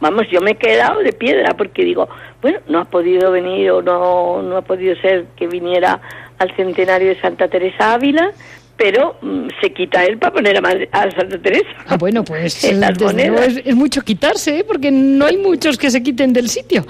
Vamos, 0.00 0.24
yo 0.30 0.42
me 0.42 0.50
he 0.50 0.56
quedado 0.56 1.00
de 1.00 1.14
piedra 1.14 1.54
porque 1.56 1.86
digo, 1.86 2.06
bueno, 2.42 2.58
no 2.68 2.80
ha 2.80 2.84
podido 2.84 3.30
venir 3.30 3.70
o 3.70 3.80
no, 3.80 4.42
no 4.42 4.58
ha 4.58 4.62
podido 4.62 4.94
ser 4.96 5.24
que 5.36 5.46
viniera 5.46 6.02
al 6.38 6.54
centenario 6.54 7.08
de 7.08 7.18
Santa 7.18 7.48
Teresa 7.48 7.94
Ávila, 7.94 8.32
pero 8.76 9.16
mm, 9.22 9.48
se 9.60 9.72
quita 9.72 10.04
él 10.04 10.18
para 10.18 10.32
poner 10.32 10.56
a, 10.56 10.60
Madre- 10.60 10.88
a 10.92 11.10
Santa 11.10 11.38
Teresa. 11.40 11.68
Ah, 11.86 11.96
bueno, 11.96 12.24
pues 12.24 12.64
En 12.70 12.80
las 12.80 12.98
desde 12.98 13.12
luego 13.28 13.36
monedas. 13.36 13.56
es, 13.58 13.66
es 13.66 13.74
mucho 13.76 14.02
quitarse, 14.02 14.58
¿eh? 14.58 14.64
porque 14.64 14.90
no 14.90 15.26
hay 15.26 15.36
muchos 15.36 15.78
que 15.78 15.90
se 15.90 16.02
quiten 16.02 16.32
del 16.32 16.48
sitio. 16.48 16.84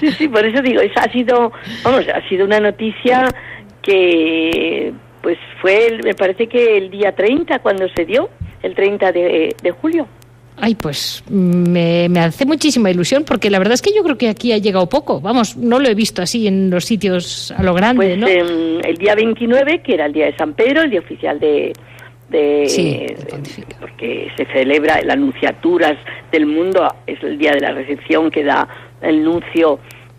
Sí, 0.00 0.10
sí, 0.12 0.28
por 0.28 0.44
eso 0.44 0.60
digo, 0.62 0.80
esa 0.80 1.00
ha 1.02 1.12
sido, 1.12 1.52
vamos, 1.82 2.04
ha 2.12 2.28
sido 2.28 2.44
una 2.44 2.60
noticia 2.60 3.24
que, 3.82 4.92
pues 5.22 5.38
fue, 5.60 5.86
el- 5.86 6.02
me 6.04 6.14
parece 6.14 6.46
que 6.46 6.76
el 6.76 6.90
día 6.90 7.12
30 7.12 7.58
cuando 7.60 7.88
se 7.96 8.04
dio, 8.04 8.28
el 8.62 8.74
30 8.74 9.12
de, 9.12 9.54
de 9.62 9.70
julio. 9.70 10.06
Ay, 10.60 10.74
pues 10.74 11.22
me, 11.30 12.08
me 12.08 12.20
hace 12.20 12.44
muchísima 12.44 12.90
ilusión, 12.90 13.24
porque 13.24 13.48
la 13.50 13.58
verdad 13.58 13.74
es 13.74 13.82
que 13.82 13.94
yo 13.94 14.02
creo 14.02 14.18
que 14.18 14.28
aquí 14.28 14.52
ha 14.52 14.58
llegado 14.58 14.88
poco. 14.88 15.20
Vamos, 15.20 15.56
no 15.56 15.78
lo 15.78 15.88
he 15.88 15.94
visto 15.94 16.20
así 16.22 16.46
en 16.48 16.70
los 16.70 16.84
sitios 16.84 17.52
a 17.56 17.62
lo 17.62 17.74
grande, 17.74 18.16
Pues 18.16 18.18
¿no? 18.18 18.26
em, 18.26 18.80
el 18.84 18.96
día 18.96 19.14
29, 19.14 19.80
que 19.82 19.94
era 19.94 20.06
el 20.06 20.12
día 20.12 20.26
de 20.26 20.36
San 20.36 20.54
Pedro, 20.54 20.82
el 20.82 20.90
día 20.90 21.00
oficial 21.00 21.38
de... 21.38 21.72
de 22.28 22.64
Sí, 22.68 22.90
de- 23.06 23.16
porque 23.80 24.30
se 24.36 24.44
celebra 24.46 25.00
las 25.02 25.16
anunciaturas 25.16 25.96
del 26.32 26.46
mundo, 26.46 26.92
es 27.06 27.22
el 27.22 27.38
día 27.38 27.52
de 27.52 27.60
la 27.60 27.72
recepción 27.72 28.30
que 28.30 28.42
da 28.44 28.68
el 29.00 29.22
nuncio 29.24 29.78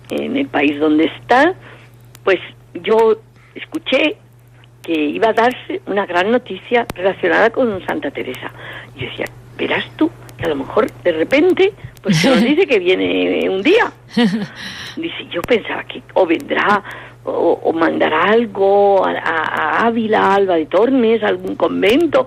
en 0.09 0.37
el 0.37 0.47
país 0.47 0.79
donde 0.79 1.05
está, 1.05 1.53
pues 2.23 2.39
yo 2.83 3.19
escuché 3.55 4.15
que 4.81 4.93
iba 4.93 5.29
a 5.29 5.33
darse 5.33 5.81
una 5.85 6.05
gran 6.05 6.31
noticia 6.31 6.85
relacionada 6.95 7.49
con 7.49 7.85
Santa 7.85 8.09
Teresa. 8.09 8.51
Y 8.95 9.01
yo 9.01 9.09
decía, 9.09 9.25
verás 9.57 9.85
tú, 9.97 10.09
que 10.39 10.45
a 10.45 10.49
lo 10.49 10.55
mejor 10.55 10.91
de 11.03 11.11
repente, 11.11 11.73
pues 12.01 12.17
se 12.17 12.29
nos 12.29 12.41
dice 12.43 12.65
que 12.65 12.79
viene 12.79 13.49
un 13.49 13.61
día. 13.61 13.91
Dice, 14.95 15.25
yo 15.31 15.41
pensaba 15.41 15.83
que 15.83 16.01
o 16.13 16.25
vendrá 16.25 16.83
o, 17.23 17.59
o 17.63 17.73
mandará 17.73 18.23
algo 18.23 19.05
a, 19.05 19.11
a- 19.11 19.81
a 19.81 19.87
Ávila, 19.87 20.33
Alba 20.33 20.55
de 20.55 20.65
Tormes, 20.65 21.21
a 21.23 21.27
algún 21.27 21.55
convento, 21.55 22.25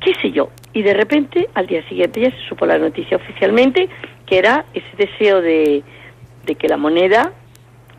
qué 0.00 0.12
sé 0.20 0.30
yo. 0.30 0.50
Y 0.72 0.82
de 0.82 0.94
repente, 0.94 1.48
al 1.54 1.66
día 1.66 1.86
siguiente 1.88 2.20
ya 2.20 2.30
se 2.30 2.48
supo 2.48 2.66
la 2.66 2.78
noticia 2.78 3.16
oficialmente, 3.16 3.88
que 4.26 4.38
era 4.38 4.64
ese 4.74 4.96
deseo 4.96 5.40
de, 5.40 5.82
de 6.46 6.54
que 6.56 6.68
la 6.68 6.76
moneda, 6.76 7.32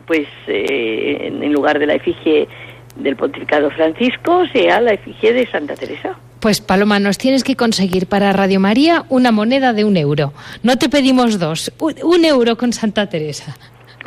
pues 0.06 0.26
eh, 0.46 1.18
en 1.28 1.42
en 1.42 1.52
lugar 1.52 1.78
de 1.78 1.86
la 1.86 1.94
efigie 1.94 2.48
del 2.96 3.16
pontificado 3.16 3.70
Francisco, 3.70 4.44
sea 4.52 4.80
la 4.80 4.92
efigie 4.92 5.32
de 5.32 5.46
Santa 5.48 5.74
Teresa. 5.74 6.16
Pues 6.46 6.60
Paloma, 6.60 7.00
nos 7.00 7.18
tienes 7.18 7.42
que 7.42 7.56
conseguir 7.56 8.06
para 8.06 8.32
Radio 8.32 8.60
María 8.60 9.04
una 9.08 9.32
moneda 9.32 9.72
de 9.72 9.84
un 9.84 9.96
euro. 9.96 10.32
No 10.62 10.78
te 10.78 10.88
pedimos 10.88 11.40
dos, 11.40 11.72
un, 11.80 11.96
un 12.04 12.24
euro 12.24 12.56
con 12.56 12.72
Santa 12.72 13.08
Teresa. 13.08 13.56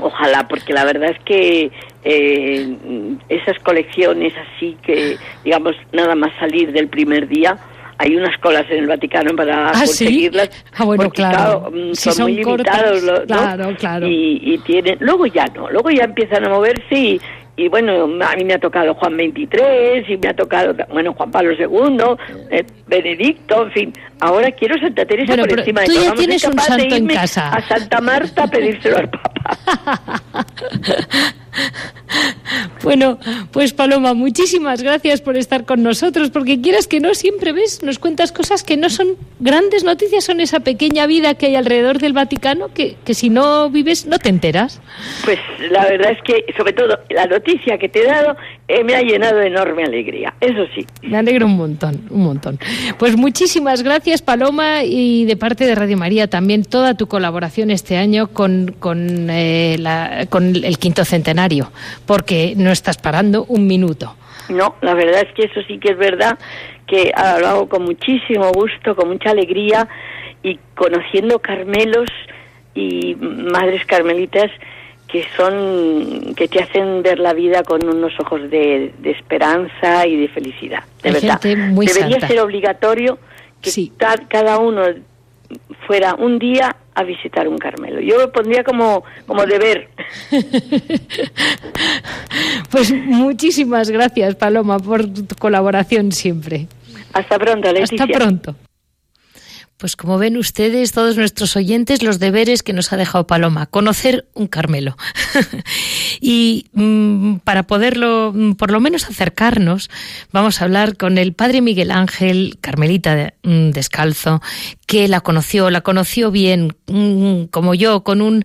Ojalá, 0.02 0.48
porque 0.48 0.72
la 0.72 0.86
verdad 0.86 1.10
es 1.10 1.20
que 1.26 1.70
eh, 2.06 3.18
esas 3.28 3.60
colecciones 3.60 4.32
así 4.56 4.78
que, 4.84 5.18
digamos, 5.44 5.76
nada 5.92 6.16
más 6.16 6.32
salir 6.40 6.72
del 6.72 6.88
primer 6.88 7.28
día, 7.28 7.58
hay 7.98 8.16
unas 8.16 8.38
colas 8.38 8.66
en 8.70 8.78
el 8.78 8.88
Vaticano 8.88 9.36
para 9.36 9.72
¿Ah, 9.72 9.86
sí? 9.86 10.06
conseguirlas. 10.06 10.50
Ah, 10.78 10.86
bueno, 10.86 11.04
porque, 11.04 11.18
claro. 11.18 11.70
mm, 11.70 11.94
Si 11.94 12.04
son, 12.04 12.14
son 12.14 12.32
muy 12.32 12.42
cortas, 12.42 12.82
limitados, 12.82 13.04
¿no? 13.04 13.26
claro, 13.26 13.76
claro. 13.78 14.08
Y, 14.08 14.40
y 14.42 14.58
tienen, 14.60 14.96
luego 15.02 15.26
ya 15.26 15.46
no, 15.48 15.70
luego 15.70 15.90
ya 15.90 16.06
empiezan 16.06 16.46
a 16.46 16.50
moverse 16.50 16.96
y, 16.98 17.22
y 17.60 17.68
bueno, 17.68 18.05
a 18.26 18.36
mí 18.38 18.45
me 18.45 18.53
ha 18.53 18.60
tocado 18.60 18.93
Juan 18.95 19.18
23 19.18 20.10
y 20.10 20.18
me 20.18 20.30
ha 20.30 20.34
tocado, 20.34 20.74
bueno, 20.91 21.14
Juan 21.14 21.30
Pablo 21.30 21.51
II, 21.51 21.68
eh, 22.51 22.66
Benedicto, 22.88 23.64
en 23.64 23.72
fin. 23.72 23.93
Ahora 24.22 24.49
quiero 24.51 24.80
Santa 24.80 25.05
Teresa 25.05 25.34
Bueno, 25.34 25.43
por 25.45 25.60
encima 25.60 25.82
de 25.82 25.88
tú 25.88 25.93
todo. 25.95 26.03
ya 26.05 26.14
tienes 26.14 26.43
un 26.45 26.57
santo 26.57 26.95
en 26.95 27.07
casa. 27.07 27.49
A 27.49 27.62
Santa 27.68 27.99
Marta 27.99 28.43
a 28.43 28.47
pedírselo 28.47 28.97
al 28.97 29.10
Papa. 29.10 30.14
Bueno, 32.84 33.20
pues 33.51 33.74
Paloma, 33.74 34.14
muchísimas 34.14 34.82
gracias 34.82 35.22
por 35.22 35.38
estar 35.38 35.66
con 35.66 35.84
nosotros, 35.84 36.30
porque 36.32 36.60
quieras 36.62 36.88
que 36.88 36.99
no, 36.99 37.14
siempre 37.14 37.51
ves, 37.51 37.84
nos 37.84 37.99
cuentas 37.99 38.32
cosas 38.32 38.64
que 38.64 38.78
no 38.78 38.89
son 38.89 39.10
grandes 39.39 39.84
noticias, 39.84 40.24
son 40.24 40.39
esa 40.39 40.62
pequeña 40.62 41.05
vida 41.05 41.36
que 41.36 41.47
hay 41.47 41.55
alrededor 41.55 41.99
del 41.99 42.14
Vaticano, 42.14 42.70
que, 42.74 42.95
que 43.05 43.14
si 43.14 43.30
no 43.30 43.70
vives 43.70 44.05
no 44.05 44.18
te 44.18 44.30
enteras. 44.30 44.82
Pues 45.26 45.38
la 45.70 45.86
verdad 45.88 46.12
es 46.14 46.20
que, 46.24 46.45
sobre 46.57 46.74
todo, 46.74 46.97
la 47.10 47.26
noticia 47.26 47.78
que 47.78 47.89
te 47.89 47.99
he 48.01 48.05
dado 48.05 48.36
eh, 48.68 48.84
me 48.84 48.95
ha 48.95 49.01
llenado 49.01 49.38
de 49.38 49.47
enorme 49.47 49.84
alegría. 49.84 50.34
Eso 50.39 50.66
sí. 50.74 50.86
Me 51.03 51.18
alegro 51.18 51.45
un 51.47 51.57
montón, 51.57 52.01
un 52.10 52.24
montón. 52.24 52.60
Pues 52.97 53.16
muchísimas 53.18 53.84
gracias, 53.84 54.22
Paloma, 54.22 54.84
y 54.86 55.26
de 55.26 55.36
parte 55.36 55.66
de 55.66 55.76
Radio 55.76 55.97
María 55.97 56.28
también 56.28 56.64
toda 56.64 56.95
tu 56.95 57.07
colaboración 57.07 57.72
este 57.72 57.97
año 57.97 58.28
con, 58.30 58.74
con, 58.80 59.30
eh, 59.30 59.76
la- 59.80 60.26
con 60.30 60.55
el 60.55 60.78
quinto 60.78 61.03
centenario, 61.05 61.49
porque 62.06 62.54
no 62.56 62.72
estás 62.72 62.97
parando 62.97 63.45
un 63.45 63.68
minuto. 63.68 64.16
No, 64.50 64.76
la 64.82 64.93
verdad 64.93 65.22
es 65.28 65.34
que 65.34 65.43
eso 65.45 65.62
sí 65.68 65.78
que 65.78 65.91
es 65.91 65.97
verdad, 65.97 66.38
que 66.88 67.12
lo 67.39 67.47
hago 67.47 67.70
con 67.70 67.84
muchísimo 67.84 68.52
gusto, 68.52 68.95
con 68.95 69.10
mucha 69.10 69.30
alegría 69.32 69.88
y 70.41 70.58
conociendo 70.76 71.39
Carmelos 71.39 72.10
y 72.74 73.16
madres 73.16 73.86
carmelitas 73.86 74.50
que 75.08 75.26
son 75.36 76.34
que 76.36 76.47
te 76.47 76.62
hacen 76.64 77.02
ver 77.02 77.20
la 77.20 77.34
vida 77.34 77.64
con 77.64 77.84
unos 77.88 78.14
ojos 78.20 78.41
de, 78.50 78.93
de 79.00 79.12
esperanza 79.12 80.06
y 80.08 80.16
de 80.22 80.28
felicidad. 80.30 80.84
De 81.02 81.10
Hay 81.10 81.16
verdad. 81.16 81.39
Debería 81.41 82.10
santa. 82.12 82.28
ser 82.28 82.39
obligatorio 82.41 83.18
que 83.62 83.72
Sí. 83.72 83.91
cada 84.30 84.60
uno 84.60 84.84
fuera 85.90 86.14
un 86.14 86.38
día 86.38 86.76
a 86.94 87.04
visitar 87.04 87.48
un 87.48 87.58
Carmelo. 87.58 88.00
Yo 88.00 88.20
lo 88.20 88.32
pondría 88.32 88.64
como, 88.64 89.04
como 89.26 89.44
deber. 89.46 89.90
Pues 92.70 92.94
muchísimas 92.94 93.90
gracias, 93.90 94.36
Paloma, 94.36 94.78
por 94.78 95.08
tu 95.08 95.36
colaboración 95.36 96.12
siempre. 96.12 96.68
Hasta 97.14 97.40
pronto, 97.40 97.74
Leticia. 97.74 98.04
Hasta 98.04 98.20
pronto. 98.20 98.56
Pues 99.80 99.96
como 99.96 100.18
ven 100.18 100.36
ustedes, 100.36 100.92
todos 100.92 101.16
nuestros 101.16 101.56
oyentes, 101.56 102.04
los 102.04 102.20
deberes 102.20 102.64
que 102.64 102.74
nos 102.74 102.92
ha 102.92 102.98
dejado 102.98 103.26
Paloma, 103.28 103.66
conocer 103.66 104.28
un 104.34 104.48
Carmelo. 104.48 104.98
y 106.20 106.66
mm, 106.74 107.38
para 107.46 107.64
poderlo, 107.64 108.34
mm, 108.36 108.52
por 108.56 108.72
lo 108.72 108.82
menos 108.82 109.06
acercarnos, 109.06 109.90
vamos 110.34 110.62
a 110.62 110.66
hablar 110.66 110.98
con 110.98 111.18
el 111.18 111.32
padre 111.32 111.62
Miguel 111.62 111.92
Ángel, 111.92 112.58
Carmelita 112.60 113.36
mm, 113.42 113.70
Descalzo, 113.70 114.42
que 114.90 115.08
la 115.08 115.22
conoció, 115.22 115.70
la 115.70 115.82
conoció 115.82 116.32
bien, 116.32 116.74
como 117.52 117.76
yo, 117.76 118.04
con 118.04 118.24
un 118.24 118.44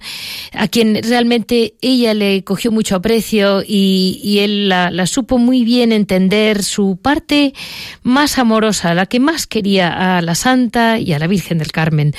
a 0.53 0.69
quien 0.69 1.03
realmente 1.03 1.73
ella 1.81 2.13
le 2.13 2.45
cogió 2.45 2.71
mucho 2.71 2.97
aprecio 2.97 3.63
y, 3.67 4.41
él 4.41 4.69
la, 4.69 4.91
la, 4.91 5.07
supo 5.07 5.39
muy 5.39 5.65
bien 5.65 5.91
entender 5.91 6.63
su 6.63 6.99
parte 7.01 7.55
más 8.03 8.39
amorosa, 8.39 8.93
la 8.93 9.07
que 9.07 9.21
más 9.21 9.47
quería 9.47 10.19
a 10.19 10.21
la 10.21 10.35
Santa 10.35 10.99
y 10.99 11.15
a 11.15 11.19
la 11.19 11.29
Virgen 11.29 11.57
del 11.57 11.73
Carmen. 11.73 12.13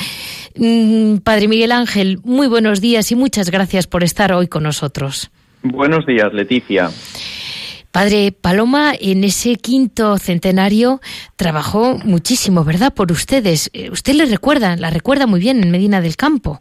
Padre 1.23 1.47
Miguel 1.47 1.71
Ángel, 1.71 2.17
muy 2.23 2.47
buenos 2.47 2.81
días 2.81 3.11
y 3.11 3.15
muchas 3.15 3.51
gracias 3.51 3.85
por 3.85 4.03
estar 4.03 4.33
hoy 4.33 4.47
con 4.47 4.63
nosotros. 4.63 5.29
Buenos 5.61 6.03
días, 6.07 6.33
Leticia. 6.33 6.89
Padre 7.95 8.33
Paloma, 8.33 8.91
en 8.99 9.23
ese 9.23 9.55
quinto 9.55 10.17
centenario 10.17 10.99
trabajó 11.37 11.97
muchísimo, 12.03 12.65
¿verdad? 12.65 12.93
Por 12.93 13.09
ustedes. 13.13 13.69
Eh, 13.71 13.89
usted 13.89 14.15
le 14.15 14.25
recuerda, 14.25 14.75
la 14.75 14.89
recuerda 14.89 15.27
muy 15.27 15.39
bien 15.39 15.63
en 15.63 15.71
Medina 15.71 16.01
del 16.01 16.17
Campo. 16.17 16.59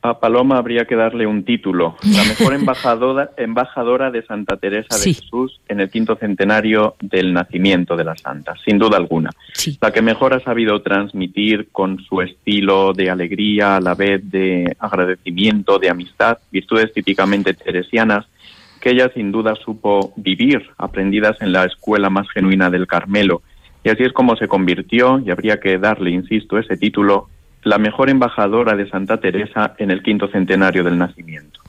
A 0.00 0.18
Paloma 0.20 0.56
habría 0.56 0.86
que 0.86 0.96
darle 0.96 1.26
un 1.26 1.44
título, 1.44 1.96
la 2.02 2.24
mejor 2.24 2.54
embajadora, 2.60 3.32
embajadora 3.36 4.10
de 4.10 4.22
Santa 4.22 4.56
Teresa 4.56 4.96
de 4.96 5.12
Jesús 5.12 5.60
en 5.68 5.80
el 5.80 5.90
quinto 5.90 6.16
centenario 6.16 6.96
del 7.02 7.34
nacimiento 7.34 7.94
de 7.94 8.04
la 8.04 8.16
Santa, 8.16 8.54
sin 8.64 8.78
duda 8.78 8.96
alguna. 8.96 9.28
La 9.82 9.92
que 9.92 10.00
mejor 10.00 10.32
ha 10.32 10.40
sabido 10.40 10.80
transmitir 10.80 11.68
con 11.72 12.02
su 12.02 12.22
estilo 12.22 12.94
de 12.94 13.10
alegría, 13.10 13.76
a 13.76 13.80
la 13.82 13.94
vez 13.94 14.22
de 14.30 14.74
agradecimiento, 14.78 15.78
de 15.78 15.90
amistad, 15.90 16.38
virtudes 16.50 16.90
típicamente 16.94 17.52
teresianas, 17.52 18.24
que 18.82 18.90
ella 18.90 19.10
sin 19.14 19.30
duda 19.30 19.54
supo 19.64 20.12
vivir, 20.16 20.60
aprendidas 20.76 21.40
en 21.40 21.52
la 21.52 21.64
escuela 21.64 22.10
más 22.10 22.28
genuina 22.34 22.68
del 22.68 22.88
Carmelo. 22.88 23.42
Y 23.84 23.90
así 23.90 24.02
es 24.02 24.12
como 24.12 24.36
se 24.36 24.48
convirtió, 24.48 25.20
y 25.24 25.30
habría 25.30 25.60
que 25.60 25.78
darle, 25.78 26.10
insisto, 26.10 26.58
ese 26.58 26.76
título, 26.76 27.28
la 27.62 27.78
mejor 27.78 28.10
embajadora 28.10 28.74
de 28.74 28.90
Santa 28.90 29.20
Teresa 29.20 29.74
en 29.78 29.92
el 29.92 30.02
quinto 30.02 30.28
centenario 30.28 30.82
del 30.82 30.98
nacimiento. 30.98 31.60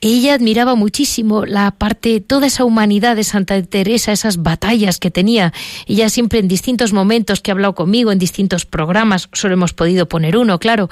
Ella 0.00 0.34
admiraba 0.34 0.74
muchísimo 0.74 1.46
la 1.46 1.70
parte, 1.70 2.20
toda 2.20 2.48
esa 2.48 2.64
humanidad 2.64 3.14
de 3.14 3.24
Santa 3.24 3.62
Teresa, 3.62 4.12
esas 4.12 4.42
batallas 4.42 4.98
que 4.98 5.12
tenía. 5.12 5.52
Ella 5.86 6.08
siempre 6.08 6.40
en 6.40 6.48
distintos 6.48 6.92
momentos 6.92 7.40
que 7.40 7.50
ha 7.50 7.54
hablado 7.54 7.74
conmigo, 7.74 8.10
en 8.10 8.18
distintos 8.18 8.66
programas, 8.66 9.28
solo 9.32 9.54
hemos 9.54 9.72
podido 9.72 10.06
poner 10.06 10.36
uno, 10.36 10.58
claro, 10.58 10.90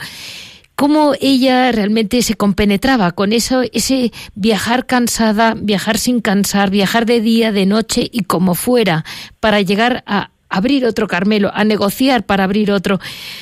cómo 0.76 1.12
ella 1.20 1.72
realmente 1.72 2.22
se 2.22 2.34
compenetraba 2.34 3.12
con 3.12 3.32
eso, 3.32 3.62
ese 3.72 4.12
viajar 4.34 4.86
cansada, 4.86 5.54
viajar 5.56 5.98
sin 5.98 6.20
cansar, 6.20 6.70
viajar 6.70 7.06
de 7.06 7.20
día, 7.20 7.52
de 7.52 7.66
noche 7.66 8.08
y 8.10 8.24
como 8.24 8.54
fuera, 8.54 9.04
para 9.40 9.60
llegar 9.60 10.02
a 10.06 10.30
abrir 10.48 10.86
otro 10.86 11.08
Carmelo, 11.08 11.50
a 11.52 11.64
negociar 11.64 12.24
para 12.24 12.44
abrir 12.44 12.70
otro. 12.70 12.98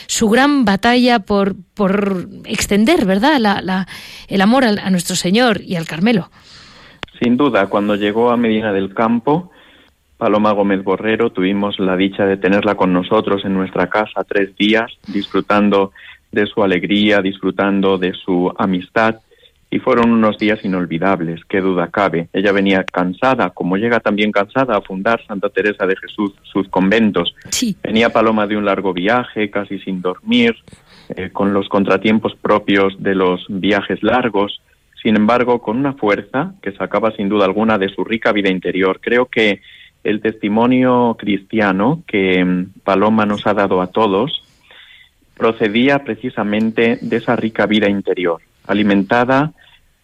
Su 0.06 0.28
gran 0.28 0.64
batalla 0.64 1.18
por, 1.18 1.54
por 1.74 2.28
extender, 2.44 3.04
¿verdad?, 3.04 3.38
la, 3.38 3.86
el 4.28 4.40
amor 4.40 4.64
a 4.64 4.90
nuestro 4.90 5.14
Señor 5.16 5.60
y 5.60 5.76
al 5.76 5.86
Carmelo. 5.86 6.30
Sin 7.20 7.36
duda, 7.36 7.66
cuando 7.66 7.96
llegó 7.96 8.30
a 8.30 8.36
Medina 8.36 8.72
del 8.72 8.94
Campo, 8.94 9.50
Paloma 10.16 10.52
Gómez 10.52 10.82
Borrero, 10.84 11.30
tuvimos 11.30 11.78
la 11.78 11.96
dicha 11.96 12.24
de 12.24 12.36
tenerla 12.36 12.76
con 12.76 12.92
nosotros 12.92 13.44
en 13.44 13.54
nuestra 13.54 13.88
casa 13.88 14.24
tres 14.24 14.56
días, 14.56 14.90
disfrutando 15.06 15.92
de 16.32 16.46
su 16.46 16.62
alegría, 16.62 17.22
disfrutando 17.22 17.98
de 17.98 18.12
su 18.14 18.52
amistad 18.56 19.16
y 19.72 19.78
fueron 19.78 20.10
unos 20.12 20.36
días 20.36 20.62
inolvidables, 20.64 21.40
qué 21.48 21.62
duda 21.62 21.88
cabe. 21.88 22.28
Ella 22.34 22.52
venía 22.52 22.84
cansada, 22.84 23.48
como 23.50 23.78
llega 23.78 24.00
también 24.00 24.30
cansada 24.30 24.76
a 24.76 24.82
fundar 24.82 25.24
Santa 25.26 25.48
Teresa 25.48 25.86
de 25.86 25.96
Jesús 25.96 26.32
sus 26.42 26.68
conventos. 26.68 27.34
Venía 27.82 28.10
Paloma 28.10 28.46
de 28.46 28.58
un 28.58 28.66
largo 28.66 28.92
viaje, 28.92 29.50
casi 29.50 29.78
sin 29.78 30.02
dormir, 30.02 30.54
eh, 31.16 31.30
con 31.32 31.54
los 31.54 31.70
contratiempos 31.70 32.34
propios 32.34 33.02
de 33.02 33.14
los 33.14 33.46
viajes 33.48 34.02
largos, 34.02 34.60
sin 35.02 35.16
embargo, 35.16 35.62
con 35.62 35.78
una 35.78 35.94
fuerza 35.94 36.52
que 36.60 36.72
sacaba 36.72 37.10
sin 37.12 37.30
duda 37.30 37.46
alguna 37.46 37.78
de 37.78 37.88
su 37.88 38.04
rica 38.04 38.30
vida 38.32 38.50
interior. 38.50 39.00
Creo 39.00 39.24
que 39.24 39.62
el 40.04 40.20
testimonio 40.20 41.16
cristiano 41.18 42.02
que 42.06 42.44
mm, 42.44 42.80
Paloma 42.84 43.24
nos 43.24 43.46
ha 43.46 43.54
dado 43.54 43.80
a 43.80 43.86
todos 43.86 44.42
procedía 45.42 46.04
precisamente 46.04 47.00
de 47.02 47.16
esa 47.16 47.34
rica 47.34 47.66
vida 47.66 47.90
interior, 47.90 48.40
alimentada 48.64 49.52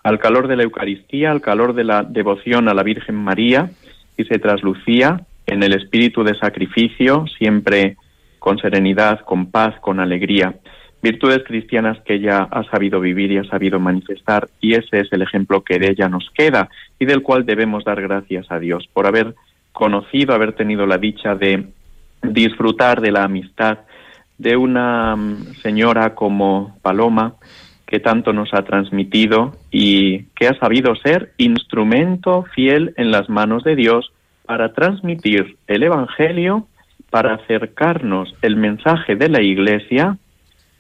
al 0.03 0.19
calor 0.19 0.49
de 0.49 0.57
la 0.57 0.65
Eucaristía, 0.65 1.31
al 1.31 1.41
calor 1.41 1.75
de 1.75 1.85
la 1.85 2.03
devoción 2.03 2.69
a 2.69 2.75
la 2.75 2.83
Virgen 2.83 3.15
María, 3.15 3.71
y 4.17 4.25
se 4.25 4.41
traslucía 4.41 5.21
en 5.47 5.63
el 5.63 5.75
espíritu 5.75 6.25
de 6.25 6.37
sacrificio, 6.37 7.25
siempre 7.39 7.97
con 8.41 8.59
serenidad, 8.59 9.21
con 9.21 9.53
paz, 9.53 9.79
con 9.81 10.01
alegría. 10.01 10.57
Virtudes 11.05 11.45
cristianas 11.47 11.99
que 12.05 12.15
ella 12.15 12.49
ha 12.51 12.65
sabido 12.65 12.99
vivir 12.99 13.31
y 13.31 13.39
ha 13.39 13.45
sabido 13.45 13.79
manifestar, 13.79 14.49
y 14.61 14.75
ese 14.75 15.03
es 15.03 15.13
el 15.13 15.23
ejemplo 15.23 15.63
que 15.63 15.79
de 15.79 15.91
ella 15.91 16.09
nos 16.09 16.29
queda 16.35 16.69
y 16.99 17.05
del 17.05 17.23
cual 17.23 17.47
debemos 17.47 17.85
dar 17.85 18.03
gracias 18.03 18.51
a 18.51 18.59
Dios 18.59 18.89
por 18.93 19.07
haber 19.07 19.37
conocido, 19.71 20.35
haber 20.35 20.55
tenido 20.55 20.85
la 20.85 20.99
dicha 20.99 21.37
de 21.37 21.69
disfrutar 22.25 23.01
de 23.01 23.13
la 23.13 23.23
amistad 23.23 23.79
de 24.39 24.57
una 24.57 25.17
mm, 25.17 25.55
señora 25.63 26.15
como 26.15 26.77
Paloma, 26.83 27.35
que 27.87 28.01
tanto 28.01 28.33
nos 28.33 28.53
ha 28.55 28.63
transmitido 28.63 29.57
y 29.71 30.25
que 30.35 30.49
ha 30.49 30.59
sabido 30.59 30.95
ser 30.97 31.33
instrumento 31.39 32.45
fiel 32.55 32.95
en 32.97 33.11
las 33.11 33.29
manos 33.29 33.65
de 33.65 33.77
Dios 33.77 34.13
para 34.45 34.73
transmitir 34.73 35.57
el 35.67 35.83
Evangelio, 35.83 36.67
para 37.11 37.35
acercarnos 37.35 38.35
el 38.43 38.57
mensaje 38.57 39.17
de 39.17 39.29
la 39.29 39.43
Iglesia 39.43 40.19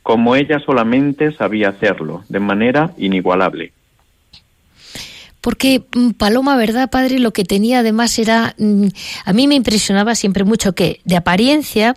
como 0.03 0.37
ella 0.37 0.59
solamente 0.61 1.33
sabía 1.33 1.69
hacerlo, 1.69 2.23
de 2.31 2.41
manera 2.41 2.93
inigualable. 2.97 3.73
Porque 5.41 5.84
mm, 5.95 6.11
Paloma, 6.11 6.57
¿verdad, 6.57 6.91
padre? 6.91 7.18
Lo 7.18 7.32
que 7.32 7.45
tenía 7.45 7.80
además 7.80 8.18
era, 8.18 8.55
mm, 8.59 8.89
a 9.24 9.32
mí 9.32 9.47
me 9.47 9.55
impresionaba 9.55 10.14
siempre 10.14 10.45
mucho 10.45 10.74
que 10.74 11.01
de 11.05 11.16
apariencia, 11.16 11.97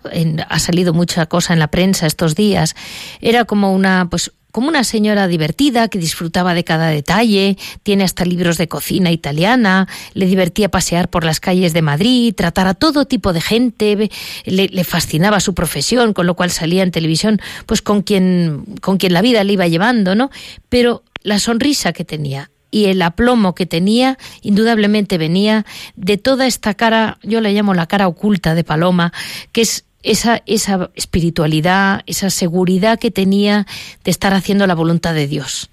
ha 0.49 0.59
salido 0.59 0.93
mucha 0.93 1.25
cosa 1.25 1.53
en 1.53 1.59
la 1.59 1.69
prensa 1.69 2.07
estos 2.07 2.35
días, 2.35 2.75
era 3.19 3.45
como 3.45 3.73
una, 3.73 4.07
pues, 4.09 4.31
como 4.51 4.67
una 4.67 4.83
señora 4.83 5.27
divertida 5.27 5.87
que 5.87 5.97
disfrutaba 5.97 6.53
de 6.53 6.63
cada 6.63 6.89
detalle, 6.89 7.57
tiene 7.83 8.03
hasta 8.03 8.25
libros 8.25 8.57
de 8.57 8.67
cocina 8.67 9.11
italiana, 9.11 9.87
le 10.13 10.25
divertía 10.25 10.69
pasear 10.69 11.09
por 11.09 11.23
las 11.23 11.39
calles 11.39 11.73
de 11.73 11.81
Madrid, 11.81 12.35
tratar 12.35 12.67
a 12.67 12.73
todo 12.73 13.05
tipo 13.05 13.33
de 13.33 13.41
gente, 13.41 14.09
le, 14.45 14.67
le, 14.67 14.83
fascinaba 14.83 15.39
su 15.39 15.53
profesión, 15.53 16.13
con 16.13 16.27
lo 16.27 16.35
cual 16.35 16.51
salía 16.51 16.83
en 16.83 16.91
televisión, 16.91 17.39
pues 17.65 17.81
con 17.81 18.01
quien, 18.01 18.65
con 18.81 18.97
quien 18.97 19.13
la 19.13 19.21
vida 19.21 19.43
le 19.43 19.53
iba 19.53 19.67
llevando, 19.67 20.15
¿no? 20.15 20.29
Pero 20.69 21.03
la 21.23 21.39
sonrisa 21.39 21.93
que 21.93 22.03
tenía, 22.03 22.50
y 22.71 22.85
el 22.85 23.01
aplomo 23.01 23.53
que 23.53 23.65
tenía 23.65 24.17
indudablemente 24.41 25.17
venía 25.17 25.65
de 25.95 26.17
toda 26.17 26.47
esta 26.47 26.73
cara, 26.73 27.17
yo 27.21 27.41
la 27.41 27.49
llamo 27.49 27.73
la 27.73 27.85
cara 27.85 28.07
oculta 28.07 28.55
de 28.55 28.63
Paloma, 28.63 29.11
que 29.51 29.61
es 29.61 29.85
esa, 30.03 30.41
esa 30.47 30.89
espiritualidad, 30.95 32.01
esa 32.07 32.29
seguridad 32.29 32.97
que 32.97 33.11
tenía 33.11 33.65
de 34.03 34.11
estar 34.11 34.33
haciendo 34.33 34.65
la 34.65 34.73
voluntad 34.73 35.13
de 35.13 35.27
Dios. 35.27 35.69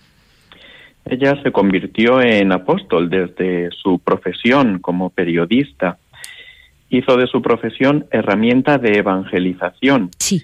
Ella 1.07 1.41
se 1.43 1.53
convirtió 1.53 2.21
en 2.21 2.53
apóstol 2.53 3.09
desde 3.09 3.71
su 3.71 3.99
profesión 3.99 4.79
como 4.81 5.09
periodista. 5.09 5.97
Hizo 6.91 7.17
de 7.17 7.27
su 7.27 7.41
profesión 7.41 8.07
herramienta 8.11 8.77
de 8.77 8.99
evangelización. 8.99 10.11
Sí. 10.19 10.43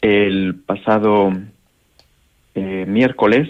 El 0.00 0.54
pasado 0.54 1.32
eh, 2.54 2.84
miércoles 2.86 3.48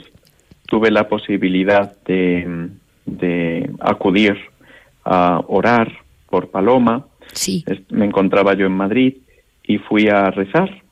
tuve 0.67 0.91
la 0.91 1.09
posibilidad 1.09 1.97
de, 2.05 2.69
de 3.07 3.71
acudir 3.81 4.37
a 5.05 5.41
orar 5.47 5.93
por 6.29 6.51
Paloma. 6.51 7.07
Sí. 7.33 7.65
Me 7.91 8.07
encontraba 8.07 8.55
yo 8.55 8.67
en 8.67 8.77
Madrid 8.77 9.15
y 9.67 9.79
fui 9.79 10.09
a 10.09 10.31
rezar, 10.31 10.83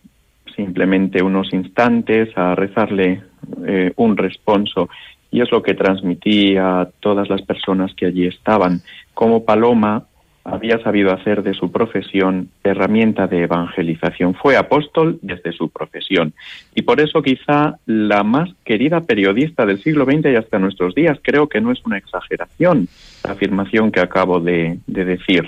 simplemente 0.55 1.23
unos 1.23 1.53
instantes, 1.53 2.37
a 2.37 2.55
rezarle 2.55 3.23
eh, 3.67 3.93
un 3.97 4.17
responso. 4.17 4.89
Y 5.31 5.41
es 5.41 5.51
lo 5.51 5.63
que 5.63 5.75
transmití 5.75 6.57
a 6.57 6.89
todas 7.01 7.29
las 7.29 7.43
personas 7.43 7.95
que 7.95 8.07
allí 8.07 8.27
estaban. 8.27 8.83
Como 9.15 9.45
Paloma 9.45 10.05
había 10.45 10.83
sabido 10.83 11.13
hacer 11.13 11.43
de 11.43 11.55
su 11.55 11.71
profesión 11.71 12.49
herramienta 12.65 13.27
de 13.27 13.43
evangelización. 13.43 14.35
Fue 14.35 14.57
apóstol 14.57 15.19
desde 15.23 15.53
su 15.53 15.69
profesión. 15.71 16.33
Y 16.75 16.83
por 16.83 17.01
eso 17.01 17.23
quizá 17.23 17.77
la 17.87 18.25
más 18.25 18.51
querida 18.65 19.01
periodista 19.03 19.65
del 19.67 19.83
siglo 19.83 20.05
XX 20.05 20.27
y 20.27 20.37
hasta 20.37 20.59
nuestros 20.59 20.95
días, 20.95 21.19
creo 21.23 21.49
que 21.49 21.61
no 21.61 21.71
es 21.71 21.85
una 21.85 21.99
exageración 21.99 22.89
la 23.25 23.33
afirmación 23.33 23.93
que 23.93 24.01
acabo 24.01 24.41
de, 24.41 24.79
de 24.87 25.05
decir. 25.05 25.45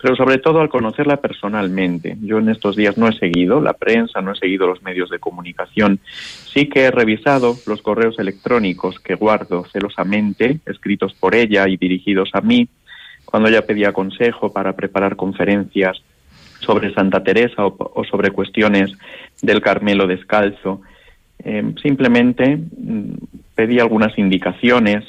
Pero 0.00 0.14
sobre 0.14 0.38
todo 0.38 0.60
al 0.60 0.68
conocerla 0.68 1.16
personalmente. 1.16 2.16
Yo 2.20 2.38
en 2.38 2.48
estos 2.48 2.76
días 2.76 2.96
no 2.96 3.08
he 3.08 3.18
seguido 3.18 3.60
la 3.60 3.72
prensa, 3.72 4.20
no 4.20 4.32
he 4.32 4.36
seguido 4.36 4.66
los 4.66 4.82
medios 4.82 5.10
de 5.10 5.18
comunicación. 5.18 5.98
Sí 6.06 6.68
que 6.68 6.84
he 6.84 6.90
revisado 6.90 7.56
los 7.66 7.82
correos 7.82 8.18
electrónicos 8.18 9.00
que 9.00 9.14
guardo 9.14 9.64
celosamente, 9.72 10.60
escritos 10.66 11.14
por 11.14 11.34
ella 11.34 11.68
y 11.68 11.76
dirigidos 11.76 12.30
a 12.34 12.40
mí, 12.40 12.68
cuando 13.26 13.48
ella 13.48 13.66
pedía 13.66 13.92
consejo 13.92 14.52
para 14.52 14.74
preparar 14.74 15.16
conferencias 15.16 16.00
sobre 16.60 16.94
Santa 16.94 17.22
Teresa 17.22 17.66
o, 17.66 18.04
sobre 18.04 18.30
cuestiones 18.30 18.92
del 19.42 19.60
Carmelo 19.60 20.06
descalzo. 20.06 20.80
Eh, 21.38 21.74
simplemente 21.82 22.56
mm, 22.56 23.12
pedí 23.54 23.78
algunas 23.78 24.18
indicaciones 24.18 25.04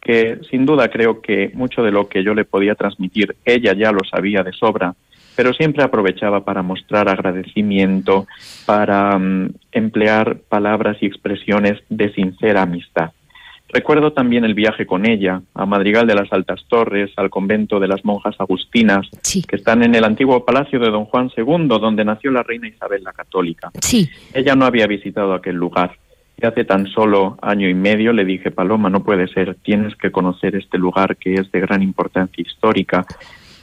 que 0.00 0.40
sin 0.50 0.66
duda 0.66 0.88
creo 0.88 1.20
que 1.20 1.50
mucho 1.54 1.82
de 1.82 1.92
lo 1.92 2.08
que 2.08 2.24
yo 2.24 2.34
le 2.34 2.44
podía 2.44 2.74
transmitir 2.74 3.36
ella 3.44 3.74
ya 3.74 3.92
lo 3.92 4.00
sabía 4.04 4.42
de 4.42 4.52
sobra, 4.52 4.94
pero 5.36 5.52
siempre 5.52 5.84
aprovechaba 5.84 6.44
para 6.44 6.62
mostrar 6.62 7.08
agradecimiento, 7.08 8.26
para 8.66 9.18
mm, 9.18 9.52
emplear 9.72 10.38
palabras 10.48 10.96
y 11.00 11.06
expresiones 11.06 11.80
de 11.88 12.12
sincera 12.12 12.62
amistad. 12.62 13.12
Recuerdo 13.70 14.12
también 14.12 14.44
el 14.44 14.54
viaje 14.54 14.86
con 14.86 15.06
ella 15.06 15.42
a 15.54 15.66
Madrigal 15.66 16.06
de 16.06 16.14
las 16.14 16.32
Altas 16.32 16.64
Torres, 16.68 17.10
al 17.16 17.28
convento 17.28 17.78
de 17.78 17.88
las 17.88 18.02
monjas 18.02 18.34
agustinas, 18.38 19.06
que 19.46 19.56
están 19.56 19.82
en 19.82 19.94
el 19.94 20.04
antiguo 20.04 20.44
palacio 20.44 20.80
de 20.80 20.90
don 20.90 21.04
Juan 21.04 21.30
II, 21.36 21.68
donde 21.68 22.04
nació 22.04 22.30
la 22.30 22.42
reina 22.42 22.68
Isabel 22.68 23.04
la 23.04 23.12
Católica. 23.12 23.70
Sí. 23.80 24.08
Ella 24.32 24.54
no 24.54 24.64
había 24.64 24.86
visitado 24.86 25.34
aquel 25.34 25.56
lugar. 25.56 25.98
Y 26.40 26.46
hace 26.46 26.64
tan 26.64 26.86
solo 26.86 27.36
año 27.42 27.68
y 27.68 27.74
medio 27.74 28.12
le 28.12 28.24
dije, 28.24 28.50
Paloma, 28.50 28.88
no 28.88 29.02
puede 29.02 29.26
ser, 29.28 29.56
tienes 29.56 29.96
que 29.96 30.12
conocer 30.12 30.54
este 30.54 30.78
lugar 30.78 31.16
que 31.16 31.34
es 31.34 31.50
de 31.50 31.60
gran 31.60 31.82
importancia 31.82 32.40
histórica, 32.40 33.04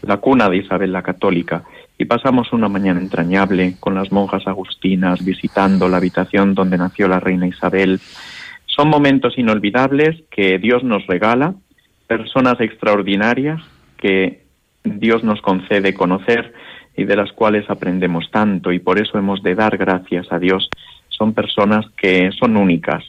la 0.01 0.17
cuna 0.17 0.49
de 0.49 0.57
Isabel 0.57 0.91
la 0.91 1.01
Católica. 1.01 1.63
Y 1.97 2.05
pasamos 2.05 2.51
una 2.51 2.67
mañana 2.67 2.99
entrañable 2.99 3.77
con 3.79 3.95
las 3.95 4.11
monjas 4.11 4.45
agustinas, 4.45 5.23
visitando 5.23 5.87
la 5.87 5.97
habitación 5.97 6.53
donde 6.53 6.77
nació 6.77 7.07
la 7.07 7.21
reina 7.21 7.47
Isabel, 7.47 8.01
son 8.75 8.89
momentos 8.89 9.37
inolvidables 9.37 10.23
que 10.29 10.59
Dios 10.59 10.83
nos 10.83 11.07
regala, 11.07 11.55
personas 12.07 12.59
extraordinarias 12.59 13.61
que 13.97 14.43
Dios 14.83 15.23
nos 15.23 15.41
concede 15.41 15.93
conocer 15.93 16.53
y 16.95 17.05
de 17.05 17.15
las 17.15 17.31
cuales 17.31 17.69
aprendemos 17.69 18.29
tanto 18.31 18.71
y 18.71 18.79
por 18.79 18.99
eso 18.99 19.17
hemos 19.17 19.41
de 19.43 19.55
dar 19.55 19.77
gracias 19.77 20.31
a 20.31 20.39
Dios. 20.39 20.69
Son 21.09 21.33
personas 21.33 21.85
que 21.97 22.31
son 22.37 22.57
únicas. 22.57 23.03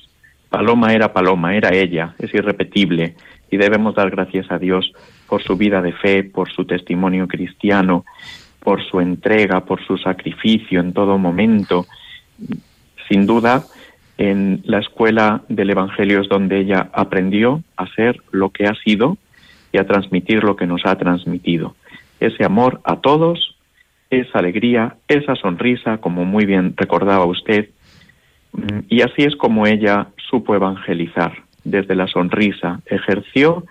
Paloma 0.49 0.95
era 0.95 1.13
Paloma, 1.13 1.57
era 1.57 1.75
ella, 1.75 2.15
es 2.19 2.33
irrepetible 2.33 3.17
y 3.51 3.57
debemos 3.57 3.95
dar 3.95 4.11
gracias 4.11 4.51
a 4.51 4.59
Dios 4.59 4.93
por 5.29 5.43
su 5.43 5.57
vida 5.57 5.83
de 5.83 5.93
fe, 5.93 6.23
por 6.23 6.51
su 6.51 6.65
testimonio 6.65 7.27
cristiano, 7.27 8.05
por 8.61 8.83
su 8.85 9.01
entrega, 9.01 9.65
por 9.65 9.85
su 9.85 9.99
sacrificio 9.99 10.81
en 10.81 10.93
todo 10.93 11.19
momento. 11.19 11.87
Sin 13.09 13.27
duda, 13.27 13.65
en 14.19 14.63
la 14.65 14.79
escuela 14.79 15.43
del 15.49 15.71
Evangelio 15.71 16.21
es 16.21 16.29
donde 16.29 16.59
ella 16.59 16.89
aprendió 16.93 17.63
a 17.77 17.87
ser 17.89 18.21
lo 18.31 18.51
que 18.51 18.67
ha 18.67 18.75
sido 18.75 19.19
y 19.73 19.79
a 19.79 19.87
transmitir 19.87 20.43
lo 20.43 20.57
que 20.57 20.67
nos 20.67 20.87
ha 20.87 20.97
transmitido. 20.97 21.75
Ese 22.19 22.45
amor 22.45 22.81
a 22.85 22.97
todos, 23.01 23.57
esa 24.11 24.39
alegría, 24.39 24.97
esa 25.09 25.35
sonrisa, 25.37 25.99
como 25.99 26.25
muy 26.25 26.47
bien 26.47 26.75
recordaba 26.77 27.27
usted, 27.27 27.69
mm, 28.53 28.81
y 28.89 29.03
así 29.03 29.23
es 29.23 29.37
como 29.37 29.67
ella 29.67 30.09
supo 30.31 30.55
evangelizar. 30.55 31.33
Desde 31.65 31.95
la 31.95 32.07
sonrisa 32.07 32.81
ejerció 32.87 33.65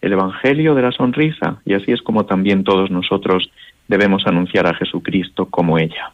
el 0.00 0.14
Evangelio 0.14 0.74
de 0.74 0.82
la 0.82 0.90
sonrisa 0.90 1.60
y 1.64 1.74
así 1.74 1.92
es 1.92 2.02
como 2.02 2.26
también 2.26 2.64
todos 2.64 2.90
nosotros 2.90 3.50
debemos 3.86 4.26
anunciar 4.26 4.66
a 4.66 4.74
Jesucristo 4.74 5.46
como 5.46 5.78
ella. 5.78 6.12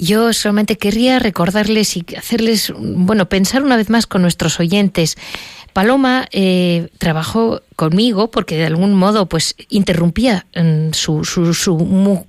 Yo 0.00 0.32
solamente 0.32 0.78
querría 0.78 1.18
recordarles 1.18 1.94
y 1.96 2.04
hacerles, 2.16 2.72
bueno, 2.74 3.28
pensar 3.28 3.62
una 3.62 3.76
vez 3.76 3.90
más 3.90 4.06
con 4.06 4.22
nuestros 4.22 4.58
oyentes. 4.58 5.18
Paloma 5.74 6.26
eh, 6.32 6.88
trabajó 6.96 7.60
conmigo 7.76 8.30
porque 8.30 8.56
de 8.56 8.64
algún 8.64 8.94
modo 8.94 9.26
pues 9.26 9.54
interrumpía 9.68 10.46
mm, 10.56 10.92
su, 10.92 11.24
su, 11.24 11.52
su 11.52 11.76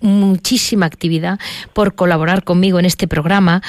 muchísima 0.01 0.85
actividad 0.85 1.39
por 1.73 1.95
colaborar 1.95 2.43
conmigo 2.43 2.77
en 2.77 2.85
este 2.85 3.07
programa 3.07 3.63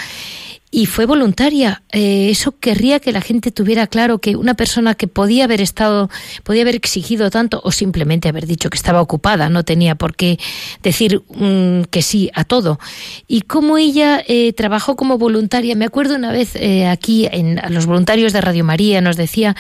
y 0.75 0.87
fue 0.87 1.05
voluntaria. 1.05 1.83
Eh, 1.93 2.31
eso 2.31 2.59
querría 2.59 2.99
que 2.99 3.13
la 3.13 3.21
gente 3.21 3.53
tuviera 3.53 3.87
claro 3.87 4.19
que 4.19 4.37
una 4.37 4.55
persona 4.55 4.95
que 4.95 5.07
podía 5.07 5.45
haber 5.45 5.61
estado, 5.61 6.09
podía 6.45 6.63
haber 6.63 6.75
exigido 6.75 7.31
tanto 7.31 7.61
o 7.63 7.71
simplemente 7.71 8.31
haber 8.31 8.47
dicho 8.47 8.71
que 8.71 8.79
estaba 8.79 9.03
ocupada, 9.03 9.51
no 9.51 9.65
tenía 9.65 9.97
por 9.97 10.17
qué 10.17 10.39
decir 10.83 11.23
mm, 11.29 11.83
que 11.91 12.01
sí 12.01 12.31
a 12.33 12.45
todo. 12.45 12.81
Y 13.29 13.43
cómo 13.43 13.77
ella 13.77 14.25
eh, 14.27 14.55
trabajó 14.55 14.97
como 14.97 15.19
voluntaria. 15.19 15.77
Me 15.77 15.85
acuerdo 15.85 16.17
una 16.17 16.33
vez 16.33 16.57
eh, 16.57 16.87
aquí 16.87 17.29
en 17.31 17.59
a 17.59 17.69
los 17.69 17.85
voluntarios 17.85 18.33
de 18.33 18.41
Radio 18.41 18.65
María 18.65 19.03
nos 19.03 19.17
decía, 19.17 19.55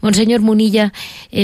Monseñor 0.00 0.40
Munilla 0.40 0.92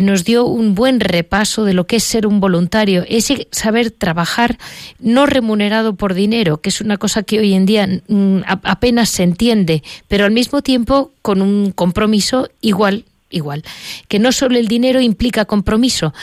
nos 0.02 0.24
dio 0.24 0.46
un 0.46 0.74
buen 0.74 0.98
repaso 0.98 1.64
de 1.64 1.74
lo 1.74 1.86
que 1.86 1.96
es 1.96 2.02
ser 2.02 2.26
un 2.26 2.40
voluntario, 2.40 3.04
ese 3.08 3.46
saber 3.52 3.92
trabajar 3.92 4.58
no 4.98 5.26
remunerado 5.26 5.94
por 5.94 6.14
dinero, 6.14 6.60
que 6.60 6.70
es 6.70 6.80
una 6.80 6.96
cosa 6.96 7.22
que 7.22 7.38
hoy 7.38 7.54
en 7.54 7.66
día 7.66 7.86
mm, 8.08 8.38
apenas 8.46 9.11
se 9.12 9.22
entiende, 9.22 9.82
pero 10.08 10.24
al 10.24 10.30
mismo 10.30 10.62
tiempo 10.62 11.12
con 11.20 11.42
un 11.42 11.70
compromiso 11.72 12.48
igual, 12.62 13.04
igual, 13.28 13.62
que 14.08 14.18
no 14.18 14.32
solo 14.32 14.58
el 14.58 14.68
dinero 14.68 15.02
implica 15.02 15.44
compromiso. 15.44 16.14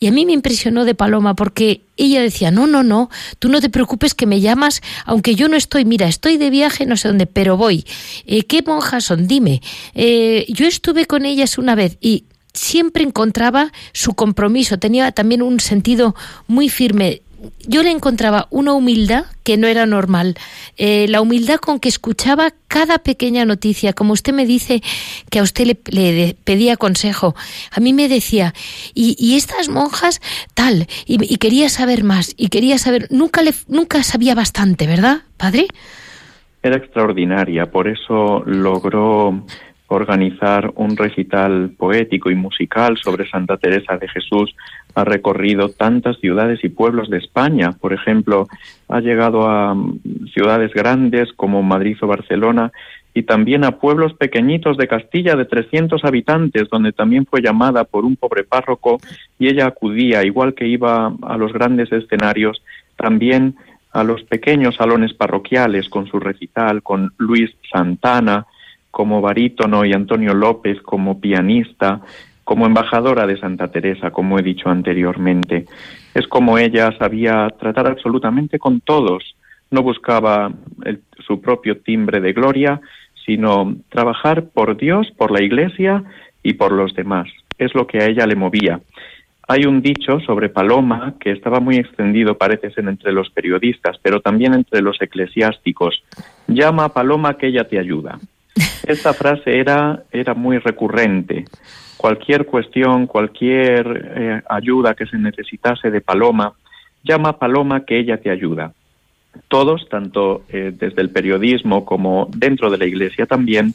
Y 0.00 0.08
a 0.08 0.12
mí 0.12 0.26
me 0.26 0.32
impresionó 0.32 0.84
de 0.84 0.96
Paloma 0.96 1.34
porque 1.34 1.82
ella 1.96 2.20
decía, 2.20 2.50
no, 2.50 2.66
no, 2.66 2.82
no, 2.82 3.08
tú 3.38 3.48
no 3.48 3.60
te 3.60 3.70
preocupes 3.70 4.14
que 4.14 4.26
me 4.26 4.40
llamas, 4.40 4.82
aunque 5.06 5.36
yo 5.36 5.48
no 5.48 5.56
estoy, 5.56 5.84
mira, 5.84 6.08
estoy 6.08 6.36
de 6.36 6.50
viaje, 6.50 6.86
no 6.86 6.96
sé 6.96 7.06
dónde, 7.06 7.26
pero 7.26 7.56
voy. 7.56 7.86
Eh, 8.26 8.42
¿Qué 8.42 8.62
monjas 8.66 9.04
son? 9.04 9.28
Dime. 9.28 9.62
Eh, 9.94 10.44
yo 10.48 10.66
estuve 10.66 11.06
con 11.06 11.24
ellas 11.24 11.56
una 11.56 11.76
vez 11.76 11.96
y 12.00 12.24
siempre 12.52 13.04
encontraba 13.04 13.72
su 13.92 14.14
compromiso, 14.14 14.78
tenía 14.78 15.12
también 15.12 15.40
un 15.40 15.60
sentido 15.60 16.16
muy 16.48 16.68
firme 16.68 17.22
yo 17.66 17.82
le 17.82 17.90
encontraba 17.90 18.46
una 18.50 18.72
humildad 18.72 19.26
que 19.42 19.56
no 19.56 19.66
era 19.66 19.86
normal. 19.86 20.34
Eh, 20.76 21.06
la 21.08 21.20
humildad 21.20 21.56
con 21.56 21.80
que 21.80 21.88
escuchaba 21.88 22.52
cada 22.68 22.98
pequeña 22.98 23.44
noticia. 23.44 23.92
Como 23.92 24.12
usted 24.12 24.32
me 24.32 24.46
dice 24.46 24.82
que 25.30 25.38
a 25.38 25.42
usted 25.42 25.66
le, 25.66 26.36
pedía 26.44 26.76
consejo, 26.76 27.34
a 27.70 27.80
mí 27.80 27.92
me 27.92 28.08
decía, 28.08 28.54
y, 28.94 29.36
estas 29.36 29.68
monjas 29.68 30.20
tal, 30.54 30.86
y, 31.06 31.36
quería 31.36 31.68
saber 31.68 32.04
más, 32.04 32.34
y 32.36 32.48
quería 32.48 32.78
saber, 32.78 33.08
nunca, 33.10 33.42
le, 33.42 33.52
nunca 33.68 34.02
sabía 34.02 34.34
bastante, 34.34 34.86
¿verdad, 34.86 35.22
padre? 35.36 35.66
Era 36.62 36.76
extraordinaria, 36.76 37.70
por 37.70 37.88
eso 37.88 38.42
logró 38.46 39.44
organizar 39.94 40.72
un 40.76 40.96
recital 40.96 41.70
poético 41.76 42.30
y 42.30 42.34
musical 42.34 42.96
sobre 42.98 43.28
Santa 43.28 43.56
Teresa 43.56 43.96
de 43.96 44.08
Jesús, 44.08 44.54
ha 44.94 45.04
recorrido 45.04 45.70
tantas 45.70 46.18
ciudades 46.18 46.62
y 46.62 46.68
pueblos 46.68 47.10
de 47.10 47.18
España. 47.18 47.72
Por 47.80 47.92
ejemplo, 47.92 48.46
ha 48.88 49.00
llegado 49.00 49.48
a 49.48 49.74
mm, 49.74 50.28
ciudades 50.32 50.72
grandes 50.72 51.32
como 51.32 51.62
Madrid 51.62 51.96
o 52.00 52.06
Barcelona 52.06 52.72
y 53.14 53.22
también 53.22 53.64
a 53.64 53.78
pueblos 53.78 54.14
pequeñitos 54.14 54.76
de 54.76 54.88
Castilla 54.88 55.36
de 55.36 55.44
300 55.44 56.04
habitantes, 56.04 56.68
donde 56.68 56.92
también 56.92 57.26
fue 57.26 57.40
llamada 57.40 57.84
por 57.84 58.04
un 58.04 58.16
pobre 58.16 58.42
párroco 58.42 58.98
y 59.38 59.48
ella 59.48 59.66
acudía, 59.66 60.24
igual 60.24 60.54
que 60.54 60.66
iba 60.66 61.14
a 61.22 61.36
los 61.36 61.52
grandes 61.52 61.92
escenarios, 61.92 62.62
también 62.96 63.54
a 63.92 64.02
los 64.02 64.24
pequeños 64.24 64.74
salones 64.74 65.14
parroquiales 65.14 65.88
con 65.88 66.06
su 66.08 66.18
recital, 66.18 66.82
con 66.82 67.12
Luis 67.16 67.52
Santana, 67.72 68.46
como 68.94 69.20
barítono 69.20 69.84
y 69.84 69.92
Antonio 69.92 70.34
López 70.34 70.80
como 70.80 71.20
pianista, 71.20 72.00
como 72.44 72.64
embajadora 72.64 73.26
de 73.26 73.36
Santa 73.36 73.66
Teresa, 73.66 74.12
como 74.12 74.38
he 74.38 74.42
dicho 74.42 74.68
anteriormente. 74.68 75.64
Es 76.14 76.28
como 76.28 76.58
ella 76.58 76.96
sabía 76.96 77.48
tratar 77.58 77.88
absolutamente 77.88 78.60
con 78.60 78.80
todos. 78.80 79.34
No 79.72 79.82
buscaba 79.82 80.52
su 81.26 81.40
propio 81.40 81.78
timbre 81.78 82.20
de 82.20 82.32
gloria, 82.32 82.80
sino 83.26 83.74
trabajar 83.88 84.44
por 84.50 84.76
Dios, 84.76 85.10
por 85.16 85.32
la 85.32 85.42
Iglesia 85.42 86.04
y 86.44 86.52
por 86.52 86.70
los 86.70 86.94
demás. 86.94 87.26
Es 87.58 87.74
lo 87.74 87.88
que 87.88 87.98
a 87.98 88.06
ella 88.06 88.28
le 88.28 88.36
movía. 88.36 88.80
Hay 89.48 89.64
un 89.66 89.82
dicho 89.82 90.20
sobre 90.20 90.50
Paloma 90.50 91.14
que 91.18 91.32
estaba 91.32 91.58
muy 91.58 91.78
extendido, 91.78 92.38
parece 92.38 92.70
ser, 92.70 92.86
entre 92.86 93.10
los 93.10 93.28
periodistas, 93.30 93.98
pero 94.00 94.20
también 94.20 94.54
entre 94.54 94.82
los 94.82 95.02
eclesiásticos. 95.02 96.04
Llama 96.46 96.84
a 96.84 96.92
Paloma 96.94 97.36
que 97.36 97.48
ella 97.48 97.64
te 97.64 97.80
ayuda. 97.80 98.20
Esta 98.86 99.14
frase 99.14 99.58
era, 99.58 100.04
era 100.12 100.34
muy 100.34 100.58
recurrente. 100.58 101.44
Cualquier 101.96 102.46
cuestión, 102.46 103.06
cualquier 103.06 104.12
eh, 104.16 104.42
ayuda 104.48 104.94
que 104.94 105.06
se 105.06 105.16
necesitase 105.16 105.90
de 105.90 106.00
Paloma, 106.00 106.52
llama 107.02 107.30
a 107.30 107.38
Paloma 107.38 107.84
que 107.84 107.98
ella 107.98 108.18
te 108.18 108.30
ayuda. 108.30 108.72
Todos, 109.48 109.88
tanto 109.88 110.44
eh, 110.48 110.72
desde 110.76 111.02
el 111.02 111.10
periodismo 111.10 111.84
como 111.84 112.28
dentro 112.36 112.70
de 112.70 112.78
la 112.78 112.86
iglesia 112.86 113.26
también, 113.26 113.74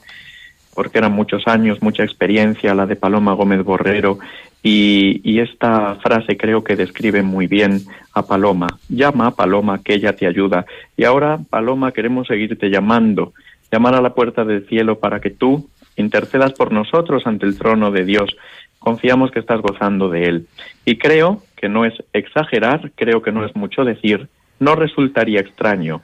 porque 0.73 0.99
eran 0.99 1.11
muchos 1.11 1.47
años, 1.47 1.81
mucha 1.81 2.03
experiencia 2.03 2.75
la 2.75 2.85
de 2.85 2.95
Paloma 2.95 3.33
Gómez 3.33 3.63
Borrero, 3.63 4.19
y, 4.61 5.21
y, 5.23 5.39
esta 5.39 5.95
frase 5.95 6.35
creo 6.35 6.65
que 6.65 6.75
describe 6.75 7.23
muy 7.23 7.47
bien 7.47 7.79
a 8.13 8.23
Paloma. 8.23 8.67
Llama 8.89 9.27
a 9.27 9.31
Paloma 9.31 9.81
que 9.81 9.93
ella 9.93 10.17
te 10.17 10.27
ayuda. 10.27 10.65
Y 10.97 11.05
ahora, 11.05 11.39
Paloma, 11.49 11.93
queremos 11.93 12.27
seguirte 12.27 12.69
llamando, 12.69 13.31
llamar 13.71 13.95
a 13.95 14.01
la 14.01 14.13
puerta 14.13 14.45
del 14.45 14.67
cielo 14.67 14.99
para 14.99 15.19
que 15.19 15.29
tú 15.29 15.69
intercedas 15.95 16.53
por 16.53 16.71
nosotros 16.71 17.23
ante 17.25 17.45
el 17.45 17.57
trono 17.57 17.91
de 17.91 18.05
Dios. 18.05 18.35
Confiamos 18.79 19.31
que 19.31 19.39
estás 19.39 19.61
gozando 19.61 20.09
de 20.09 20.23
Él. 20.23 20.47
Y 20.85 20.97
creo 20.97 21.43
que 21.55 21.69
no 21.69 21.85
es 21.85 21.93
exagerar, 22.13 22.91
creo 22.95 23.21
que 23.21 23.31
no 23.31 23.45
es 23.45 23.55
mucho 23.55 23.83
decir, 23.83 24.29
no 24.59 24.75
resultaría 24.75 25.41
extraño, 25.41 26.01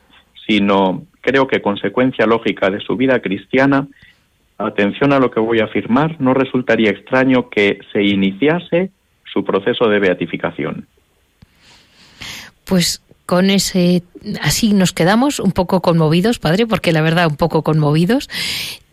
sino 0.47 1.03
creo 1.21 1.47
que 1.47 1.61
consecuencia 1.61 2.25
lógica 2.25 2.69
de 2.69 2.81
su 2.81 2.95
vida 2.95 3.19
cristiana 3.19 3.87
atención 4.57 5.13
a 5.13 5.19
lo 5.19 5.31
que 5.31 5.39
voy 5.39 5.59
a 5.59 5.65
afirmar, 5.65 6.19
no 6.19 6.33
resultaría 6.33 6.89
extraño 6.89 7.49
que 7.49 7.79
se 7.91 8.03
iniciase 8.03 8.91
su 9.31 9.43
proceso 9.43 9.87
de 9.89 9.99
beatificación. 9.99 10.87
Pues 12.63 13.01
con 13.25 13.49
ese 13.49 14.03
así 14.41 14.73
nos 14.73 14.91
quedamos 14.91 15.39
un 15.39 15.51
poco 15.51 15.81
conmovidos, 15.81 16.39
padre, 16.39 16.67
porque 16.67 16.91
la 16.91 17.01
verdad 17.01 17.27
un 17.27 17.35
poco 17.35 17.63
conmovidos 17.63 18.29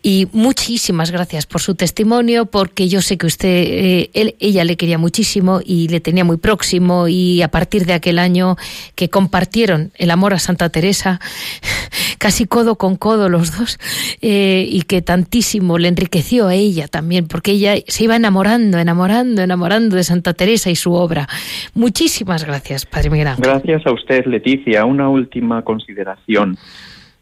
y 0.05 0.27
muchísimas 0.33 1.11
gracias 1.11 1.45
por 1.45 1.61
su 1.61 1.75
testimonio, 1.75 2.45
porque 2.45 2.89
yo 2.89 3.01
sé 3.01 3.17
que 3.17 3.25
usted, 3.25 3.47
eh, 3.47 4.35
ella 4.39 4.65
le 4.65 4.75
quería 4.75 4.97
muchísimo 4.97 5.61
y 5.65 5.87
le 5.87 6.01
tenía 6.01 6.25
muy 6.25 6.35
próximo 6.35 7.07
y 7.07 7.41
a 7.41 7.47
partir 7.47 7.85
de 7.85 7.93
aquel 7.93 8.19
año 8.19 8.57
que 8.95 9.09
compartieron 9.09 9.91
el 9.95 10.11
amor 10.11 10.33
a 10.33 10.39
Santa 10.39 10.67
Teresa, 10.67 11.21
casi 12.17 12.45
codo 12.45 12.75
con 12.75 12.97
codo 12.97 13.29
los 13.29 13.57
dos, 13.57 13.79
eh, 14.21 14.67
y 14.69 14.81
que 14.81 15.01
tantísimo 15.01 15.77
le 15.77 15.87
enriqueció 15.87 16.47
a 16.47 16.55
ella 16.55 16.89
también, 16.89 17.29
porque 17.29 17.51
ella 17.51 17.75
se 17.87 18.03
iba 18.03 18.17
enamorando, 18.17 18.79
enamorando, 18.79 19.41
enamorando 19.41 19.95
de 19.95 20.03
Santa 20.03 20.33
Teresa 20.33 20.69
y 20.69 20.75
su 20.75 20.91
obra. 20.93 21.29
Muchísimas 21.75 22.45
gracias, 22.45 22.85
Padre 22.85 23.09
Miguel. 23.09 23.29
Gracias 23.37 23.87
a 23.87 23.93
usted, 23.93 24.25
Leticia. 24.25 24.83
Una 24.83 25.09
última 25.23 25.63
consideración. 25.63 26.57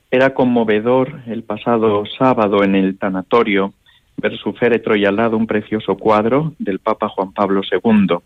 Era 0.09 0.33
conmovedor 0.33 1.21
el 1.27 1.43
pasado 1.43 2.03
sábado 2.17 2.63
en 2.63 2.75
el 2.75 2.97
tanatorio 2.97 3.73
ver 4.17 4.37
su 4.37 4.53
féretro 4.53 4.95
y 4.95 5.05
al 5.05 5.15
lado 5.15 5.37
un 5.37 5.47
precioso 5.47 5.95
cuadro 5.95 6.53
del 6.59 6.79
Papa 6.79 7.09
Juan 7.09 7.31
Pablo 7.31 7.61
II. 7.69 8.17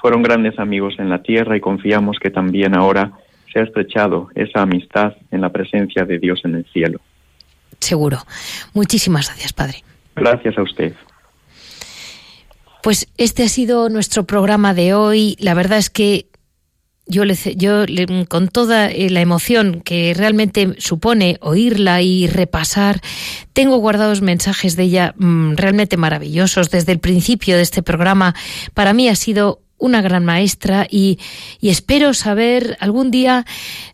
Fueron 0.00 0.22
grandes 0.22 0.58
amigos 0.58 0.94
en 0.98 1.08
la 1.08 1.22
tierra 1.22 1.56
y 1.56 1.60
confiamos 1.60 2.18
que 2.18 2.30
también 2.30 2.74
ahora 2.74 3.12
se 3.52 3.60
ha 3.60 3.62
estrechado 3.62 4.28
esa 4.34 4.62
amistad 4.62 5.14
en 5.30 5.40
la 5.40 5.50
presencia 5.50 6.04
de 6.04 6.18
Dios 6.18 6.40
en 6.44 6.56
el 6.56 6.66
cielo. 6.72 7.00
Seguro. 7.78 8.18
Muchísimas 8.74 9.28
gracias, 9.28 9.52
Padre. 9.52 9.84
Gracias 10.16 10.58
a 10.58 10.62
usted. 10.62 10.94
Pues 12.82 13.08
este 13.16 13.44
ha 13.44 13.48
sido 13.48 13.88
nuestro 13.88 14.24
programa 14.24 14.74
de 14.74 14.92
hoy. 14.94 15.36
La 15.38 15.54
verdad 15.54 15.78
es 15.78 15.88
que 15.88 16.26
yo, 17.06 17.24
le, 17.24 17.36
yo 17.56 17.84
con 18.28 18.48
toda 18.48 18.90
eh, 18.90 19.10
la 19.10 19.20
emoción 19.20 19.82
que 19.82 20.14
realmente 20.14 20.74
supone 20.78 21.38
oírla 21.40 22.02
y 22.02 22.26
repasar, 22.26 23.00
tengo 23.52 23.76
guardados 23.78 24.22
mensajes 24.22 24.76
de 24.76 24.84
ella 24.84 25.14
mmm, 25.16 25.54
realmente 25.54 25.96
maravillosos. 25.96 26.70
Desde 26.70 26.92
el 26.92 27.00
principio 27.00 27.56
de 27.56 27.62
este 27.62 27.82
programa, 27.82 28.34
para 28.74 28.92
mí 28.92 29.08
ha 29.08 29.16
sido 29.16 29.60
una 29.78 30.00
gran 30.00 30.24
maestra 30.24 30.86
y, 30.88 31.18
y 31.60 31.70
espero 31.70 32.14
saber 32.14 32.76
algún 32.78 33.10
día 33.10 33.44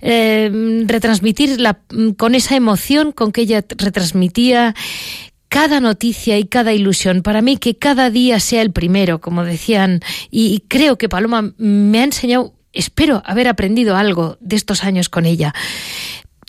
eh, 0.03 0.51
retransmitirla 0.87 1.81
con 2.19 2.35
esa 2.35 2.57
emoción 2.57 3.13
con 3.13 3.33
que 3.33 3.41
ella 3.41 3.65
retransmitía 3.79 4.75
cada 5.49 5.81
noticia 5.81 6.39
y 6.39 6.45
cada 6.45 6.75
ilusión. 6.75 7.23
Para 7.23 7.41
mí 7.41 7.57
que 7.57 7.77
cada 7.79 8.11
día 8.11 8.39
sea 8.39 8.61
el 8.61 8.71
primero, 8.71 9.23
como 9.23 9.45
decían, 9.45 10.01
y 10.31 10.63
creo 10.69 10.99
que 10.99 11.09
Paloma 11.09 11.55
me 11.57 12.01
ha 12.01 12.05
enseñado 12.05 12.58
espero 12.79 13.23
haber 13.27 13.49
aprendido 13.49 13.97
algo 13.97 14.39
de 14.41 14.57
estos 14.57 14.85
años 14.85 15.09
con 15.09 15.27
ella. 15.27 15.53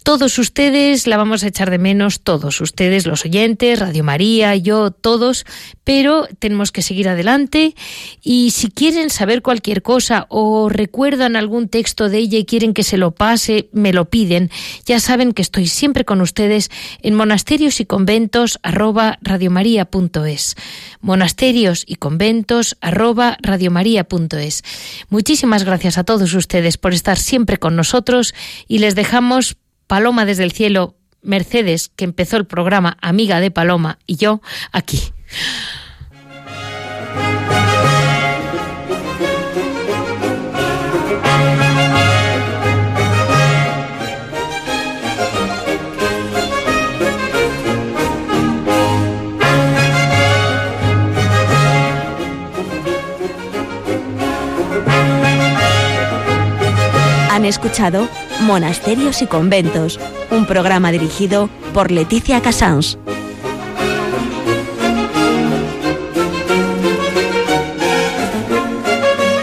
Todos 0.03 0.39
ustedes 0.39 1.07
la 1.07 1.17
vamos 1.17 1.43
a 1.43 1.47
echar 1.47 1.69
de 1.69 1.77
menos, 1.77 2.21
todos 2.21 2.61
ustedes, 2.61 3.05
los 3.05 3.25
oyentes, 3.25 3.79
Radio 3.79 4.03
María, 4.03 4.55
yo, 4.55 4.91
todos, 4.91 5.45
pero 5.83 6.27
tenemos 6.39 6.71
que 6.71 6.81
seguir 6.81 7.09
adelante 7.09 7.75
y 8.23 8.51
si 8.51 8.71
quieren 8.71 9.09
saber 9.09 9.41
cualquier 9.41 9.81
cosa 9.81 10.25
o 10.29 10.69
recuerdan 10.69 11.35
algún 11.35 11.67
texto 11.67 12.09
de 12.09 12.19
ella 12.19 12.39
y 12.39 12.45
quieren 12.45 12.73
que 12.73 12.83
se 12.83 12.97
lo 12.97 13.11
pase, 13.11 13.69
me 13.73 13.91
lo 13.91 14.09
piden. 14.09 14.49
Ya 14.85 14.99
saben 14.99 15.33
que 15.33 15.41
estoy 15.41 15.67
siempre 15.67 16.05
con 16.05 16.21
ustedes 16.21 16.71
en 17.01 17.15
monasterios 17.15 17.79
y 17.81 17.85
conventos 17.85 18.57
arroba 18.63 19.19
radiomaria.es. 19.21 20.55
Monasterios 21.01 21.83
y 21.85 21.95
conventos 21.95 22.77
arroba 22.81 23.37
radiomaria.es. 23.41 24.63
Muchísimas 25.09 25.65
gracias 25.65 25.97
a 25.97 26.03
todos 26.05 26.33
ustedes 26.33 26.77
por 26.77 26.93
estar 26.93 27.17
siempre 27.17 27.57
con 27.57 27.75
nosotros 27.75 28.33
y 28.67 28.79
les 28.79 28.95
dejamos 28.95 29.57
Paloma 29.89 30.23
desde 30.23 30.43
el 30.43 30.51
cielo, 30.51 30.95
Mercedes, 31.23 31.89
que 31.89 32.05
empezó 32.05 32.37
el 32.37 32.45
programa 32.45 32.99
Amiga 33.01 33.39
de 33.39 33.49
Paloma, 33.49 33.97
y 34.05 34.17
yo 34.17 34.39
aquí. 34.71 35.01
Han 57.31 57.45
escuchado 57.45 58.07
Monasterios 58.41 59.21
y 59.21 59.27
Conventos, 59.27 59.99
un 60.31 60.45
programa 60.45 60.91
dirigido 60.91 61.49
por 61.73 61.91
Leticia 61.91 62.41
Casans. 62.41 62.97